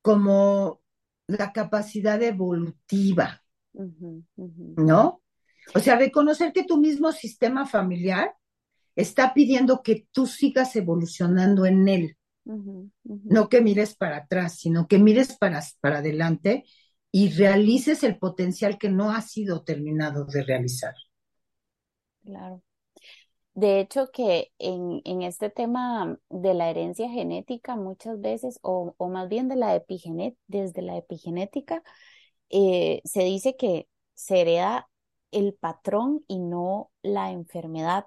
como 0.01 0.81
la 1.27 1.53
capacidad 1.53 2.21
evolutiva, 2.21 3.43
¿no? 3.73 5.21
O 5.73 5.79
sea, 5.79 5.95
reconocer 5.95 6.51
que 6.51 6.65
tu 6.65 6.77
mismo 6.77 7.11
sistema 7.13 7.65
familiar 7.65 8.35
está 8.95 9.33
pidiendo 9.33 9.81
que 9.81 10.07
tú 10.11 10.27
sigas 10.27 10.75
evolucionando 10.75 11.65
en 11.65 11.87
él. 11.87 12.17
No 12.45 13.49
que 13.49 13.61
mires 13.61 13.95
para 13.95 14.17
atrás, 14.17 14.57
sino 14.57 14.87
que 14.87 14.99
mires 14.99 15.37
para, 15.37 15.61
para 15.81 15.99
adelante 15.99 16.65
y 17.11 17.29
realices 17.29 18.03
el 18.03 18.17
potencial 18.17 18.77
que 18.77 18.89
no 18.89 19.11
ha 19.11 19.21
sido 19.21 19.63
terminado 19.63 20.25
de 20.25 20.43
realizar. 20.43 20.93
Claro. 22.25 22.61
De 23.53 23.79
hecho, 23.79 24.09
que 24.11 24.51
en, 24.57 25.01
en 25.05 25.21
este 25.21 25.49
tema 25.51 26.17
de 26.29 26.53
la 26.55 26.71
herencia 26.71 27.09
genética, 27.09 27.75
muchas 27.75 28.19
veces, 28.19 28.59
o, 28.63 28.95
o 28.97 29.09
más 29.09 29.29
bien 29.29 29.47
de 29.47 29.55
la 29.55 29.75
epigenet, 29.75 30.35
desde 30.47 30.81
la 30.81 30.97
epigenética, 30.97 31.83
eh, 32.49 33.01
se 33.05 33.23
dice 33.23 33.55
que 33.55 33.87
se 34.15 34.41
hereda 34.41 34.89
el 35.31 35.53
patrón 35.53 36.23
y 36.27 36.39
no 36.39 36.91
la 37.03 37.31
enfermedad. 37.31 38.05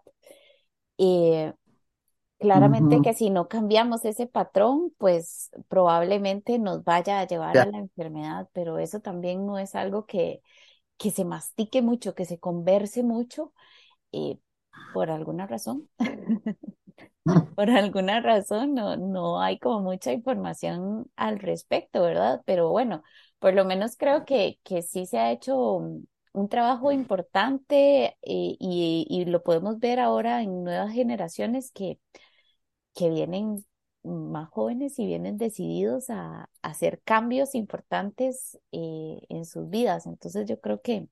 Eh, 0.98 1.52
Claramente 2.38 3.00
que 3.00 3.14
si 3.14 3.30
no 3.30 3.48
cambiamos 3.48 4.04
ese 4.04 4.26
patrón, 4.26 4.92
pues 4.98 5.50
probablemente 5.68 6.58
nos 6.58 6.84
vaya 6.84 7.20
a 7.20 7.26
llevar 7.26 7.56
a 7.58 7.66
la 7.66 7.78
enfermedad, 7.78 8.48
pero 8.52 8.78
eso 8.78 9.00
también 9.00 9.46
no 9.46 9.58
es 9.58 9.74
algo 9.74 10.04
que, 10.04 10.42
que 10.98 11.10
se 11.10 11.24
mastique 11.24 11.80
mucho, 11.82 12.14
que 12.14 12.26
se 12.26 12.38
converse 12.38 13.02
mucho, 13.02 13.54
eh, 14.12 14.38
por 14.92 15.10
alguna 15.10 15.46
razón. 15.46 15.88
por 17.54 17.70
alguna 17.70 18.20
razón 18.20 18.74
no, 18.74 18.96
no 18.96 19.40
hay 19.40 19.58
como 19.58 19.80
mucha 19.80 20.12
información 20.12 21.10
al 21.16 21.38
respecto, 21.38 22.02
¿verdad? 22.02 22.42
Pero 22.44 22.70
bueno, 22.70 23.02
por 23.38 23.54
lo 23.54 23.64
menos 23.64 23.96
creo 23.96 24.24
que, 24.24 24.60
que 24.62 24.82
sí 24.82 25.06
se 25.06 25.18
ha 25.18 25.32
hecho 25.32 25.80
un 26.36 26.48
trabajo 26.48 26.92
importante 26.92 28.06
eh, 28.06 28.56
y, 28.58 29.06
y, 29.08 29.24
lo 29.24 29.42
podemos 29.42 29.78
ver 29.78 30.00
ahora 30.00 30.42
en 30.42 30.64
nuevas 30.64 30.92
generaciones 30.92 31.72
que 31.72 31.98
que 32.96 33.10
vienen 33.10 33.64
más 34.02 34.48
jóvenes 34.48 34.98
y 34.98 35.06
vienen 35.06 35.36
decididos 35.36 36.10
a, 36.10 36.48
hacer 36.62 37.00
cambios 37.04 37.54
importantes 37.54 38.58
eh, 38.72 39.20
en 39.28 39.44
sus 39.44 39.68
vidas. 39.70 40.06
Entonces 40.06 40.48
yo 40.48 40.60
creo 40.60 40.80
que, 40.80 41.06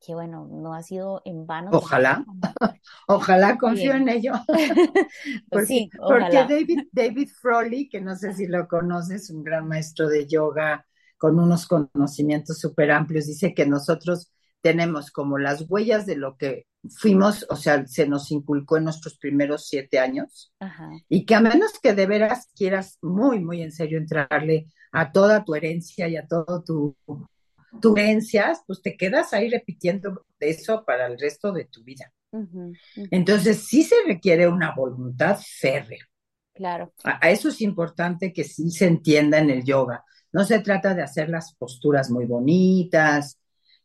que 0.00 0.14
bueno, 0.14 0.48
no 0.50 0.74
ha 0.74 0.82
sido 0.82 1.22
en 1.24 1.46
vano. 1.46 1.70
Ojalá, 1.72 2.24
ojalá 3.06 3.58
confío 3.58 3.92
en 3.94 4.08
ello. 4.08 4.32
Porque, 5.50 5.88
porque 5.96 6.36
David, 6.36 6.80
David 6.90 7.28
Froley, 7.28 7.88
que 7.88 8.00
no 8.00 8.16
sé 8.16 8.32
si 8.34 8.46
lo 8.46 8.66
conoces, 8.66 9.30
un 9.30 9.44
gran 9.44 9.68
maestro 9.68 10.08
de 10.08 10.26
yoga 10.26 10.86
con 11.16 11.38
unos 11.38 11.66
conocimientos 11.66 12.58
súper 12.58 12.90
amplios, 12.90 13.26
dice 13.26 13.54
que 13.54 13.66
nosotros 13.66 14.32
tenemos 14.60 15.10
como 15.10 15.38
las 15.38 15.64
huellas 15.68 16.06
de 16.06 16.16
lo 16.16 16.36
que 16.36 16.66
fuimos, 16.88 17.46
o 17.50 17.56
sea, 17.56 17.86
se 17.86 18.06
nos 18.08 18.30
inculcó 18.30 18.76
en 18.76 18.84
nuestros 18.84 19.16
primeros 19.18 19.68
siete 19.68 19.98
años, 19.98 20.52
y 21.08 21.24
que 21.24 21.34
a 21.34 21.40
menos 21.40 21.78
que 21.80 21.94
de 21.94 22.06
veras 22.06 22.48
quieras 22.56 22.98
muy, 23.02 23.40
muy 23.40 23.62
en 23.62 23.72
serio 23.72 23.98
entrarle 23.98 24.66
a 24.92 25.12
toda 25.12 25.44
tu 25.44 25.54
herencia 25.54 26.08
y 26.08 26.16
a 26.16 26.26
todo 26.26 26.62
tu, 26.62 26.96
tu 27.80 27.96
herencias, 27.96 28.62
pues 28.66 28.82
te 28.82 28.96
quedas 28.96 29.32
ahí 29.32 29.48
repitiendo 29.48 30.24
eso 30.40 30.84
para 30.84 31.06
el 31.06 31.18
resto 31.18 31.52
de 31.52 31.66
tu 31.66 31.84
vida. 31.84 32.12
Entonces, 33.10 33.64
sí 33.66 33.82
se 33.82 33.96
requiere 34.06 34.46
una 34.48 34.74
voluntad 34.74 35.38
férrea, 35.40 36.04
Claro. 36.56 36.92
A, 37.04 37.30
eso 37.30 37.50
es 37.50 37.60
importante 37.60 38.32
que 38.32 38.42
sí 38.42 38.70
se 38.70 38.86
entienda 38.86 39.38
en 39.38 39.50
el 39.50 39.62
yoga. 39.62 40.02
No 40.32 40.44
se 40.44 40.60
trata 40.60 40.94
de 40.94 41.02
hacer 41.02 41.28
las 41.28 41.54
posturas 41.54 42.10
muy 42.10 42.26
bonitas, 42.26 43.38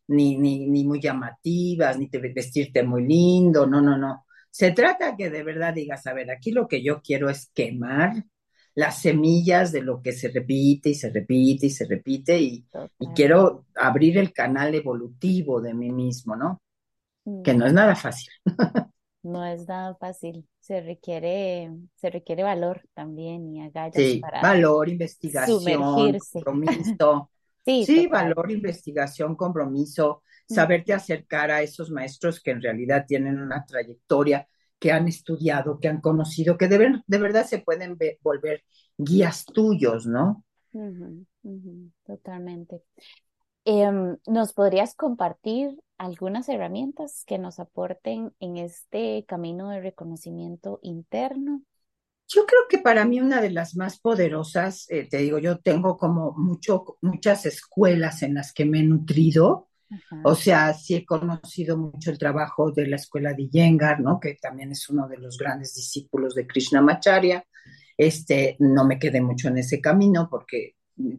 ni, 0.08 0.36
ni, 0.36 0.66
ni 0.68 0.84
muy 0.84 1.00
llamativas, 1.00 1.98
ni 1.98 2.08
de 2.08 2.18
vestirte 2.18 2.82
muy 2.82 3.06
lindo, 3.06 3.66
no, 3.66 3.80
no, 3.80 3.96
no. 3.96 4.26
Se 4.50 4.72
trata 4.72 5.16
que 5.16 5.30
de 5.30 5.42
verdad 5.42 5.74
digas, 5.74 6.06
a 6.06 6.12
ver, 6.12 6.30
aquí 6.30 6.52
lo 6.52 6.68
que 6.68 6.82
yo 6.82 7.00
quiero 7.00 7.30
es 7.30 7.50
quemar 7.54 8.24
las 8.74 9.00
semillas 9.00 9.72
de 9.72 9.82
lo 9.82 10.00
que 10.00 10.12
se 10.12 10.28
repite 10.28 10.90
y 10.90 10.94
se 10.94 11.10
repite 11.10 11.66
y 11.66 11.70
se 11.70 11.86
repite 11.86 12.40
y, 12.40 12.66
quiero 13.14 13.66
abrir 13.74 14.18
el 14.18 14.32
canal 14.32 14.74
evolutivo 14.74 15.60
de 15.60 15.74
mí 15.74 15.90
mismo, 15.90 16.36
¿no? 16.36 16.62
Que 17.44 17.54
no 17.54 17.66
es 17.66 17.72
nada 17.72 17.94
fácil. 17.94 18.30
no 19.22 19.44
es 19.44 19.66
nada 19.68 19.94
fácil. 19.96 20.46
Se 20.60 20.80
requiere, 20.80 21.70
se 21.96 22.10
requiere 22.10 22.42
valor 22.42 22.82
también 22.94 23.54
y 23.54 23.60
agallas 23.60 23.94
sí, 23.94 24.20
valor, 24.42 24.88
investigación, 24.88 26.18
compromiso. 26.34 27.30
sí, 27.64 27.84
sí 27.84 28.06
valor, 28.06 28.50
investigación, 28.50 29.36
compromiso, 29.36 30.22
saberte 30.46 30.92
acercar 30.92 31.50
a 31.50 31.62
esos 31.62 31.90
maestros 31.90 32.40
que 32.40 32.50
en 32.52 32.62
realidad 32.62 33.04
tienen 33.06 33.40
una 33.40 33.64
trayectoria 33.64 34.46
que 34.78 34.90
han 34.92 35.06
estudiado, 35.06 35.78
que 35.78 35.88
han 35.88 36.00
conocido, 36.00 36.58
que 36.58 36.66
de, 36.66 37.00
de 37.06 37.18
verdad 37.18 37.46
se 37.46 37.60
pueden 37.60 37.96
volver 38.20 38.64
guías 38.98 39.44
tuyos, 39.44 40.06
¿no? 40.06 40.44
totalmente. 42.04 42.82
Em, 43.64 44.16
¿Nos 44.26 44.52
podrías 44.52 44.94
compartir 44.94 45.78
algunas 45.98 46.48
herramientas 46.48 47.24
que 47.26 47.38
nos 47.38 47.60
aporten 47.60 48.32
en 48.40 48.56
este 48.56 49.24
camino 49.26 49.70
de 49.70 49.80
reconocimiento 49.80 50.80
interno? 50.82 51.62
Yo 52.28 52.46
creo 52.46 52.62
que 52.68 52.78
para 52.78 53.04
mí 53.04 53.20
una 53.20 53.40
de 53.40 53.50
las 53.50 53.76
más 53.76 53.98
poderosas, 53.98 54.86
eh, 54.90 55.06
te 55.08 55.18
digo, 55.18 55.38
yo 55.38 55.58
tengo 55.58 55.96
como 55.98 56.32
mucho, 56.32 56.96
muchas 57.02 57.46
escuelas 57.46 58.22
en 58.22 58.34
las 58.34 58.52
que 58.52 58.64
me 58.64 58.80
he 58.80 58.82
nutrido 58.84 59.68
o 60.24 60.34
sea, 60.34 60.72
sí 60.74 60.94
he 60.94 61.04
conocido 61.04 61.76
mucho 61.76 62.10
el 62.10 62.18
trabajo 62.18 62.70
de 62.70 62.86
la 62.86 62.96
escuela 62.96 63.34
de 63.34 63.48
Yengar, 63.48 64.00
¿no? 64.00 64.20
Que 64.20 64.38
también 64.40 64.72
es 64.72 64.88
uno 64.88 65.08
de 65.08 65.18
los 65.18 65.36
grandes 65.36 65.74
discípulos 65.74 66.34
de 66.34 66.46
Krishnamacharya. 66.46 67.44
Este, 67.96 68.56
no 68.58 68.86
me 68.86 68.98
quedé 68.98 69.20
mucho 69.20 69.48
en 69.48 69.58
ese 69.58 69.80
camino 69.80 70.28
porque 70.30 70.76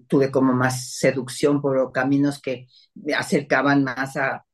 tuve 0.07 0.32
como 0.32 0.53
más 0.53 0.91
seducción 0.97 1.61
por 1.61 1.91
caminos 1.91 2.41
que 2.41 2.67
me 2.95 3.13
acercaban 3.13 3.84
más 3.84 4.17
a, 4.17 4.45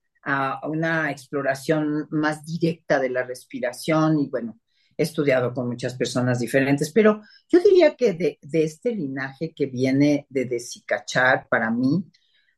una 0.63 1.09
exploración 1.09 2.07
más 2.11 2.45
directa 2.45 2.99
de 2.99 3.09
la 3.09 3.23
respiración 3.23 4.19
y 4.19 4.29
bueno, 4.29 4.59
he 4.95 5.03
estudiado 5.03 5.53
con 5.53 5.67
muchas 5.67 5.95
personas 5.95 6.39
diferentes, 6.39 6.91
pero 6.91 7.21
yo 7.47 7.59
diría 7.61 7.95
que 7.95 8.13
de, 8.13 8.37
de 8.41 8.63
este 8.63 8.93
linaje 8.93 9.53
que 9.55 9.65
viene 9.65 10.27
de 10.29 10.45
Desikachar, 10.45 11.47
para 11.49 11.71
mí, 11.71 12.05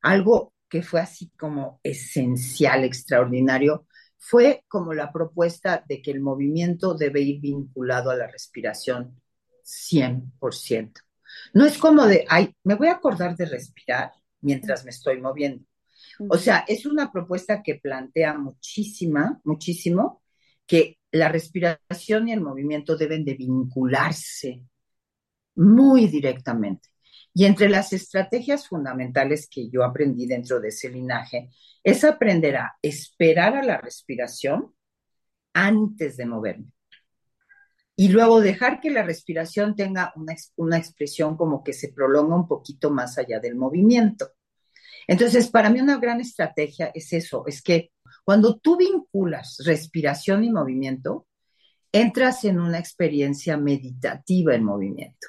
algo 0.02 0.52
que 0.68 0.82
fue 0.82 1.00
así 1.00 1.30
como 1.38 1.80
esencial, 1.82 2.84
extraordinario, 2.84 3.86
fue 4.18 4.64
como 4.68 4.92
la 4.92 5.10
propuesta 5.10 5.84
de 5.88 6.02
que 6.02 6.10
el 6.10 6.20
movimiento 6.20 6.94
debe 6.94 7.20
ir 7.20 7.40
vinculado 7.40 8.10
a 8.10 8.16
la 8.16 8.26
respiración 8.26 9.20
100%. 9.64 10.92
No 11.54 11.66
es 11.66 11.78
como 11.78 12.06
de, 12.06 12.24
ay, 12.28 12.54
me 12.64 12.74
voy 12.74 12.88
a 12.88 12.94
acordar 12.94 13.36
de 13.36 13.46
respirar 13.46 14.12
mientras 14.40 14.84
me 14.84 14.90
estoy 14.90 15.20
moviendo. 15.20 15.64
O 16.28 16.36
sea, 16.36 16.64
es 16.66 16.86
una 16.86 17.12
propuesta 17.12 17.62
que 17.62 17.76
plantea 17.76 18.34
muchísima, 18.34 19.40
muchísimo, 19.44 20.22
que 20.66 20.98
la 21.10 21.28
respiración 21.28 22.28
y 22.28 22.32
el 22.32 22.40
movimiento 22.40 22.96
deben 22.96 23.24
de 23.24 23.34
vincularse 23.34 24.62
muy 25.56 26.06
directamente. 26.06 26.88
Y 27.34 27.44
entre 27.44 27.68
las 27.68 27.92
estrategias 27.92 28.68
fundamentales 28.68 29.48
que 29.48 29.68
yo 29.68 29.84
aprendí 29.84 30.26
dentro 30.26 30.60
de 30.60 30.68
ese 30.68 30.90
linaje 30.90 31.50
es 31.82 32.04
aprender 32.04 32.56
a 32.56 32.76
esperar 32.82 33.56
a 33.56 33.62
la 33.62 33.78
respiración 33.78 34.74
antes 35.54 36.16
de 36.16 36.26
moverme. 36.26 36.72
Y 37.94 38.08
luego 38.08 38.40
dejar 38.40 38.80
que 38.80 38.90
la 38.90 39.02
respiración 39.02 39.76
tenga 39.76 40.12
una, 40.16 40.34
una 40.56 40.78
expresión 40.78 41.36
como 41.36 41.62
que 41.62 41.72
se 41.72 41.92
prolonga 41.92 42.36
un 42.36 42.48
poquito 42.48 42.90
más 42.90 43.18
allá 43.18 43.38
del 43.38 43.54
movimiento. 43.54 44.30
Entonces, 45.06 45.48
para 45.48 45.68
mí 45.68 45.80
una 45.80 45.98
gran 45.98 46.20
estrategia 46.20 46.90
es 46.94 47.12
eso, 47.12 47.44
es 47.46 47.62
que 47.62 47.92
cuando 48.24 48.58
tú 48.58 48.76
vinculas 48.76 49.58
respiración 49.64 50.44
y 50.44 50.50
movimiento, 50.50 51.26
entras 51.90 52.44
en 52.44 52.58
una 52.58 52.78
experiencia 52.78 53.56
meditativa 53.56 54.54
en 54.54 54.64
movimiento. 54.64 55.28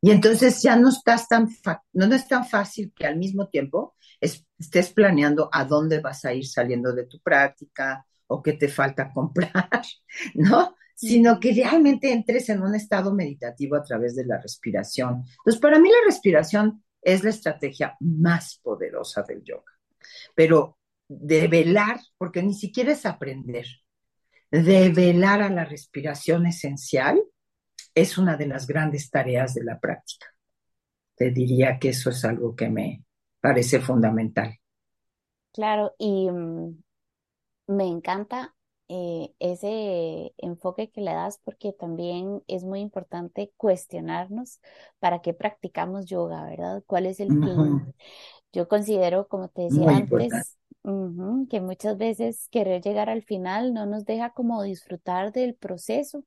Y 0.00 0.10
entonces 0.10 0.62
ya 0.62 0.76
no 0.76 0.88
estás 0.88 1.28
tan, 1.28 1.48
no 1.92 2.14
es 2.14 2.26
tan 2.26 2.46
fácil 2.46 2.92
que 2.94 3.06
al 3.06 3.16
mismo 3.16 3.48
tiempo 3.48 3.96
estés 4.20 4.92
planeando 4.92 5.48
a 5.52 5.64
dónde 5.64 6.00
vas 6.00 6.24
a 6.24 6.32
ir 6.32 6.46
saliendo 6.46 6.92
de 6.92 7.06
tu 7.06 7.20
práctica 7.20 8.06
o 8.28 8.42
qué 8.42 8.54
te 8.54 8.68
falta 8.68 9.12
comprar, 9.12 9.68
¿no? 10.34 10.76
Sino 10.94 11.40
que 11.40 11.52
realmente 11.52 12.12
entres 12.12 12.48
en 12.48 12.62
un 12.62 12.74
estado 12.74 13.12
meditativo 13.12 13.76
a 13.76 13.82
través 13.82 14.14
de 14.14 14.24
la 14.24 14.38
respiración. 14.38 15.24
Entonces, 15.38 15.60
para 15.60 15.78
mí 15.78 15.88
la 15.88 16.06
respiración 16.06 16.84
es 17.00 17.24
la 17.24 17.30
estrategia 17.30 17.96
más 18.00 18.60
poderosa 18.62 19.22
del 19.22 19.42
yoga. 19.42 19.72
Pero 20.34 20.78
de 21.08 21.48
velar, 21.48 22.00
porque 22.16 22.42
ni 22.42 22.54
siquiera 22.54 22.92
es 22.92 23.04
aprender, 23.04 23.66
de 24.50 24.90
velar 24.90 25.42
a 25.42 25.50
la 25.50 25.64
respiración 25.64 26.46
esencial 26.46 27.22
es 27.94 28.18
una 28.18 28.36
de 28.36 28.46
las 28.46 28.66
grandes 28.66 29.10
tareas 29.10 29.54
de 29.54 29.64
la 29.64 29.78
práctica. 29.78 30.26
Te 31.14 31.30
diría 31.30 31.78
que 31.78 31.90
eso 31.90 32.10
es 32.10 32.24
algo 32.24 32.54
que 32.56 32.68
me 32.68 33.04
parece 33.40 33.80
fundamental. 33.80 34.58
Claro, 35.52 35.94
y 35.98 36.30
mm, 36.30 36.82
me 37.68 37.86
encanta 37.86 38.54
eh, 38.88 39.32
ese 39.38 40.34
enfoque 40.38 40.90
que 40.90 41.00
le 41.00 41.12
das 41.12 41.40
porque 41.44 41.72
también 41.72 42.42
es 42.46 42.64
muy 42.64 42.80
importante 42.80 43.52
cuestionarnos 43.56 44.60
para 44.98 45.20
qué 45.20 45.34
practicamos 45.34 46.06
yoga, 46.06 46.44
¿verdad? 46.44 46.82
¿Cuál 46.86 47.06
es 47.06 47.20
el 47.20 47.28
fin? 47.28 47.94
Yo 48.52 48.68
considero, 48.68 49.28
como 49.28 49.48
te 49.48 49.62
decía 49.62 49.88
antes, 49.88 50.58
que 51.48 51.60
muchas 51.60 51.96
veces 51.96 52.48
querer 52.50 52.82
llegar 52.82 53.08
al 53.08 53.22
final 53.22 53.72
no 53.72 53.86
nos 53.86 54.04
deja 54.04 54.30
como 54.30 54.62
disfrutar 54.62 55.32
del 55.32 55.54
proceso 55.54 56.24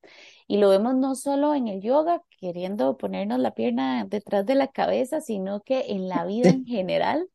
y 0.48 0.58
lo 0.58 0.70
vemos 0.70 0.96
no 0.96 1.16
solo 1.16 1.54
en 1.56 1.68
el 1.68 1.82
yoga, 1.82 2.24
queriendo 2.40 2.98
ponernos 2.98 3.40
la 3.40 3.54
pierna 3.54 4.06
detrás 4.06 4.46
de 4.46 4.56
la 4.56 4.68
cabeza, 4.70 5.20
sino 5.22 5.62
que 5.62 5.86
en 5.90 6.08
la 6.08 6.26
vida 6.26 6.50
en 6.50 6.66
general 6.66 7.30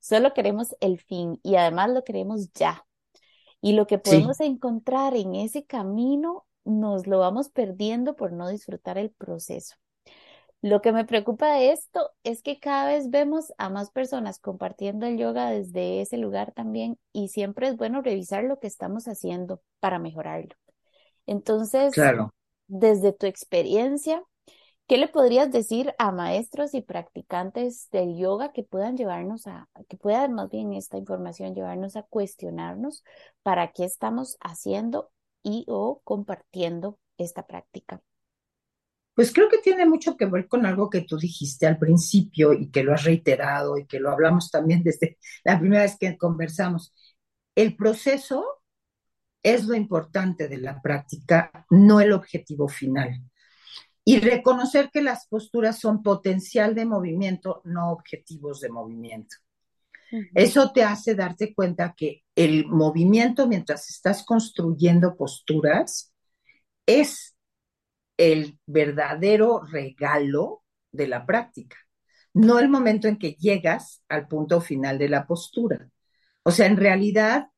solo 0.00 0.34
queremos 0.34 0.76
el 0.80 1.00
fin 1.00 1.40
y 1.42 1.56
además 1.56 1.90
lo 1.90 2.04
queremos 2.04 2.52
ya. 2.52 2.85
Y 3.60 3.72
lo 3.72 3.86
que 3.86 3.98
podemos 3.98 4.40
encontrar 4.40 5.16
en 5.16 5.34
ese 5.34 5.64
camino 5.64 6.44
nos 6.64 7.06
lo 7.06 7.18
vamos 7.18 7.48
perdiendo 7.48 8.16
por 8.16 8.32
no 8.32 8.48
disfrutar 8.48 8.98
el 8.98 9.10
proceso. 9.10 9.76
Lo 10.62 10.80
que 10.80 10.92
me 10.92 11.04
preocupa 11.04 11.54
de 11.54 11.70
esto 11.70 12.10
es 12.24 12.42
que 12.42 12.58
cada 12.58 12.86
vez 12.86 13.10
vemos 13.10 13.52
a 13.58 13.68
más 13.68 13.90
personas 13.90 14.40
compartiendo 14.40 15.06
el 15.06 15.18
yoga 15.18 15.50
desde 15.50 16.00
ese 16.00 16.16
lugar 16.16 16.52
también 16.52 16.98
y 17.12 17.28
siempre 17.28 17.68
es 17.68 17.76
bueno 17.76 18.02
revisar 18.02 18.44
lo 18.44 18.58
que 18.58 18.66
estamos 18.66 19.06
haciendo 19.06 19.60
para 19.80 19.98
mejorarlo. 19.98 20.56
Entonces, 21.26 21.94
desde 22.66 23.12
tu 23.12 23.26
experiencia, 23.26 24.22
¿qué 24.86 24.98
le 24.98 25.08
podrías 25.08 25.50
decir 25.50 25.94
a 25.98 26.12
maestros 26.12 26.74
y 26.74 26.82
practicantes 26.82 27.88
del 27.90 28.16
yoga 28.16 28.52
que 28.52 28.62
puedan 28.62 28.96
llevarnos 28.96 29.46
a, 29.46 29.68
que 29.88 29.96
puedan 29.96 30.32
más 30.34 30.50
bien 30.50 30.72
esta 30.72 30.96
información 30.96 31.54
llevarnos 31.54 31.96
a 31.96 32.02
cuestionarnos 32.02 33.04
para 33.42 33.72
qué 33.72 33.84
estamos 33.84 34.36
haciendo 34.40 35.10
y 35.42 35.64
o 35.68 36.00
compartiendo 36.04 36.98
esta 37.18 37.46
práctica? 37.46 38.00
Pues 39.14 39.32
creo 39.32 39.48
que 39.48 39.58
tiene 39.58 39.86
mucho 39.86 40.16
que 40.16 40.26
ver 40.26 40.46
con 40.46 40.66
algo 40.66 40.90
que 40.90 41.00
tú 41.00 41.16
dijiste 41.16 41.66
al 41.66 41.78
principio 41.78 42.52
y 42.52 42.70
que 42.70 42.82
lo 42.84 42.92
has 42.92 43.04
reiterado 43.04 43.78
y 43.78 43.86
que 43.86 43.98
lo 43.98 44.10
hablamos 44.10 44.50
también 44.50 44.82
desde 44.82 45.16
la 45.42 45.58
primera 45.58 45.82
vez 45.82 45.96
que 45.98 46.18
conversamos. 46.18 46.94
El 47.54 47.74
proceso 47.76 48.44
es 49.42 49.64
lo 49.64 49.74
importante 49.74 50.48
de 50.48 50.58
la 50.58 50.82
práctica, 50.82 51.66
no 51.70 52.00
el 52.00 52.12
objetivo 52.12 52.68
final. 52.68 53.22
Y 54.08 54.20
reconocer 54.20 54.90
que 54.92 55.02
las 55.02 55.26
posturas 55.26 55.80
son 55.80 56.00
potencial 56.00 56.76
de 56.76 56.86
movimiento, 56.86 57.60
no 57.64 57.90
objetivos 57.90 58.60
de 58.60 58.68
movimiento. 58.68 59.34
Eso 60.32 60.70
te 60.70 60.84
hace 60.84 61.16
darte 61.16 61.52
cuenta 61.52 61.92
que 61.96 62.22
el 62.36 62.66
movimiento 62.66 63.48
mientras 63.48 63.90
estás 63.90 64.24
construyendo 64.24 65.16
posturas 65.16 66.12
es 66.86 67.36
el 68.16 68.60
verdadero 68.64 69.62
regalo 69.64 70.62
de 70.92 71.08
la 71.08 71.26
práctica, 71.26 71.76
no 72.32 72.60
el 72.60 72.68
momento 72.68 73.08
en 73.08 73.18
que 73.18 73.32
llegas 73.32 74.04
al 74.08 74.28
punto 74.28 74.60
final 74.60 74.98
de 74.98 75.08
la 75.08 75.26
postura. 75.26 75.90
O 76.44 76.52
sea, 76.52 76.66
en 76.66 76.76
realidad, 76.76 77.48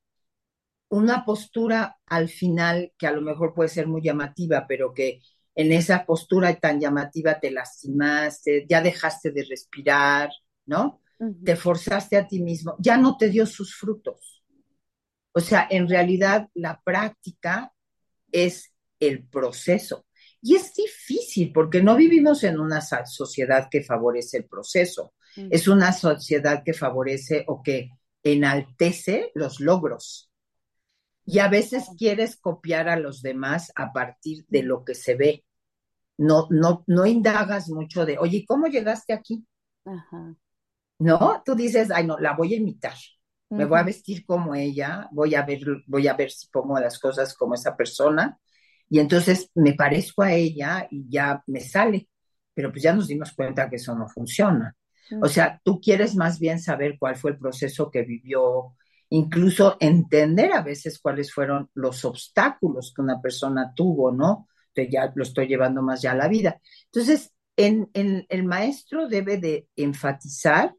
una 0.89 1.23
postura 1.25 1.99
al 2.07 2.27
final 2.27 2.91
que 2.97 3.05
a 3.05 3.11
lo 3.11 3.21
mejor 3.21 3.53
puede 3.53 3.69
ser 3.69 3.85
muy 3.85 4.01
llamativa, 4.01 4.65
pero 4.67 4.95
que 4.95 5.21
en 5.59 5.73
esa 5.73 6.05
postura 6.05 6.57
tan 6.57 6.79
llamativa 6.79 7.37
te 7.37 7.51
lastimaste, 7.51 8.65
ya 8.69 8.81
dejaste 8.81 9.31
de 9.31 9.43
respirar, 9.43 10.29
¿no? 10.65 11.01
Te 11.43 11.57
forzaste 11.57 12.15
a 12.15 12.25
ti 12.25 12.41
mismo, 12.41 12.77
ya 12.79 12.95
no 12.95 13.17
te 13.17 13.27
dio 13.27 13.45
sus 13.45 13.75
frutos. 13.75 14.41
O 15.33 15.41
sea, 15.41 15.67
en 15.69 15.89
realidad 15.89 16.47
la 16.53 16.81
práctica 16.81 17.73
es 18.31 18.71
el 19.01 19.27
proceso. 19.27 20.05
Y 20.41 20.55
es 20.55 20.73
difícil 20.73 21.51
porque 21.51 21.83
no 21.83 21.97
vivimos 21.97 22.45
en 22.45 22.57
una 22.57 22.79
sociedad 22.79 23.67
que 23.69 23.83
favorece 23.83 24.37
el 24.37 24.45
proceso. 24.45 25.13
Es 25.35 25.67
una 25.67 25.91
sociedad 25.91 26.63
que 26.63 26.73
favorece 26.73 27.43
o 27.47 27.61
que 27.61 27.89
enaltece 28.23 29.33
los 29.35 29.59
logros. 29.59 30.31
Y 31.25 31.39
a 31.39 31.49
veces 31.49 31.89
quieres 31.97 32.37
copiar 32.37 32.87
a 32.87 32.95
los 32.97 33.21
demás 33.21 33.73
a 33.75 33.91
partir 33.91 34.45
de 34.47 34.63
lo 34.63 34.85
que 34.85 34.95
se 34.95 35.15
ve 35.15 35.43
no, 36.19 36.47
no, 36.51 36.83
no 36.87 37.05
indagas 37.05 37.69
mucho 37.69 38.05
de, 38.05 38.17
oye, 38.17 38.45
¿cómo 38.47 38.67
llegaste 38.67 39.13
aquí? 39.13 39.45
No, 40.99 41.41
tú 41.45 41.55
dices, 41.55 41.91
ay, 41.91 42.05
no, 42.05 42.17
la 42.19 42.33
voy 42.35 42.53
a 42.53 42.57
imitar. 42.57 42.93
Me 43.53 43.65
voy 43.65 43.79
a 43.79 43.83
vestir 43.83 44.25
como 44.25 44.53
ella, 44.53 45.07
voy 45.11 45.35
a 45.35 45.43
ver, 45.43 45.61
voy 45.87 46.07
a 46.07 46.13
ver 46.13 46.29
si 46.31 46.47
pongo 46.49 46.79
las 46.79 46.99
cosas 46.99 47.33
como 47.35 47.55
esa 47.55 47.75
persona, 47.75 48.37
y 48.89 48.99
entonces 48.99 49.49
me 49.55 49.73
parezco 49.73 50.23
a 50.23 50.33
ella 50.33 50.87
y 50.91 51.09
ya 51.09 51.43
me 51.47 51.61
sale. 51.61 52.09
Pero 52.53 52.71
pues 52.71 52.83
ya 52.83 52.93
nos 52.93 53.07
dimos 53.07 53.31
cuenta 53.33 53.69
que 53.69 53.77
eso 53.77 53.95
no 53.95 54.07
funciona. 54.07 54.75
O 55.21 55.27
sea, 55.27 55.59
tú 55.63 55.79
quieres 55.79 56.15
más 56.15 56.39
bien 56.39 56.59
saber 56.59 56.97
cuál 56.99 57.15
fue 57.15 57.31
el 57.31 57.37
proceso 57.39 57.89
que 57.89 58.03
vivió, 58.03 58.75
incluso 59.09 59.77
entender 59.79 60.53
a 60.53 60.61
veces 60.61 60.99
cuáles 60.99 61.33
fueron 61.33 61.69
los 61.73 62.05
obstáculos 62.05 62.93
que 62.95 63.01
una 63.01 63.21
persona 63.21 63.73
tuvo, 63.75 64.11
¿no? 64.11 64.47
Ya 64.75 65.11
lo 65.15 65.23
estoy 65.23 65.47
llevando 65.47 65.81
más 65.81 66.01
ya 66.01 66.11
a 66.11 66.15
la 66.15 66.27
vida. 66.27 66.59
Entonces, 66.85 67.31
en, 67.57 67.89
el 67.93 68.43
maestro 68.45 69.07
debe 69.07 69.37
de 69.37 69.67
enfatizar 69.75 70.73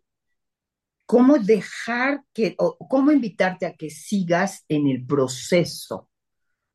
cómo 1.05 1.38
dejar 1.38 2.22
que, 2.32 2.55
o 2.59 2.76
cómo 2.88 3.12
invitarte 3.12 3.66
a 3.66 3.74
que 3.74 3.91
sigas 3.91 4.64
en 4.68 4.86
el 4.86 5.05
proceso, 5.05 6.09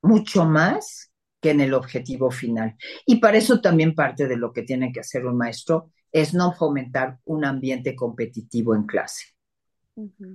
mucho 0.02 0.46
más 0.46 1.12
que 1.42 1.52
en 1.52 1.62
el 1.62 1.74
objetivo 1.74 2.32
final. 2.32 2.76
Y 3.06 3.18
para 3.18 3.38
eso 3.38 3.62
también 3.62 3.96
parte 3.96 4.28
de 4.28 4.38
lo 4.38 4.52
que 4.52 4.64
tiene 4.64 4.92
que 4.92 5.00
hacer 5.00 5.26
un 5.26 5.38
maestro 5.38 5.92
es 6.12 6.34
no 6.34 6.54
fomentar 6.54 7.20
un 7.26 7.46
ambiente 7.46 7.96
competitivo 7.96 8.76
en 8.76 8.86
clase. 8.86 9.36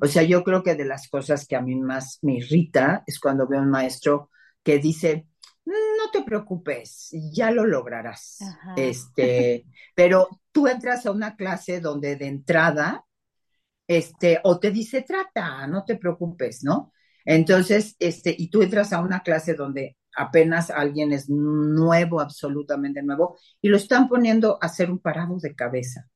O 0.01 0.07
sea, 0.07 0.23
yo 0.23 0.43
creo 0.43 0.63
que 0.63 0.75
de 0.75 0.87
las 0.87 1.09
cosas 1.09 1.47
que 1.47 1.57
a 1.57 1.61
mí 1.61 1.77
más 1.77 2.19
me 2.23 2.37
irrita 2.37 3.05
es 3.07 3.21
cuando 3.21 3.47
veo 3.47 3.61
un 3.61 3.71
maestro 3.71 4.31
que 4.63 4.79
dice, 4.79 5.27
no 5.65 6.11
te 6.13 6.23
preocupes, 6.23 7.11
ya 7.33 7.51
lo 7.51 7.67
lograrás. 7.67 8.39
Este, 8.77 9.67
pero 9.95 10.29
tú 10.53 10.67
entras 10.67 11.07
a 11.07 11.11
una 11.11 11.37
clase 11.37 11.81
donde 11.81 12.17
de 12.17 12.27
entrada, 12.27 13.05
este, 13.87 14.41
o 14.45 14.59
te 14.59 14.71
dice 14.71 15.03
trata, 15.03 15.67
no 15.67 15.85
te 15.85 15.97
preocupes, 15.97 16.63
¿no? 16.65 16.93
Entonces, 17.25 17.97
este, 17.99 18.35
y 18.37 18.49
tú 18.49 18.63
entras 18.63 18.93
a 18.93 19.01
una 19.01 19.23
clase 19.23 19.55
donde 19.55 19.97
apenas 20.17 20.71
alguien 20.71 21.13
es 21.13 21.29
nuevo, 21.29 22.21
absolutamente 22.21 23.03
nuevo, 23.03 23.39
y 23.61 23.69
lo 23.69 23.77
están 23.77 24.09
poniendo 24.09 24.59
a 24.61 24.67
hacer 24.67 24.91
un 24.91 24.99
parado 24.99 25.39
de 25.39 25.55
cabeza. 25.55 26.09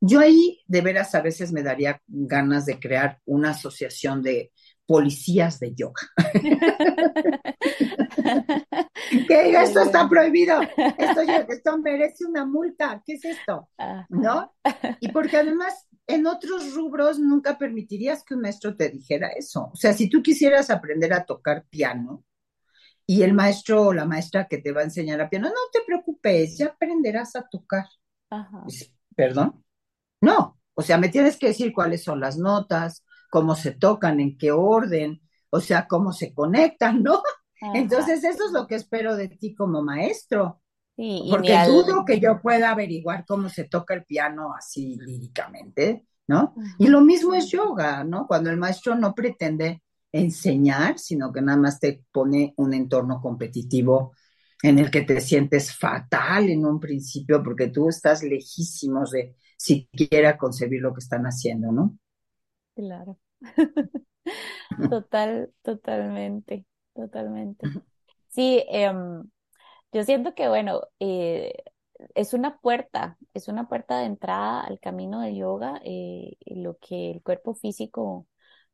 Yo 0.00 0.20
ahí 0.20 0.62
de 0.66 0.80
veras 0.80 1.14
a 1.14 1.20
veces 1.20 1.52
me 1.52 1.62
daría 1.62 2.00
ganas 2.06 2.64
de 2.64 2.80
crear 2.80 3.20
una 3.26 3.50
asociación 3.50 4.22
de 4.22 4.50
policías 4.86 5.60
de 5.60 5.74
yoga. 5.74 6.02
que 9.28 9.62
esto 9.62 9.80
está 9.80 10.08
prohibido, 10.08 10.60
esto, 11.48 11.78
merece 11.78 12.24
una 12.26 12.44
multa, 12.44 13.02
¿qué 13.04 13.14
es 13.14 13.24
esto? 13.24 13.68
¿No? 14.08 14.54
Y 15.00 15.10
porque 15.12 15.38
además 15.38 15.88
en 16.06 16.26
otros 16.26 16.74
rubros 16.74 17.18
nunca 17.18 17.58
permitirías 17.58 18.24
que 18.24 18.34
un 18.34 18.42
maestro 18.42 18.76
te 18.76 18.90
dijera 18.90 19.28
eso. 19.28 19.70
O 19.72 19.76
sea, 19.76 19.92
si 19.92 20.08
tú 20.08 20.22
quisieras 20.22 20.70
aprender 20.70 21.12
a 21.12 21.24
tocar 21.24 21.64
piano 21.68 22.24
y 23.06 23.22
el 23.22 23.34
maestro 23.34 23.82
o 23.82 23.92
la 23.92 24.04
maestra 24.04 24.48
que 24.48 24.58
te 24.58 24.72
va 24.72 24.80
a 24.80 24.84
enseñar 24.84 25.20
a 25.20 25.28
piano, 25.28 25.48
no 25.48 25.70
te 25.72 25.80
preocupes, 25.86 26.58
ya 26.58 26.66
aprenderás 26.66 27.36
a 27.36 27.46
tocar. 27.48 27.84
Pues, 28.64 28.92
¿Perdón? 29.14 29.64
No, 30.20 30.58
o 30.74 30.82
sea, 30.82 30.98
me 30.98 31.08
tienes 31.08 31.36
que 31.36 31.48
decir 31.48 31.72
cuáles 31.72 32.02
son 32.02 32.20
las 32.20 32.38
notas, 32.38 33.04
cómo 33.32 33.54
se 33.54 33.70
tocan, 33.70 34.20
en 34.20 34.36
qué 34.36 34.52
orden, 34.52 35.22
o 35.48 35.58
sea, 35.58 35.88
cómo 35.88 36.12
se 36.12 36.34
conectan, 36.34 37.02
¿no? 37.02 37.22
Entonces, 37.72 38.22
eso 38.24 38.44
es 38.44 38.52
lo 38.52 38.66
que 38.66 38.74
espero 38.74 39.16
de 39.16 39.28
ti 39.28 39.54
como 39.54 39.82
maestro. 39.82 40.60
porque 41.30 41.56
dudo 41.66 42.04
que 42.04 42.20
yo 42.20 42.42
pueda 42.42 42.72
averiguar 42.72 43.24
cómo 43.26 43.48
se 43.48 43.64
toca 43.64 43.94
el 43.94 44.04
piano 44.04 44.52
así 44.54 44.98
líricamente, 45.00 46.06
¿no? 46.28 46.54
Y 46.78 46.88
lo 46.88 47.00
mismo 47.00 47.32
es 47.32 47.50
yoga, 47.50 48.04
¿no? 48.04 48.26
Cuando 48.26 48.50
el 48.50 48.58
maestro 48.58 48.96
no 48.96 49.14
pretende 49.14 49.82
enseñar, 50.12 50.98
sino 50.98 51.32
que 51.32 51.40
nada 51.40 51.56
más 51.56 51.80
te 51.80 52.04
pone 52.12 52.52
un 52.58 52.74
entorno 52.74 53.18
competitivo 53.22 54.12
en 54.62 54.78
el 54.78 54.90
que 54.90 55.00
te 55.00 55.22
sientes 55.22 55.74
fatal 55.74 56.50
en 56.50 56.66
un 56.66 56.78
principio 56.78 57.42
porque 57.42 57.68
tú 57.68 57.88
estás 57.88 58.22
lejísimos 58.22 59.12
de 59.12 59.36
siquiera 59.56 60.36
concebir 60.36 60.82
lo 60.82 60.92
que 60.92 61.00
están 61.00 61.24
haciendo, 61.24 61.72
¿no? 61.72 61.96
Claro. 62.74 63.18
Total, 64.88 65.52
totalmente, 65.62 66.66
totalmente. 66.94 67.70
Sí, 68.28 68.64
em, 68.68 69.24
yo 69.92 70.04
siento 70.04 70.34
que, 70.34 70.48
bueno, 70.48 70.82
eh, 71.00 71.54
es 72.14 72.34
una 72.34 72.58
puerta, 72.60 73.18
es 73.34 73.48
una 73.48 73.68
puerta 73.68 73.98
de 74.00 74.06
entrada 74.06 74.62
al 74.62 74.80
camino 74.80 75.20
de 75.22 75.36
yoga, 75.36 75.80
eh, 75.84 76.36
lo 76.46 76.78
que 76.78 77.10
el 77.12 77.22
cuerpo 77.22 77.54
físico 77.54 78.26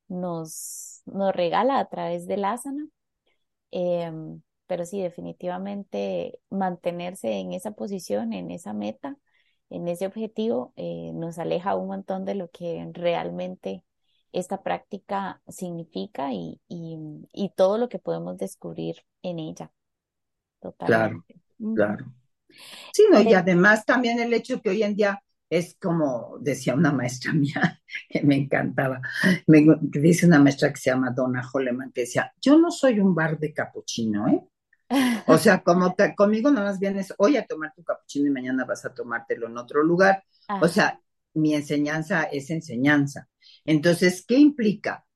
nos, 0.08 1.02
nos 1.06 1.34
regala 1.34 1.78
a 1.80 1.88
través 1.88 2.26
del 2.26 2.44
asana. 2.46 2.88
Em, 3.70 4.42
pero 4.66 4.84
sí, 4.84 5.00
definitivamente 5.02 6.40
mantenerse 6.50 7.32
en 7.40 7.52
esa 7.52 7.72
posición, 7.72 8.32
en 8.32 8.50
esa 8.50 8.72
meta, 8.72 9.16
en 9.70 9.88
ese 9.88 10.06
objetivo, 10.06 10.72
eh, 10.76 11.12
nos 11.14 11.38
aleja 11.38 11.76
un 11.76 11.88
montón 11.88 12.24
de 12.24 12.34
lo 12.34 12.50
que 12.50 12.88
realmente 12.92 13.84
esta 14.32 14.62
práctica 14.62 15.40
significa 15.48 16.32
y, 16.32 16.60
y, 16.68 17.52
todo 17.56 17.78
lo 17.78 17.88
que 17.88 17.98
podemos 17.98 18.38
descubrir 18.38 18.96
en 19.22 19.38
ella. 19.38 19.72
Totalmente. 20.60 21.40
Claro, 21.58 21.74
claro. 21.74 22.14
Sí, 22.92 23.04
no, 23.10 23.20
y 23.20 23.34
además 23.34 23.84
también 23.84 24.18
el 24.20 24.32
hecho 24.32 24.60
que 24.60 24.70
hoy 24.70 24.82
en 24.82 24.96
día 24.96 25.22
es 25.50 25.76
como 25.80 26.36
decía 26.40 26.74
una 26.74 26.92
maestra 26.92 27.32
mía 27.34 27.80
que 28.08 28.22
me 28.22 28.36
encantaba, 28.36 29.00
me 29.46 29.64
dice 29.80 30.26
una 30.26 30.38
maestra 30.38 30.72
que 30.72 30.80
se 30.80 30.90
llama 30.90 31.10
Donna 31.10 31.48
Holleman, 31.52 31.92
que 31.92 32.02
decía, 32.02 32.32
yo 32.40 32.58
no 32.58 32.70
soy 32.70 33.00
un 33.00 33.14
bar 33.14 33.38
de 33.38 33.52
capuchino, 33.52 34.28
¿eh? 34.28 34.40
O 35.26 35.38
sea, 35.38 35.62
como 35.62 35.94
conmigo 36.16 36.50
nada 36.50 36.68
más 36.68 36.78
vienes 36.78 37.14
hoy 37.18 37.36
a 37.36 37.46
tomar 37.46 37.72
tu 37.74 37.82
capuchino 37.84 38.28
y 38.28 38.30
mañana 38.30 38.64
vas 38.64 38.84
a 38.84 38.94
tomártelo 38.94 39.46
en 39.46 39.58
otro 39.58 39.82
lugar. 39.82 40.24
O 40.62 40.68
sea, 40.68 41.00
mi 41.34 41.54
enseñanza 41.54 42.24
es 42.24 42.50
enseñanza. 42.50 43.28
Entonces, 43.64 44.24
¿qué 44.26 44.36
implica? 44.36 45.06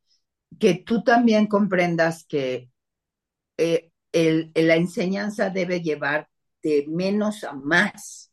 Que 0.59 0.74
tú 0.74 1.03
también 1.03 1.47
comprendas 1.47 2.24
que 2.24 2.70
eh, 3.57 3.90
la 4.12 4.76
enseñanza 4.76 5.51
debe 5.51 5.80
llevar 5.80 6.28
de 6.62 6.86
menos 6.88 7.45
a 7.45 7.53
más. 7.53 8.32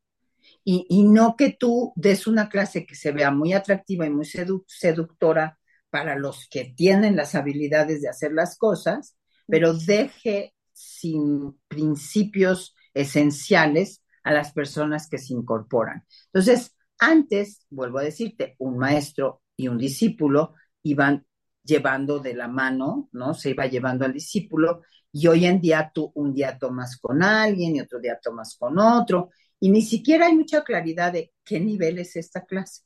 Y, 0.64 1.04
no 1.04 1.36
que 1.36 1.56
tú 1.58 1.94
des 1.96 2.28
una 2.28 2.48
clase 2.48 2.86
que 2.86 2.94
se 2.94 3.12
vea 3.12 3.32
muy 3.32 3.54
atractiva 3.54 4.06
y 4.06 4.12
muy 4.12 4.26
seductora 4.68 5.58
para 5.90 6.16
los 6.16 6.48
que 6.48 6.74
tienen 6.76 7.16
las 7.16 7.34
habilidades 7.34 8.02
de 8.02 8.10
hacer 8.10 8.34
las 8.34 8.56
cosas, 8.56 9.18
pero 9.48 9.74
deje 9.74 10.54
sin 10.72 11.60
principios 11.68 12.76
esenciales 12.94 14.04
a 14.24 14.32
las 14.32 14.52
personas 14.52 15.08
que 15.10 15.18
se 15.18 15.34
incorporan. 15.34 16.06
Entonces, 16.26 16.76
antes, 17.00 17.66
vuelvo 17.72 17.98
a 17.98 18.04
decirte, 18.04 18.56
un 18.60 18.78
maestro 18.78 19.42
y 19.60 19.68
un 19.68 19.78
discípulo 19.78 20.54
iban 20.84 21.26
llevando 21.64 22.20
de 22.20 22.34
la 22.34 22.48
mano, 22.48 23.10
¿no? 23.12 23.34
Se 23.34 23.50
iba 23.50 23.68
llevando 23.68 24.06
al 24.06 24.14
discípulo 24.14 24.84
y 25.12 25.28
hoy 25.28 25.46
en 25.46 25.60
día 25.60 25.92
tú 25.94 26.14
un 26.16 26.34
día 26.34 26.58
tomas 26.58 26.96
con 26.98 27.22
alguien 27.22 27.76
y 27.76 27.82
otro 27.82 28.00
día 28.00 28.18
tomas 28.24 28.56
con 28.56 28.80
otro 28.80 29.32
y 29.60 29.70
ni 29.70 29.82
siquiera 29.82 30.28
hay 30.28 30.36
mucha 30.36 30.64
claridad 30.64 31.12
de 31.12 31.34
qué 31.44 31.60
nivel 31.60 32.00
es 32.00 32.16
esta 32.16 32.46
clase, 32.46 32.84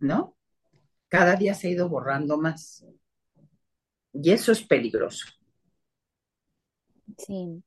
¿no? 0.00 0.34
Cada 1.08 1.36
día 1.36 1.52
se 1.52 1.68
ha 1.68 1.72
ido 1.72 1.90
borrando 1.90 2.38
más 2.38 2.82
y 4.14 4.30
eso 4.30 4.50
es 4.52 4.62
peligroso. 4.62 5.26
Sí, 7.18 7.62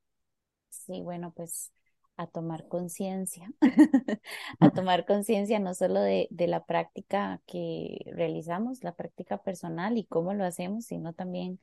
sí, 0.69 1.01
bueno, 1.03 1.31
pues 1.35 1.71
a 2.17 2.27
tomar 2.27 2.67
conciencia, 2.67 3.51
a 4.59 4.71
tomar 4.71 5.05
conciencia 5.05 5.59
no 5.59 5.73
solo 5.73 6.01
de, 6.01 6.27
la 6.31 6.65
práctica 6.65 7.41
que 7.45 7.99
realizamos, 8.13 8.83
la 8.83 8.93
práctica 8.95 9.37
personal 9.43 9.97
y 9.97 10.05
cómo 10.05 10.33
lo 10.33 10.45
hacemos, 10.45 10.85
sino 10.85 11.13
también 11.13 11.59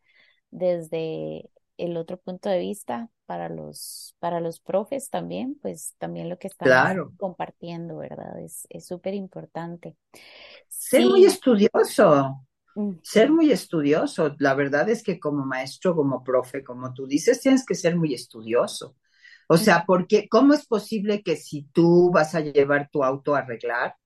desde 0.51 1.51
el 1.79 1.97
otro 1.97 2.19
punto 2.19 2.49
de 2.51 2.59
vista 2.61 3.11
para 3.27 3.49
los, 3.49 4.15
para 4.21 4.41
los 4.41 4.61
profes 4.61 5.11
también, 5.11 5.59
pues 5.63 5.95
también 5.99 6.29
lo 6.29 6.39
que 6.39 6.49
estamos 6.49 6.99
Claro, 6.99 7.13
compartiendo, 7.17 7.99
¿verdad? 7.99 8.39
Es, 8.41 8.67
es 8.71 8.87
súper 8.87 9.15
importante. 9.15 9.97
ser 10.69 11.07
muy 11.07 11.25
estudioso, 11.25 12.47
ser 13.03 13.31
ujú, 13.31 13.33
muy 13.33 13.53
estudioso. 13.53 14.35
La 14.39 14.55
verdad 14.55 14.89
es 14.91 15.03
que 15.03 15.21
como 15.21 15.45
maestro, 15.47 15.95
como 15.97 16.23
profe, 16.25 16.65
como 16.65 16.93
tú 16.95 17.07
dices, 17.07 17.41
tienes 17.41 17.65
que 17.67 17.75
ser 17.75 17.97
muy 17.97 18.15
estudioso. 18.15 18.97
O 19.49 19.57
sea, 19.59 19.85
porque 19.87 20.29
¿cómo 20.29 20.55
es 20.55 20.67
posible 20.67 21.23
que 21.23 21.37
si 21.37 21.65
tú 21.73 22.11
vas 22.13 22.35
a 22.35 22.41
llevar 22.41 22.89
tu 22.91 23.05
auto 23.05 23.35
a 23.35 23.41
arreglar, 23.41 23.97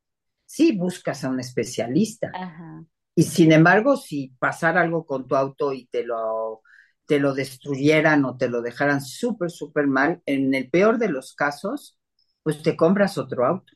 sí 0.46 0.76
buscas 0.76 1.24
a 1.24 1.30
un 1.30 1.40
especialista? 1.40 2.40
ajá, 2.42 2.86
Y 3.14 3.24
sin 3.24 3.52
embargo, 3.52 3.96
si 3.96 4.28
pasara 4.38 4.82
algo 4.82 5.06
con 5.06 5.26
tu 5.28 5.36
auto 5.36 5.72
y 5.72 5.86
te 5.86 6.04
lo, 6.04 6.62
te 7.06 7.18
lo 7.20 7.34
destruyeran 7.34 8.24
o 8.26 8.36
te 8.36 8.48
lo 8.48 8.62
dejaran 8.62 9.00
súper, 9.02 9.50
súper 9.50 9.86
mal, 9.86 10.22
en 10.26 10.54
el 10.54 10.70
peor 10.70 10.98
de 10.98 11.08
los 11.08 11.34
casos, 11.34 11.98
pues 12.42 12.62
te 12.62 12.76
compras 12.76 13.18
otro 13.18 13.46
auto. 13.46 13.72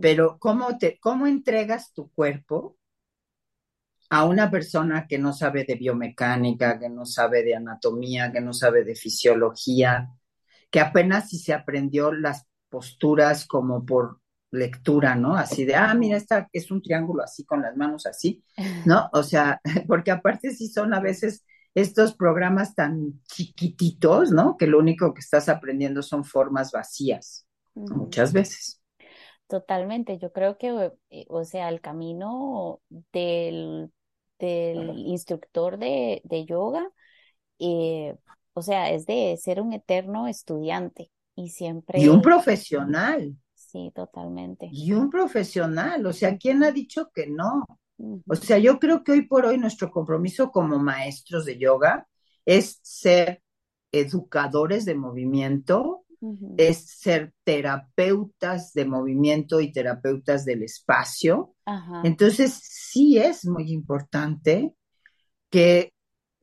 Pero 0.00 0.38
¿cómo, 0.38 0.78
te, 0.78 0.98
cómo 1.00 1.26
entregas 1.26 1.92
tu 1.92 2.10
cuerpo 2.12 2.78
a 4.10 4.24
una 4.24 4.50
persona 4.50 5.06
que 5.08 5.18
no 5.18 5.32
sabe 5.32 5.64
de 5.64 5.74
biomecánica, 5.76 6.78
que 6.78 6.88
no 6.88 7.04
sabe 7.06 7.42
de 7.44 7.54
anatomía, 7.56 8.32
que 8.32 8.40
no 8.40 8.52
sabe 8.52 8.84
de 8.84 8.94
fisiología, 8.96 10.08
que 10.70 10.80
apenas 10.80 11.28
si 11.30 11.38
se 11.38 11.52
aprendió 11.54 12.12
las 12.12 12.46
posturas 12.68 13.46
como 13.46 13.84
por 13.84 14.20
lectura, 14.50 15.14
¿no? 15.14 15.36
Así 15.36 15.64
de, 15.64 15.74
ah, 15.74 15.94
mira, 15.94 16.16
esta 16.16 16.48
es 16.52 16.70
un 16.70 16.82
triángulo 16.82 17.22
así 17.22 17.44
con 17.44 17.62
las 17.62 17.76
manos 17.76 18.06
así, 18.06 18.42
¿no? 18.86 19.08
O 19.12 19.22
sea, 19.22 19.60
porque 19.88 20.10
aparte 20.10 20.52
sí 20.54 20.68
son 20.68 20.94
a 20.94 21.00
veces 21.00 21.44
estos 21.74 22.14
programas 22.14 22.74
tan 22.74 23.20
chiquititos, 23.24 24.30
¿no? 24.30 24.56
Que 24.56 24.66
lo 24.66 24.78
único 24.78 25.12
que 25.12 25.20
estás 25.20 25.48
aprendiendo 25.48 26.02
son 26.02 26.24
formas 26.24 26.72
vacías, 26.72 27.46
muchas 27.74 28.32
veces. 28.32 28.80
Totalmente, 29.48 30.18
yo 30.18 30.32
creo 30.32 30.58
que, 30.58 30.92
eh, 31.10 31.26
o 31.28 31.44
sea, 31.44 31.68
el 31.68 31.80
camino 31.80 32.80
del, 33.12 33.92
del 34.40 34.98
instructor 34.98 35.78
de, 35.78 36.20
de 36.24 36.44
yoga, 36.46 36.90
eh, 37.60 38.16
o 38.56 38.62
sea, 38.62 38.90
es 38.90 39.06
de 39.06 39.36
ser 39.36 39.60
un 39.60 39.72
eterno 39.72 40.28
estudiante 40.28 41.10
y 41.34 41.42
Y 41.42 42.08
un 42.08 42.22
siempre, 42.22 42.22
profesional, 42.22 43.36
sí, 43.54 43.92
totalmente. 43.94 44.68
y 44.72 44.92
un 44.92 45.10
profesional, 45.10 46.06
o 46.06 46.12
sea, 46.12 46.36
¿quién 46.38 46.64
ha 46.64 46.70
dicho 46.70 47.10
que 47.14 47.26
no? 47.26 47.64
O 48.26 48.34
sea, 48.34 48.58
yo 48.58 48.78
creo 48.78 49.04
que 49.04 49.12
hoy 49.12 49.22
por 49.26 49.46
hoy 49.46 49.58
nuestro 49.58 49.90
compromiso 49.90 50.50
como 50.50 50.78
maestros 50.78 51.44
de 51.44 51.58
yoga 51.58 52.06
es 52.44 52.78
ser 52.82 53.42
educadores 53.92 54.84
de 54.84 54.94
movimiento, 54.94 56.04
es 56.56 56.78
ser 56.98 57.32
terapeutas 57.44 58.72
de 58.72 58.84
movimiento 58.86 59.60
y 59.60 59.72
terapeutas 59.72 60.44
del 60.44 60.62
espacio. 60.62 61.54
Entonces, 62.04 62.58
sí 62.62 63.18
es 63.18 63.44
muy 63.46 63.70
importante 63.72 64.74
que 65.50 65.92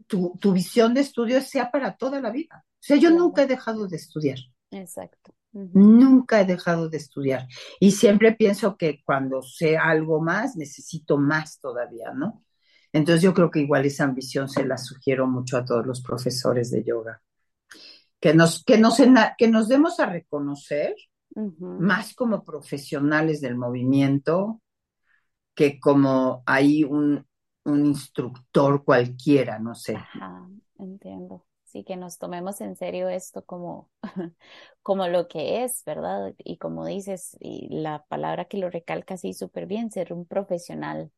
tu, 0.08 0.38
tu 0.40 0.54
visión 0.54 0.94
de 0.94 1.02
estudio 1.02 1.42
sea 1.42 1.72
para 1.72 1.96
toda 1.96 2.22
la 2.22 2.32
vida. 2.32 2.66
O 2.66 2.78
sea, 2.80 2.98
yo 2.98 3.12
nunca 3.12 3.44
he 3.44 3.48
dejado 3.48 3.88
de 3.88 3.98
estudiar. 3.98 4.38
exacto. 4.72 5.34
Nunca 5.52 6.42
he 6.42 6.46
dejado 6.46 6.90
de 6.90 6.98
estudiar 6.98 7.48
y 7.80 7.92
siempre 7.92 8.32
pienso 8.32 8.76
que 8.76 9.04
cuando 9.06 9.44
sé 9.44 9.78
algo 9.78 10.20
más, 10.20 10.56
necesito 10.56 11.20
más 11.20 11.60
todavía, 11.60 12.12
¿no? 12.12 12.44
Entonces 12.92 13.22
yo 13.22 13.36
creo 13.36 13.52
que 13.52 13.60
igual 13.60 13.86
esa 13.86 14.04
ambición 14.04 14.50
se 14.50 14.66
la 14.66 14.80
sugiero 14.80 15.28
mucho 15.28 15.58
a 15.58 15.64
todos 15.64 15.86
los 15.86 16.02
profesores 16.02 16.72
de 16.72 16.84
yoga, 16.84 17.22
que 18.20 18.34
nos, 18.34 18.64
que 18.64 18.80
nos, 18.80 18.98
que 19.38 19.48
nos 19.48 19.68
demos 19.68 20.00
a 20.00 20.08
reconocer 20.08 20.96
más 21.36 22.16
como 22.16 22.44
profesionales 22.44 23.40
del 23.40 23.56
movimiento 23.56 24.60
que 25.56 25.80
como 25.80 26.44
hay 26.46 26.84
un, 26.84 27.28
un 27.66 27.86
instructor 27.86 28.84
cualquiera, 28.84 29.60
no 29.60 29.76
sé. 29.76 29.98
Ajá, 30.16 30.50
entiendo. 30.80 31.46
Sí, 31.66 31.84
que 31.84 31.98
nos 31.98 32.18
tomemos 32.20 32.62
en 32.62 32.76
serio 32.76 33.10
esto 33.10 33.44
como, 33.46 33.90
como 34.84 35.08
lo 35.08 35.28
que 35.28 35.64
es, 35.64 35.84
¿verdad? 35.86 36.34
Y 36.38 36.58
como 36.58 36.86
dices, 36.86 37.36
y 37.40 37.68
la 37.70 38.06
palabra 38.08 38.46
que 38.46 38.58
lo 38.58 38.70
recalca 38.70 39.16
así 39.16 39.34
súper 39.34 39.66
bien, 39.68 39.92
ser 39.92 40.14
un 40.14 40.26
profesional. 40.26 41.12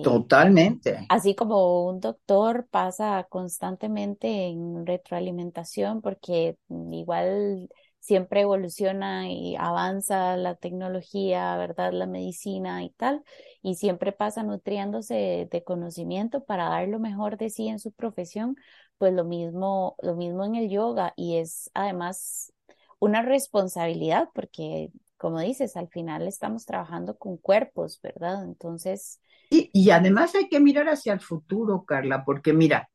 Totalmente. 0.00 0.92
así 1.08 1.34
como 1.34 1.86
un 1.88 2.00
doctor 2.00 2.66
pasa 2.70 3.26
constantemente 3.28 4.46
en 4.48 4.86
retroalimentación, 4.86 6.02
porque 6.02 6.56
igual 6.90 7.68
siempre 8.06 8.42
evoluciona 8.42 9.28
y 9.30 9.56
avanza 9.56 10.36
la 10.36 10.54
tecnología, 10.56 11.56
¿verdad? 11.56 11.92
La 11.92 12.06
medicina 12.06 12.84
y 12.84 12.90
tal 12.90 13.22
y 13.62 13.74
siempre 13.76 14.12
pasa 14.12 14.42
nutriéndose 14.42 15.48
de 15.50 15.64
conocimiento 15.64 16.44
para 16.44 16.68
dar 16.68 16.88
lo 16.88 16.98
mejor 17.00 17.36
de 17.36 17.50
sí 17.50 17.68
en 17.68 17.78
su 17.80 17.92
profesión, 17.92 18.56
pues 18.98 19.12
lo 19.12 19.24
mismo, 19.24 19.96
lo 20.02 20.14
mismo 20.16 20.44
en 20.44 20.54
el 20.56 20.68
yoga 20.70 21.12
y 21.16 21.36
es 21.38 21.70
además 21.74 22.52
una 22.98 23.22
responsabilidad 23.22 24.28
porque, 24.34 24.90
como 25.16 25.40
dices, 25.40 25.76
al 25.76 25.88
final 25.88 26.26
estamos 26.28 26.64
trabajando 26.66 27.18
con 27.18 27.36
cuerpos, 27.36 28.00
¿verdad? 28.02 28.44
Entonces, 28.44 29.20
Y, 29.50 29.70
y 29.72 29.90
además 29.90 30.34
hay 30.34 30.48
que 30.48 30.60
mirar 30.60 30.88
hacia 30.88 31.12
el 31.12 31.20
futuro, 31.20 31.84
Carla, 31.84 32.24
porque 32.24 32.52
mira, 32.52 32.90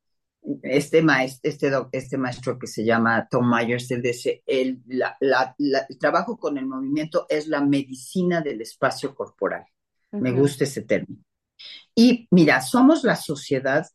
este 0.63 1.01
maestro, 1.01 1.49
este, 1.49 1.71
este 1.91 2.17
maestro 2.17 2.57
que 2.59 2.67
se 2.67 2.83
llama 2.83 3.27
Tom 3.29 3.49
Myers, 3.49 3.91
él 3.91 4.01
dice, 4.01 4.43
el, 4.45 4.81
la- 4.87 5.15
la- 5.19 5.55
la- 5.57 5.85
el 5.89 5.97
trabajo 5.97 6.37
con 6.37 6.57
el 6.57 6.65
movimiento 6.65 7.25
es 7.29 7.47
la 7.47 7.61
medicina 7.61 8.41
del 8.41 8.61
espacio 8.61 9.13
corporal. 9.15 9.65
Me 10.19 10.31
gusta 10.31 10.63
ese 10.65 10.81
término. 10.83 11.23
Y 11.95 12.27
mira, 12.31 12.61
somos 12.61 13.03
la 13.03 13.15
sociedad 13.15 13.87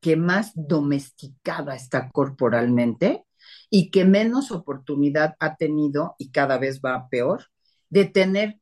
que 0.00 0.16
más 0.16 0.52
domesticada 0.54 1.74
está 1.74 2.10
corporalmente 2.10 3.24
y 3.70 3.90
que 3.90 4.04
menos 4.04 4.50
oportunidad 4.52 5.34
ha 5.40 5.56
tenido, 5.56 6.14
y 6.18 6.30
cada 6.30 6.58
vez 6.58 6.80
va 6.80 7.08
peor, 7.08 7.46
de 7.90 8.06
tener 8.06 8.60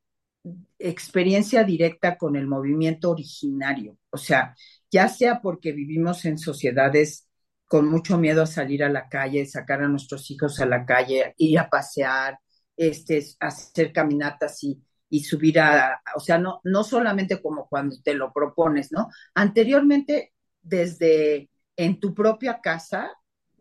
experiencia 0.79 1.65
directa 1.65 2.17
con 2.19 2.37
el 2.37 2.47
movimiento 2.47 3.11
originario. 3.11 3.97
O 4.11 4.19
sea, 4.19 4.55
ya 4.95 5.09
sea 5.09 5.41
porque 5.43 5.73
vivimos 5.73 6.25
en 6.25 6.39
sociedades 6.39 7.27
con 7.67 7.89
mucho 7.89 8.17
miedo 8.17 8.43
a 8.45 8.47
salir 8.47 8.85
a 8.85 8.89
la 8.89 9.09
calle, 9.09 9.45
sacar 9.45 9.83
a 9.83 9.89
nuestros 9.89 10.31
hijos 10.31 10.61
a 10.61 10.67
la 10.67 10.87
calle, 10.87 11.35
ir 11.37 11.59
a 11.59 11.69
pasear, 11.69 12.39
este, 12.77 13.25
hacer 13.41 13.93
caminatas 13.93 14.63
y, 14.63 14.81
y 15.09 15.25
subir 15.25 15.59
a, 15.59 16.01
o 16.15 16.21
sea, 16.21 16.39
no, 16.39 16.61
no 16.63 16.85
solamente 16.85 17.43
como 17.43 17.67
cuando 17.69 17.97
te 18.05 18.15
lo 18.15 18.33
propones, 18.33 18.93
¿no? 18.93 19.09
Anteriormente, 19.35 20.33
desde 20.63 21.51
en 21.77 21.99
tu 21.99 22.15
propia 22.15 22.61
casa, 22.61 23.11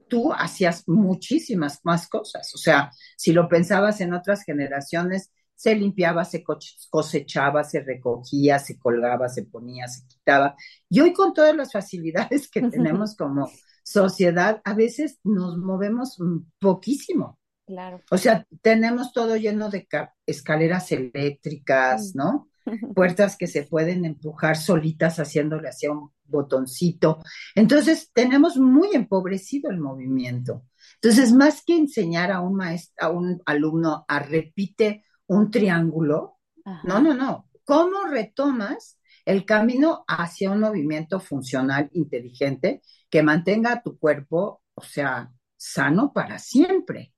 tú 0.07 0.31
hacías 0.33 0.83
muchísimas 0.87 1.79
más 1.83 2.07
cosas. 2.09 2.53
O 2.53 2.59
sea, 2.59 2.91
si 3.17 3.33
lo 3.33 3.49
pensabas 3.49 4.01
en 4.01 4.13
otras 4.13 4.43
generaciones, 4.43 5.31
se 5.55 5.75
limpiaba, 5.75 6.25
se 6.25 6.43
cosechaba, 6.89 7.63
se 7.63 7.81
recogía, 7.81 8.59
se 8.59 8.77
colgaba, 8.77 9.29
se 9.29 9.43
ponía, 9.43 9.87
se 9.87 10.05
quitaba. 10.07 10.55
Y 10.89 10.99
hoy 10.99 11.13
con 11.13 11.33
todas 11.33 11.55
las 11.55 11.71
facilidades 11.71 12.49
que 12.49 12.61
tenemos 12.69 13.15
como 13.15 13.49
sociedad, 13.83 14.61
a 14.63 14.73
veces 14.73 15.19
nos 15.23 15.57
movemos 15.57 16.17
poquísimo. 16.59 17.39
claro. 17.65 18.01
O 18.11 18.17
sea, 18.17 18.45
tenemos 18.61 19.13
todo 19.13 19.35
lleno 19.35 19.69
de 19.69 19.87
escaleras 20.25 20.91
eléctricas. 20.91 22.13
¿no? 22.15 22.49
Puertas 22.95 23.37
que 23.37 23.47
se 23.47 23.63
pueden 23.63 24.05
empujar 24.05 24.57
solitas 24.57 25.19
haciéndole 25.19 25.69
hacia 25.69 25.91
un 25.91 26.11
botoncito. 26.25 27.19
Entonces, 27.55 28.11
tenemos 28.13 28.57
muy 28.57 28.89
empobrecido 28.93 29.69
el 29.69 29.79
movimiento. 29.79 30.65
Entonces, 30.95 31.33
más 31.33 31.63
que 31.65 31.77
enseñar 31.77 32.31
a 32.31 32.41
un 32.41 32.55
maestro, 32.55 32.95
a 33.05 33.09
un 33.09 33.41
alumno 33.45 34.05
a 34.07 34.19
repite 34.19 35.03
un 35.27 35.51
triángulo, 35.51 36.39
no, 36.81 36.99
Ajá, 36.99 37.01
no, 37.01 37.13
no. 37.13 37.49
¿Cómo 37.63 38.05
retomas 38.05 38.99
el 39.25 39.45
camino 39.45 40.03
hacia 40.07 40.51
un 40.51 40.59
movimiento 40.61 41.19
funcional, 41.19 41.89
inteligente, 41.93 42.81
que 43.09 43.23
mantenga 43.23 43.81
tu 43.81 43.97
cuerpo, 43.97 44.61
o 44.75 44.81
sea, 44.83 45.31
sano 45.57 46.11
para 46.13 46.39
siempre? 46.39 47.13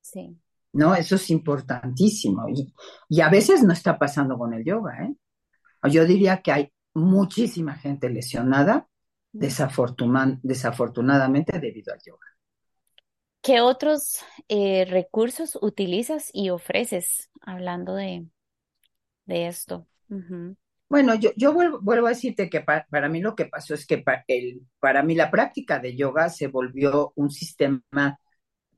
sí. 0.00 0.38
¿no? 0.72 0.94
Eso 0.94 1.16
es 1.16 1.30
importantísimo. 1.30 2.48
Y, 2.48 2.72
y 3.08 3.20
a 3.20 3.28
veces 3.28 3.62
no 3.62 3.72
está 3.72 3.98
pasando 3.98 4.38
con 4.38 4.54
el 4.54 4.64
yoga, 4.64 5.04
¿eh? 5.04 5.14
Yo 5.90 6.06
diría 6.06 6.42
que 6.42 6.52
hay 6.52 6.72
muchísima 6.94 7.76
gente 7.76 8.10
lesionada, 8.10 8.88
Mm. 9.34 9.40
desafortuna- 9.40 10.40
desafortunadamente, 10.42 11.58
debido 11.60 11.92
al 11.94 12.00
yoga. 12.04 12.26
¿Qué 13.42 13.60
otros 13.60 14.18
eh, 14.48 14.84
recursos 14.88 15.58
utilizas 15.60 16.30
y 16.32 16.50
ofreces 16.50 17.28
hablando 17.40 17.94
de, 17.96 18.24
de 19.26 19.48
esto? 19.48 19.88
Bueno, 20.88 21.14
yo, 21.16 21.30
yo 21.36 21.52
vuelvo, 21.52 21.80
vuelvo 21.80 22.06
a 22.06 22.10
decirte 22.10 22.48
que 22.48 22.60
para, 22.60 23.08
mí 23.08 23.20
lo 23.20 23.34
que 23.34 23.46
pasó 23.46 23.74
es 23.74 23.84
que 23.86 23.98
para, 23.98 24.24
el, 24.28 24.60
para 24.78 25.02
mí 25.02 25.16
la 25.16 25.30
práctica 25.30 25.80
de 25.80 25.96
yoga 25.96 26.28
se 26.28 26.46
volvió 26.46 27.12
un 27.16 27.30
sistema 27.30 28.18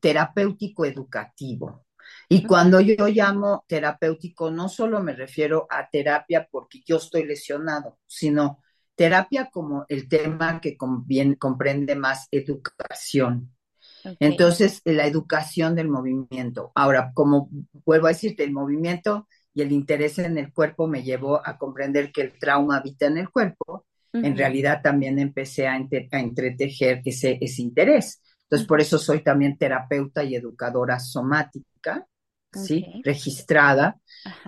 terapéutico 0.00 0.84
educativo. 0.86 1.84
Y 2.28 2.46
cuando 2.46 2.80
yo 2.80 3.08
llamo 3.08 3.64
terapéutico, 3.66 4.50
no 4.50 4.68
solo 4.68 5.02
me 5.02 5.14
refiero 5.14 5.66
a 5.68 5.88
terapia 5.90 6.48
porque 6.50 6.82
yo 6.86 6.96
estoy 6.96 7.24
lesionado, 7.24 7.98
sino 8.06 8.62
terapia 8.94 9.50
como 9.50 9.84
el 9.88 10.08
tema 10.08 10.60
que 10.60 10.76
comprende 10.76 11.96
más 11.96 12.28
educación. 12.30 13.54
Entonces, 14.20 14.80
la 14.84 15.06
educación 15.06 15.74
del 15.74 15.88
movimiento. 15.88 16.72
Ahora, 16.74 17.12
como 17.14 17.48
vuelvo 17.84 18.06
a 18.06 18.10
decirte, 18.10 18.44
el 18.44 18.52
movimiento 18.52 19.28
y 19.54 19.62
el 19.62 19.72
interés 19.72 20.18
en 20.18 20.36
el 20.38 20.52
cuerpo 20.52 20.86
me 20.86 21.02
llevó 21.02 21.40
a 21.44 21.56
comprender 21.58 22.12
que 22.12 22.22
el 22.22 22.38
trauma 22.38 22.78
habita 22.78 23.06
en 23.06 23.18
el 23.18 23.30
cuerpo. 23.30 23.86
En 24.12 24.36
realidad 24.36 24.80
también 24.80 25.18
empecé 25.18 25.66
a, 25.66 25.76
entretejer 25.76 27.02
ese, 27.04 27.36
ese 27.40 27.62
interés. 27.62 28.22
Entonces, 28.44 28.68
por 28.68 28.80
eso 28.80 28.96
soy 28.96 29.24
también 29.24 29.58
terapeuta 29.58 30.22
y 30.22 30.36
educadora 30.36 31.00
somática, 31.00 32.06
¿sí? 32.52 32.86
Registrada. 33.02 33.98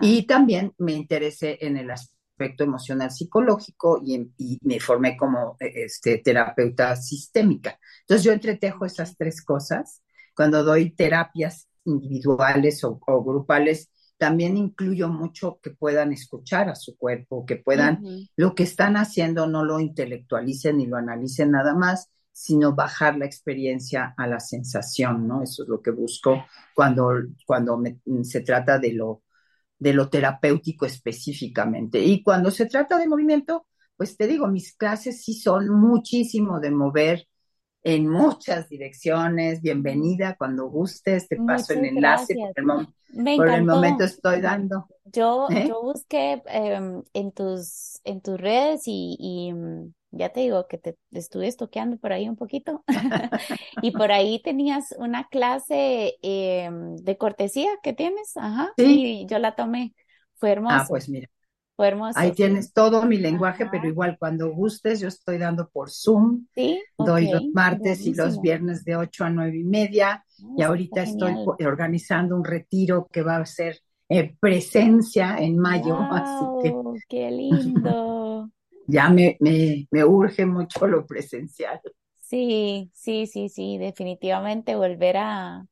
Y 0.00 0.22
también 0.22 0.72
me 0.78 0.92
interesé 0.92 1.58
en 1.60 1.76
el 1.76 1.90
aspecto 1.90 2.15
emocional 2.38 3.10
psicológico 3.10 4.02
y, 4.04 4.58
me 4.62 4.80
formé 4.80 5.16
como 5.16 5.56
e, 5.60 5.84
este, 5.84 6.18
terapeuta 6.18 6.96
sistémica. 6.96 7.78
Entonces, 8.00 8.24
yo 8.24 8.32
entretejo 8.32 8.84
esas 8.84 9.16
tres 9.16 9.42
cosas. 9.42 10.02
Cuando 10.34 10.62
doy 10.62 10.90
terapias 10.90 11.68
individuales 11.84 12.84
o, 12.84 12.98
grupales, 13.24 13.90
también 14.18 14.56
incluyo 14.56 15.08
mucho 15.08 15.58
que 15.62 15.70
puedan 15.70 16.12
escuchar 16.12 16.68
a 16.68 16.74
su 16.74 16.96
cuerpo, 16.96 17.44
que 17.46 17.56
puedan, 17.56 18.02
lo 18.36 18.54
que 18.54 18.62
están 18.62 18.96
haciendo 18.96 19.46
no 19.46 19.64
lo 19.64 19.80
intelectualicen 19.80 20.78
ni 20.78 20.86
lo 20.86 20.96
analicen 20.96 21.50
nada 21.50 21.74
más, 21.74 22.10
sino 22.32 22.74
bajar 22.74 23.16
la 23.16 23.24
experiencia 23.24 24.14
a 24.14 24.26
la 24.26 24.40
sensación, 24.40 25.26
¿no? 25.26 25.42
Eso 25.42 25.62
es 25.62 25.68
lo 25.70 25.80
que 25.80 25.90
busco 25.90 26.44
cuando, 26.74 27.10
cuando 27.46 27.82
se 28.24 28.42
trata 28.42 28.78
de 28.78 28.92
lo, 28.92 29.22
de 29.78 29.92
lo 29.92 30.08
terapéutico 30.08 30.86
específicamente. 30.86 32.02
Y 32.02 32.22
cuando 32.22 32.50
se 32.50 32.66
trata 32.66 32.98
de 32.98 33.08
movimiento, 33.08 33.66
pues 33.96 34.16
te 34.16 34.26
digo, 34.26 34.46
mis 34.46 34.74
clases 34.76 35.22
sí 35.22 35.34
son 35.34 35.68
muchísimo 35.68 36.60
de 36.60 36.70
mover 36.70 37.26
en 37.82 38.08
muchas 38.08 38.68
direcciones. 38.68 39.62
Bienvenida 39.62 40.34
cuando 40.36 40.68
gustes, 40.68 41.28
te 41.28 41.36
paso 41.36 41.72
el 41.72 41.84
enlace. 41.84 42.34
Por 43.36 43.48
el, 43.48 43.64
momento 43.64 44.04
estoy 44.04 44.40
dando. 44.40 44.88
Yo, 45.04 45.46
¿eh? 45.50 45.66
yo 45.68 45.82
busqué 45.82 46.42
em, 46.46 47.02
en, 47.12 47.32
tus, 47.32 48.00
en 48.04 48.20
tus 48.20 48.38
redes 48.38 48.82
y, 48.86 49.52
ya 50.16 50.30
te 50.30 50.40
digo 50.40 50.66
que 50.68 50.78
te 50.78 50.96
estuve 51.12 51.46
estoqueando 51.46 51.98
por 51.98 52.12
ahí 52.12 52.28
un 52.28 52.36
poquito. 52.36 52.84
y 53.82 53.90
por 53.92 54.12
ahí 54.12 54.40
tenías 54.42 54.94
una 54.98 55.28
clase 55.28 56.16
em, 56.22 56.96
de 56.96 57.16
cortesía 57.16 57.70
que 57.82 57.92
tienes. 57.92 58.36
Ajá. 58.36 58.72
Sí. 58.76 59.26
yo 59.28 59.38
la 59.38 59.54
tomé. 59.54 59.94
Fue 60.34 60.50
hermoso. 60.50 60.76
Ah, 60.76 60.84
pues 60.88 61.08
mira. 61.08 61.28
Fue 61.76 61.88
hermoso. 61.88 62.18
Ahí 62.18 62.32
tienes 62.32 62.72
todo 62.72 63.02
mi 63.02 63.18
lenguaje, 63.18 63.66
pero 63.70 63.86
igual 63.86 64.16
cuando 64.18 64.50
gustes, 64.50 64.98
yo 65.00 65.08
estoy 65.08 65.36
dando 65.36 65.68
por 65.68 65.90
Zoom. 65.90 66.46
Sí. 66.54 66.82
Doy 66.96 67.30
los 67.30 67.44
martes 67.52 68.06
y 68.06 68.14
los 68.14 68.40
viernes 68.40 68.82
de 68.84 68.96
8 68.96 69.24
a 69.24 69.30
9 69.30 69.58
y 69.58 69.64
media. 69.64 70.24
y 70.56 70.62
ah, 70.62 70.68
ahorita 70.68 71.02
estoy 71.02 71.34
organizando 71.66 72.34
un 72.34 72.44
retiro 72.44 73.06
que 73.12 73.22
va 73.22 73.36
a 73.36 73.46
ser 73.46 73.78
eh, 74.08 74.36
presencia 74.40 75.36
en 75.38 75.58
mayo. 75.58 75.98
así 76.10 76.44
que... 76.62 76.74
¡Qué 77.08 77.30
lindo! 77.30 78.50
Ya 78.86 79.08
me, 79.08 79.36
me, 79.40 79.86
me 79.90 80.04
urge 80.04 80.46
mucho 80.46 80.86
lo 80.86 81.06
presencial. 81.06 81.80
Sí, 82.20 82.90
sí, 82.94 83.26
sí, 83.26 83.48
sí, 83.48 83.78
definitivamente 83.78 84.74
volver 84.74 85.16
a, 85.18 85.66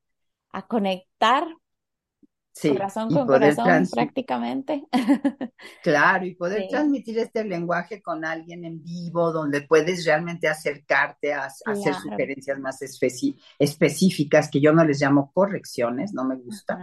a 0.53 0.67
conectar 0.67 1.47
Sí, 2.53 2.71
corazón 2.71 3.11
con 3.11 3.29
corazón 3.29 3.89
prácticamente. 3.91 4.85
Claro, 5.83 6.25
y 6.25 6.35
poder 6.35 6.67
transmitir 6.67 7.19
este 7.19 7.45
lenguaje 7.45 8.01
con 8.03 8.25
alguien 8.25 8.65
en 8.65 8.83
vivo, 8.83 9.33
donde 9.33 9.63
puedes 9.63 10.05
realmente 10.07 10.49
acercarte 10.49 11.35
a, 11.35 11.49
hacer 11.67 11.95
sugerencias 11.95 12.59
más 12.59 12.81
específicas, 13.59 14.49
que 14.51 14.61
yo 14.63 14.73
no 14.73 14.85
les 14.85 15.01
llamo 15.03 15.31
correcciones, 15.35 16.15
no 16.15 16.25
me 16.25 16.37
gusta, 16.37 16.81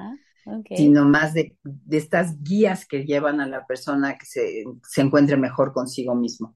sino 0.76 1.06
más 1.06 1.34
de, 1.34 1.58
de, 1.64 1.98
estas 1.98 2.42
guías 2.44 2.86
que 2.86 3.06
llevan 3.06 3.42
a 3.42 3.48
la 3.48 3.66
persona 3.66 4.18
que 4.18 4.26
se, 4.26 4.64
se 4.88 5.02
encuentre 5.02 5.38
mejor 5.38 5.74
consigo 5.74 6.16
mismo. 6.16 6.56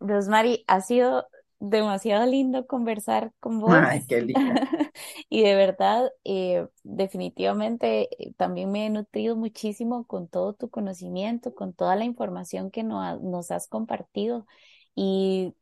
Rosemary, 0.00 0.64
ha 0.66 0.80
sido 0.80 1.26
demasiado 1.60 2.24
lindo 2.24 2.66
conversar 2.66 3.32
con 3.38 3.60
vos. 3.60 3.72
Ay, 3.72 4.02
qué 4.08 4.22
lindo. 4.22 4.40
y 5.28 5.42
de 5.42 5.54
verdad, 5.54 6.10
eh, 6.24 6.66
definitivamente 6.82 8.08
eh, 8.18 8.32
también 8.36 8.72
me 8.72 8.86
he 8.86 8.90
nutrido 8.90 9.36
muchísimo 9.36 10.06
con 10.06 10.26
todo 10.26 10.54
tu 10.54 10.70
conocimiento, 10.70 11.54
con 11.54 11.74
toda 11.74 11.96
la 11.96 12.04
información 12.04 12.70
que 12.70 12.82
nos 12.82 13.50
has 13.50 13.68
compartido. 13.68 14.46
Y 14.94 15.54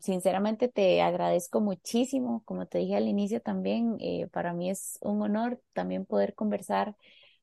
sinceramente 0.00 0.68
te 0.68 1.02
agradezco 1.02 1.60
muchísimo. 1.60 2.42
Como 2.44 2.66
te 2.66 2.78
dije 2.78 2.96
al 2.96 3.08
inicio 3.08 3.40
también, 3.40 3.96
eh, 4.00 4.28
para 4.32 4.52
mí 4.52 4.70
es 4.70 4.98
un 5.02 5.22
honor 5.22 5.60
también 5.72 6.06
poder 6.06 6.34
conversar 6.34 6.96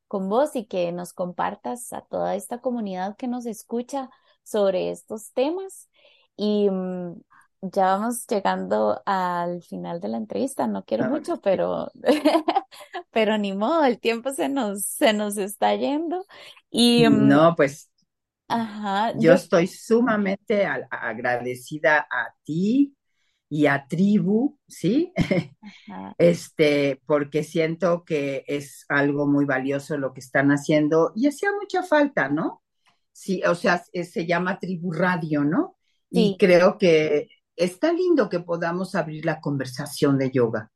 con 0.07 0.29
vos 0.29 0.55
y 0.55 0.65
que 0.65 0.91
nos 0.91 1.13
compartas 1.13 1.93
a 1.93 2.01
toda 2.01 2.35
esta 2.35 2.59
comunidad 2.59 3.15
que 3.17 3.27
nos 3.27 3.45
escucha 3.45 4.09
sobre 4.43 4.91
estos 4.91 5.31
temas. 5.33 5.89
Y 6.35 6.69
mm, 6.69 7.21
ya 7.61 7.85
vamos 7.97 8.25
llegando 8.27 9.01
al 9.05 9.61
final 9.63 10.01
de 10.01 10.07
la 10.09 10.17
entrevista. 10.17 10.67
No 10.67 10.83
quiero 10.83 11.09
mucho, 11.09 11.39
pero, 11.41 11.91
pero 13.11 13.37
ni 13.37 13.53
modo, 13.53 13.85
el 13.85 13.99
tiempo 13.99 14.31
se 14.31 14.49
nos, 14.49 14.83
se 14.83 15.13
nos 15.13 15.37
está 15.37 15.75
yendo. 15.75 16.25
Y, 16.69 17.07
mm, 17.07 17.27
no, 17.27 17.55
pues 17.55 17.90
ajá, 18.51 19.13
yo, 19.17 19.33
estoy 19.33 19.67
sumamente 19.67 20.65
agradecida 20.65 21.99
a 22.09 22.33
ti 22.43 22.95
y 23.49 23.65
a 23.65 23.85
Tribu, 23.87 24.57
¿sí? 24.67 25.13
Este, 26.17 27.01
porque 27.05 27.43
siento 27.43 28.03
que 28.05 28.43
es 28.47 28.85
algo 28.87 29.27
muy 29.27 29.45
valioso 29.45 29.97
lo 29.97 30.13
que 30.13 30.21
están 30.21 30.51
haciendo 30.51 31.11
y 31.15 31.27
hacía 31.27 31.49
mucha 31.59 31.83
falta, 31.83 32.29
¿no? 32.29 32.63
Sí, 33.11 33.41
o 33.43 33.55
sea, 33.55 33.83
se 33.93 34.25
llama 34.25 34.57
Tribu 34.59 34.91
Radio, 34.91 35.43
¿no? 35.43 35.77
Y 36.09 36.37
creo 36.37 36.77
que 36.77 37.29
está 37.55 37.93
lindo 37.93 38.29
que 38.29 38.39
podamos 38.39 38.95
abrir 38.95 39.25
la 39.25 39.39
conversación 39.39 40.17
de 40.17 40.31
yoga. 40.31 40.71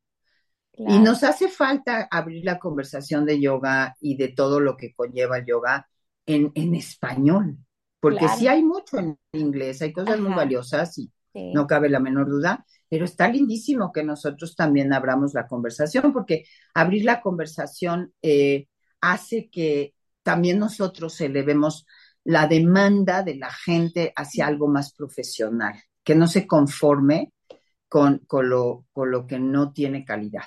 Y 0.78 0.99
nos 0.99 1.23
hace 1.23 1.47
falta 1.47 2.07
abrir 2.11 2.43
la 2.43 2.59
conversación 2.59 3.26
de 3.26 3.39
yoga 3.39 3.95
y 4.01 4.17
de 4.17 4.30
todo 4.30 4.59
lo 4.59 4.76
que 4.76 4.93
conlleva 4.93 5.38
el 5.38 5.45
yoga 5.45 5.89
en, 6.26 6.51
en 6.55 6.76
español, 6.76 7.57
porque 8.06 8.28
sí 8.38 8.47
hay 8.47 8.64
mucho 8.64 8.99
en 8.99 9.18
inglés, 9.32 9.82
hay 9.82 9.91
cosas 9.91 10.20
muy 10.20 10.32
valiosas 10.32 10.95
y 10.99 11.12
no 11.34 11.66
cabe 11.66 11.89
la 11.89 11.99
menor 11.99 12.30
duda, 12.30 12.64
pero 12.88 13.03
está 13.03 13.28
lindísimo 13.28 13.91
que 13.91 14.03
nosotros 14.03 14.56
también 14.56 14.93
abramos 14.93 15.34
la 15.34 15.47
conversación, 15.47 16.14
porque 16.14 16.43
abrir 16.76 17.03
la 17.03 17.20
conversación 17.20 18.14
eh, 18.22 18.68
hace 19.01 19.49
que 19.49 19.95
también 20.22 20.60
nosotros 20.60 21.20
elevemos 21.20 21.88
la 22.24 22.45
demanda 22.45 23.24
de 23.24 23.38
la 23.38 23.49
gente 23.49 24.14
hacia 24.16 24.45
algo 24.45 24.68
más 24.68 24.93
profesional 24.93 25.74
que 26.03 26.14
no 26.14 26.28
se 26.28 26.45
conforme 26.45 27.34
con, 27.89 28.20
con, 28.20 28.49
lo, 28.49 28.86
con 28.93 29.10
lo 29.10 29.26
que 29.26 29.39
no 29.39 29.74
tiene 29.74 30.06
calidad. 30.06 30.45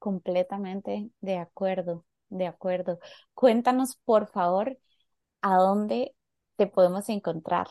Completamente 0.00 1.08
de 1.20 1.38
acuerdo, 1.38 2.04
de 2.30 2.48
acuerdo. 2.48 2.98
Cuéntanos, 3.32 3.96
por 4.04 4.26
favor, 4.26 4.76
a 5.40 5.54
dónde 5.54 6.16
te 6.58 6.66
podemos 6.66 7.08
encontrar 7.08 7.68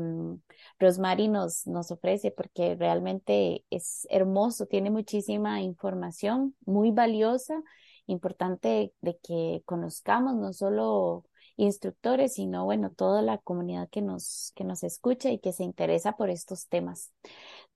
Rosemary 0.78 1.30
nos, 1.30 1.66
nos 1.66 1.92
ofrece, 1.92 2.32
porque 2.32 2.76
realmente 2.76 3.66
es 3.70 4.06
hermoso, 4.10 4.66
tiene 4.66 4.90
muchísima 4.90 5.62
información 5.62 6.56
muy 6.66 6.92
valiosa, 6.92 7.62
importante 8.06 8.94
de 9.02 9.18
que 9.20 9.62
conozcamos 9.66 10.36
no 10.36 10.52
solo 10.52 11.26
instructores, 11.60 12.34
sino 12.34 12.66
bueno, 12.66 12.91
toda 12.91 13.22
la 13.22 13.38
comunidad 13.38 13.89
que 13.89 14.01
nos, 14.01 14.51
que 14.55 14.64
nos 14.64 14.84
escucha 14.84 15.30
y 15.30 15.39
que 15.39 15.53
se 15.53 15.64
interesa 15.64 16.14
por 16.14 16.30
estos 16.30 16.68
temas. 16.68 17.12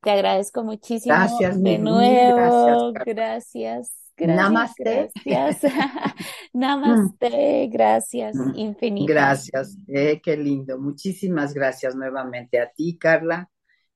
Te 0.01 0.11
agradezco 0.11 0.63
muchísimo 0.63 1.15
gracias, 1.15 1.61
de 1.61 1.77
nuevo. 1.77 2.93
Gracias. 3.05 3.91
Gracias. 4.15 4.37
Namaste. 4.37 5.11
Gracias. 5.25 5.73
Namaste. 6.53 7.67
Gracias. 7.67 8.35
Mm. 8.35 8.55
Infinitas. 8.55 9.07
Gracias. 9.07 9.77
Eh, 9.87 10.21
qué 10.21 10.37
lindo. 10.37 10.79
Muchísimas 10.79 11.53
gracias 11.53 11.95
nuevamente 11.95 12.59
a 12.59 12.71
ti, 12.71 12.97
Carla, 12.97 13.49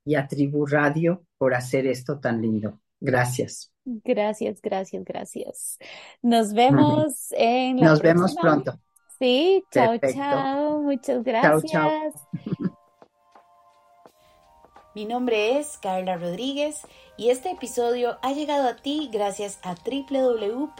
y 0.03 0.15
a 0.15 0.27
Tribu 0.27 0.65
Radio 0.65 1.25
por 1.37 1.53
hacer 1.53 1.87
esto 1.87 2.19
tan 2.19 2.41
lindo. 2.41 2.81
Gracias. 2.99 3.71
Gracias, 3.85 4.61
gracias, 4.61 5.03
gracias. 5.05 5.77
Nos 6.21 6.53
vemos 6.53 7.31
en 7.31 7.79
la 7.79 7.87
Nos 7.87 8.01
vemos 8.01 8.35
pronto. 8.35 8.79
Sí, 9.19 9.63
chao, 9.71 9.97
chao. 9.97 10.79
Muchas 10.79 11.23
gracias. 11.23 11.63
Chao, 11.71 11.89
chao. 11.89 12.11
Mi 14.97 15.05
nombre 15.05 15.59
es 15.59 15.77
Carla 15.77 16.17
Rodríguez 16.17 16.81
y 17.17 17.29
este 17.29 17.51
episodio 17.51 18.17
ha 18.23 18.33
llegado 18.33 18.67
a 18.67 18.77
ti 18.77 19.11
gracias 19.13 19.59
a 19.61 19.75
www.tribu.yoga. 19.75 20.71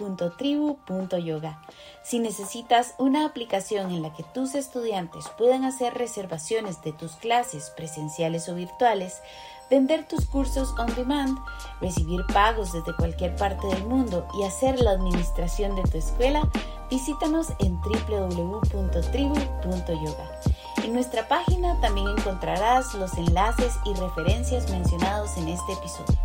Si 2.03 2.17
necesitas 2.17 2.95
una 2.97 3.25
aplicación 3.25 3.91
en 3.91 4.01
la 4.01 4.15
que 4.15 4.23
tus 4.33 4.55
estudiantes 4.55 5.29
puedan 5.37 5.65
hacer 5.65 5.93
reservaciones 5.93 6.81
de 6.81 6.93
tus 6.93 7.11
clases 7.17 7.69
presenciales 7.77 8.49
o 8.49 8.55
virtuales, 8.55 9.21
vender 9.69 10.07
tus 10.07 10.25
cursos 10.25 10.73
on 10.77 10.93
demand, 10.95 11.37
recibir 11.81 12.25
pagos 12.33 12.71
desde 12.71 12.95
cualquier 12.95 13.35
parte 13.35 13.67
del 13.67 13.85
mundo 13.85 14.25
y 14.39 14.43
hacer 14.43 14.79
la 14.79 14.91
administración 14.91 15.75
de 15.75 15.83
tu 15.83 15.97
escuela, 15.97 16.47
visítanos 16.89 17.47
en 17.59 17.77
www.tribu.yoga. 17.81 20.41
En 20.83 20.93
nuestra 20.93 21.27
página 21.27 21.77
también 21.81 22.07
encontrarás 22.07 22.93
los 22.93 23.13
enlaces 23.17 23.77
y 23.85 23.93
referencias 23.95 24.69
mencionados 24.69 25.35
en 25.37 25.49
este 25.49 25.73
episodio, 25.73 26.17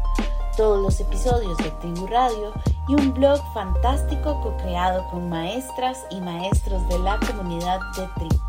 todos 0.57 0.81
los 0.81 1.01
episodios 1.01 1.59
de 1.59 1.71
Tribu 1.81 2.07
Radio 2.07 2.53
y 2.89 2.95
un 2.95 3.13
blog 3.13 3.41
fantástico 3.55 4.41
co-creado 4.43 5.05
con 5.11 5.29
maestras 5.29 5.99
y 6.11 6.21
maestros 6.21 6.87
de 6.89 6.99
la 7.01 7.19
comunidad 7.19 7.81
de 7.97 8.07
Tribu. 8.19 8.41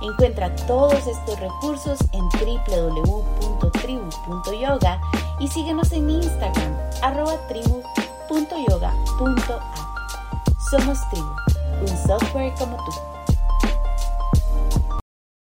Encuentra 0.00 0.54
todos 0.66 1.06
estos 1.06 1.40
recursos 1.40 1.98
en 2.12 2.28
www.tribu.yoga 3.78 5.00
y 5.38 5.48
síguenos 5.48 5.92
en 5.92 6.10
Instagram 6.10 6.76
arroba 7.02 7.36
tribu.yoga.app. 7.48 7.88
Somos 10.70 10.98
Tribu, 11.10 11.30
un 11.80 11.96
software 12.06 12.52
como 12.58 12.76
tú. 12.76 12.92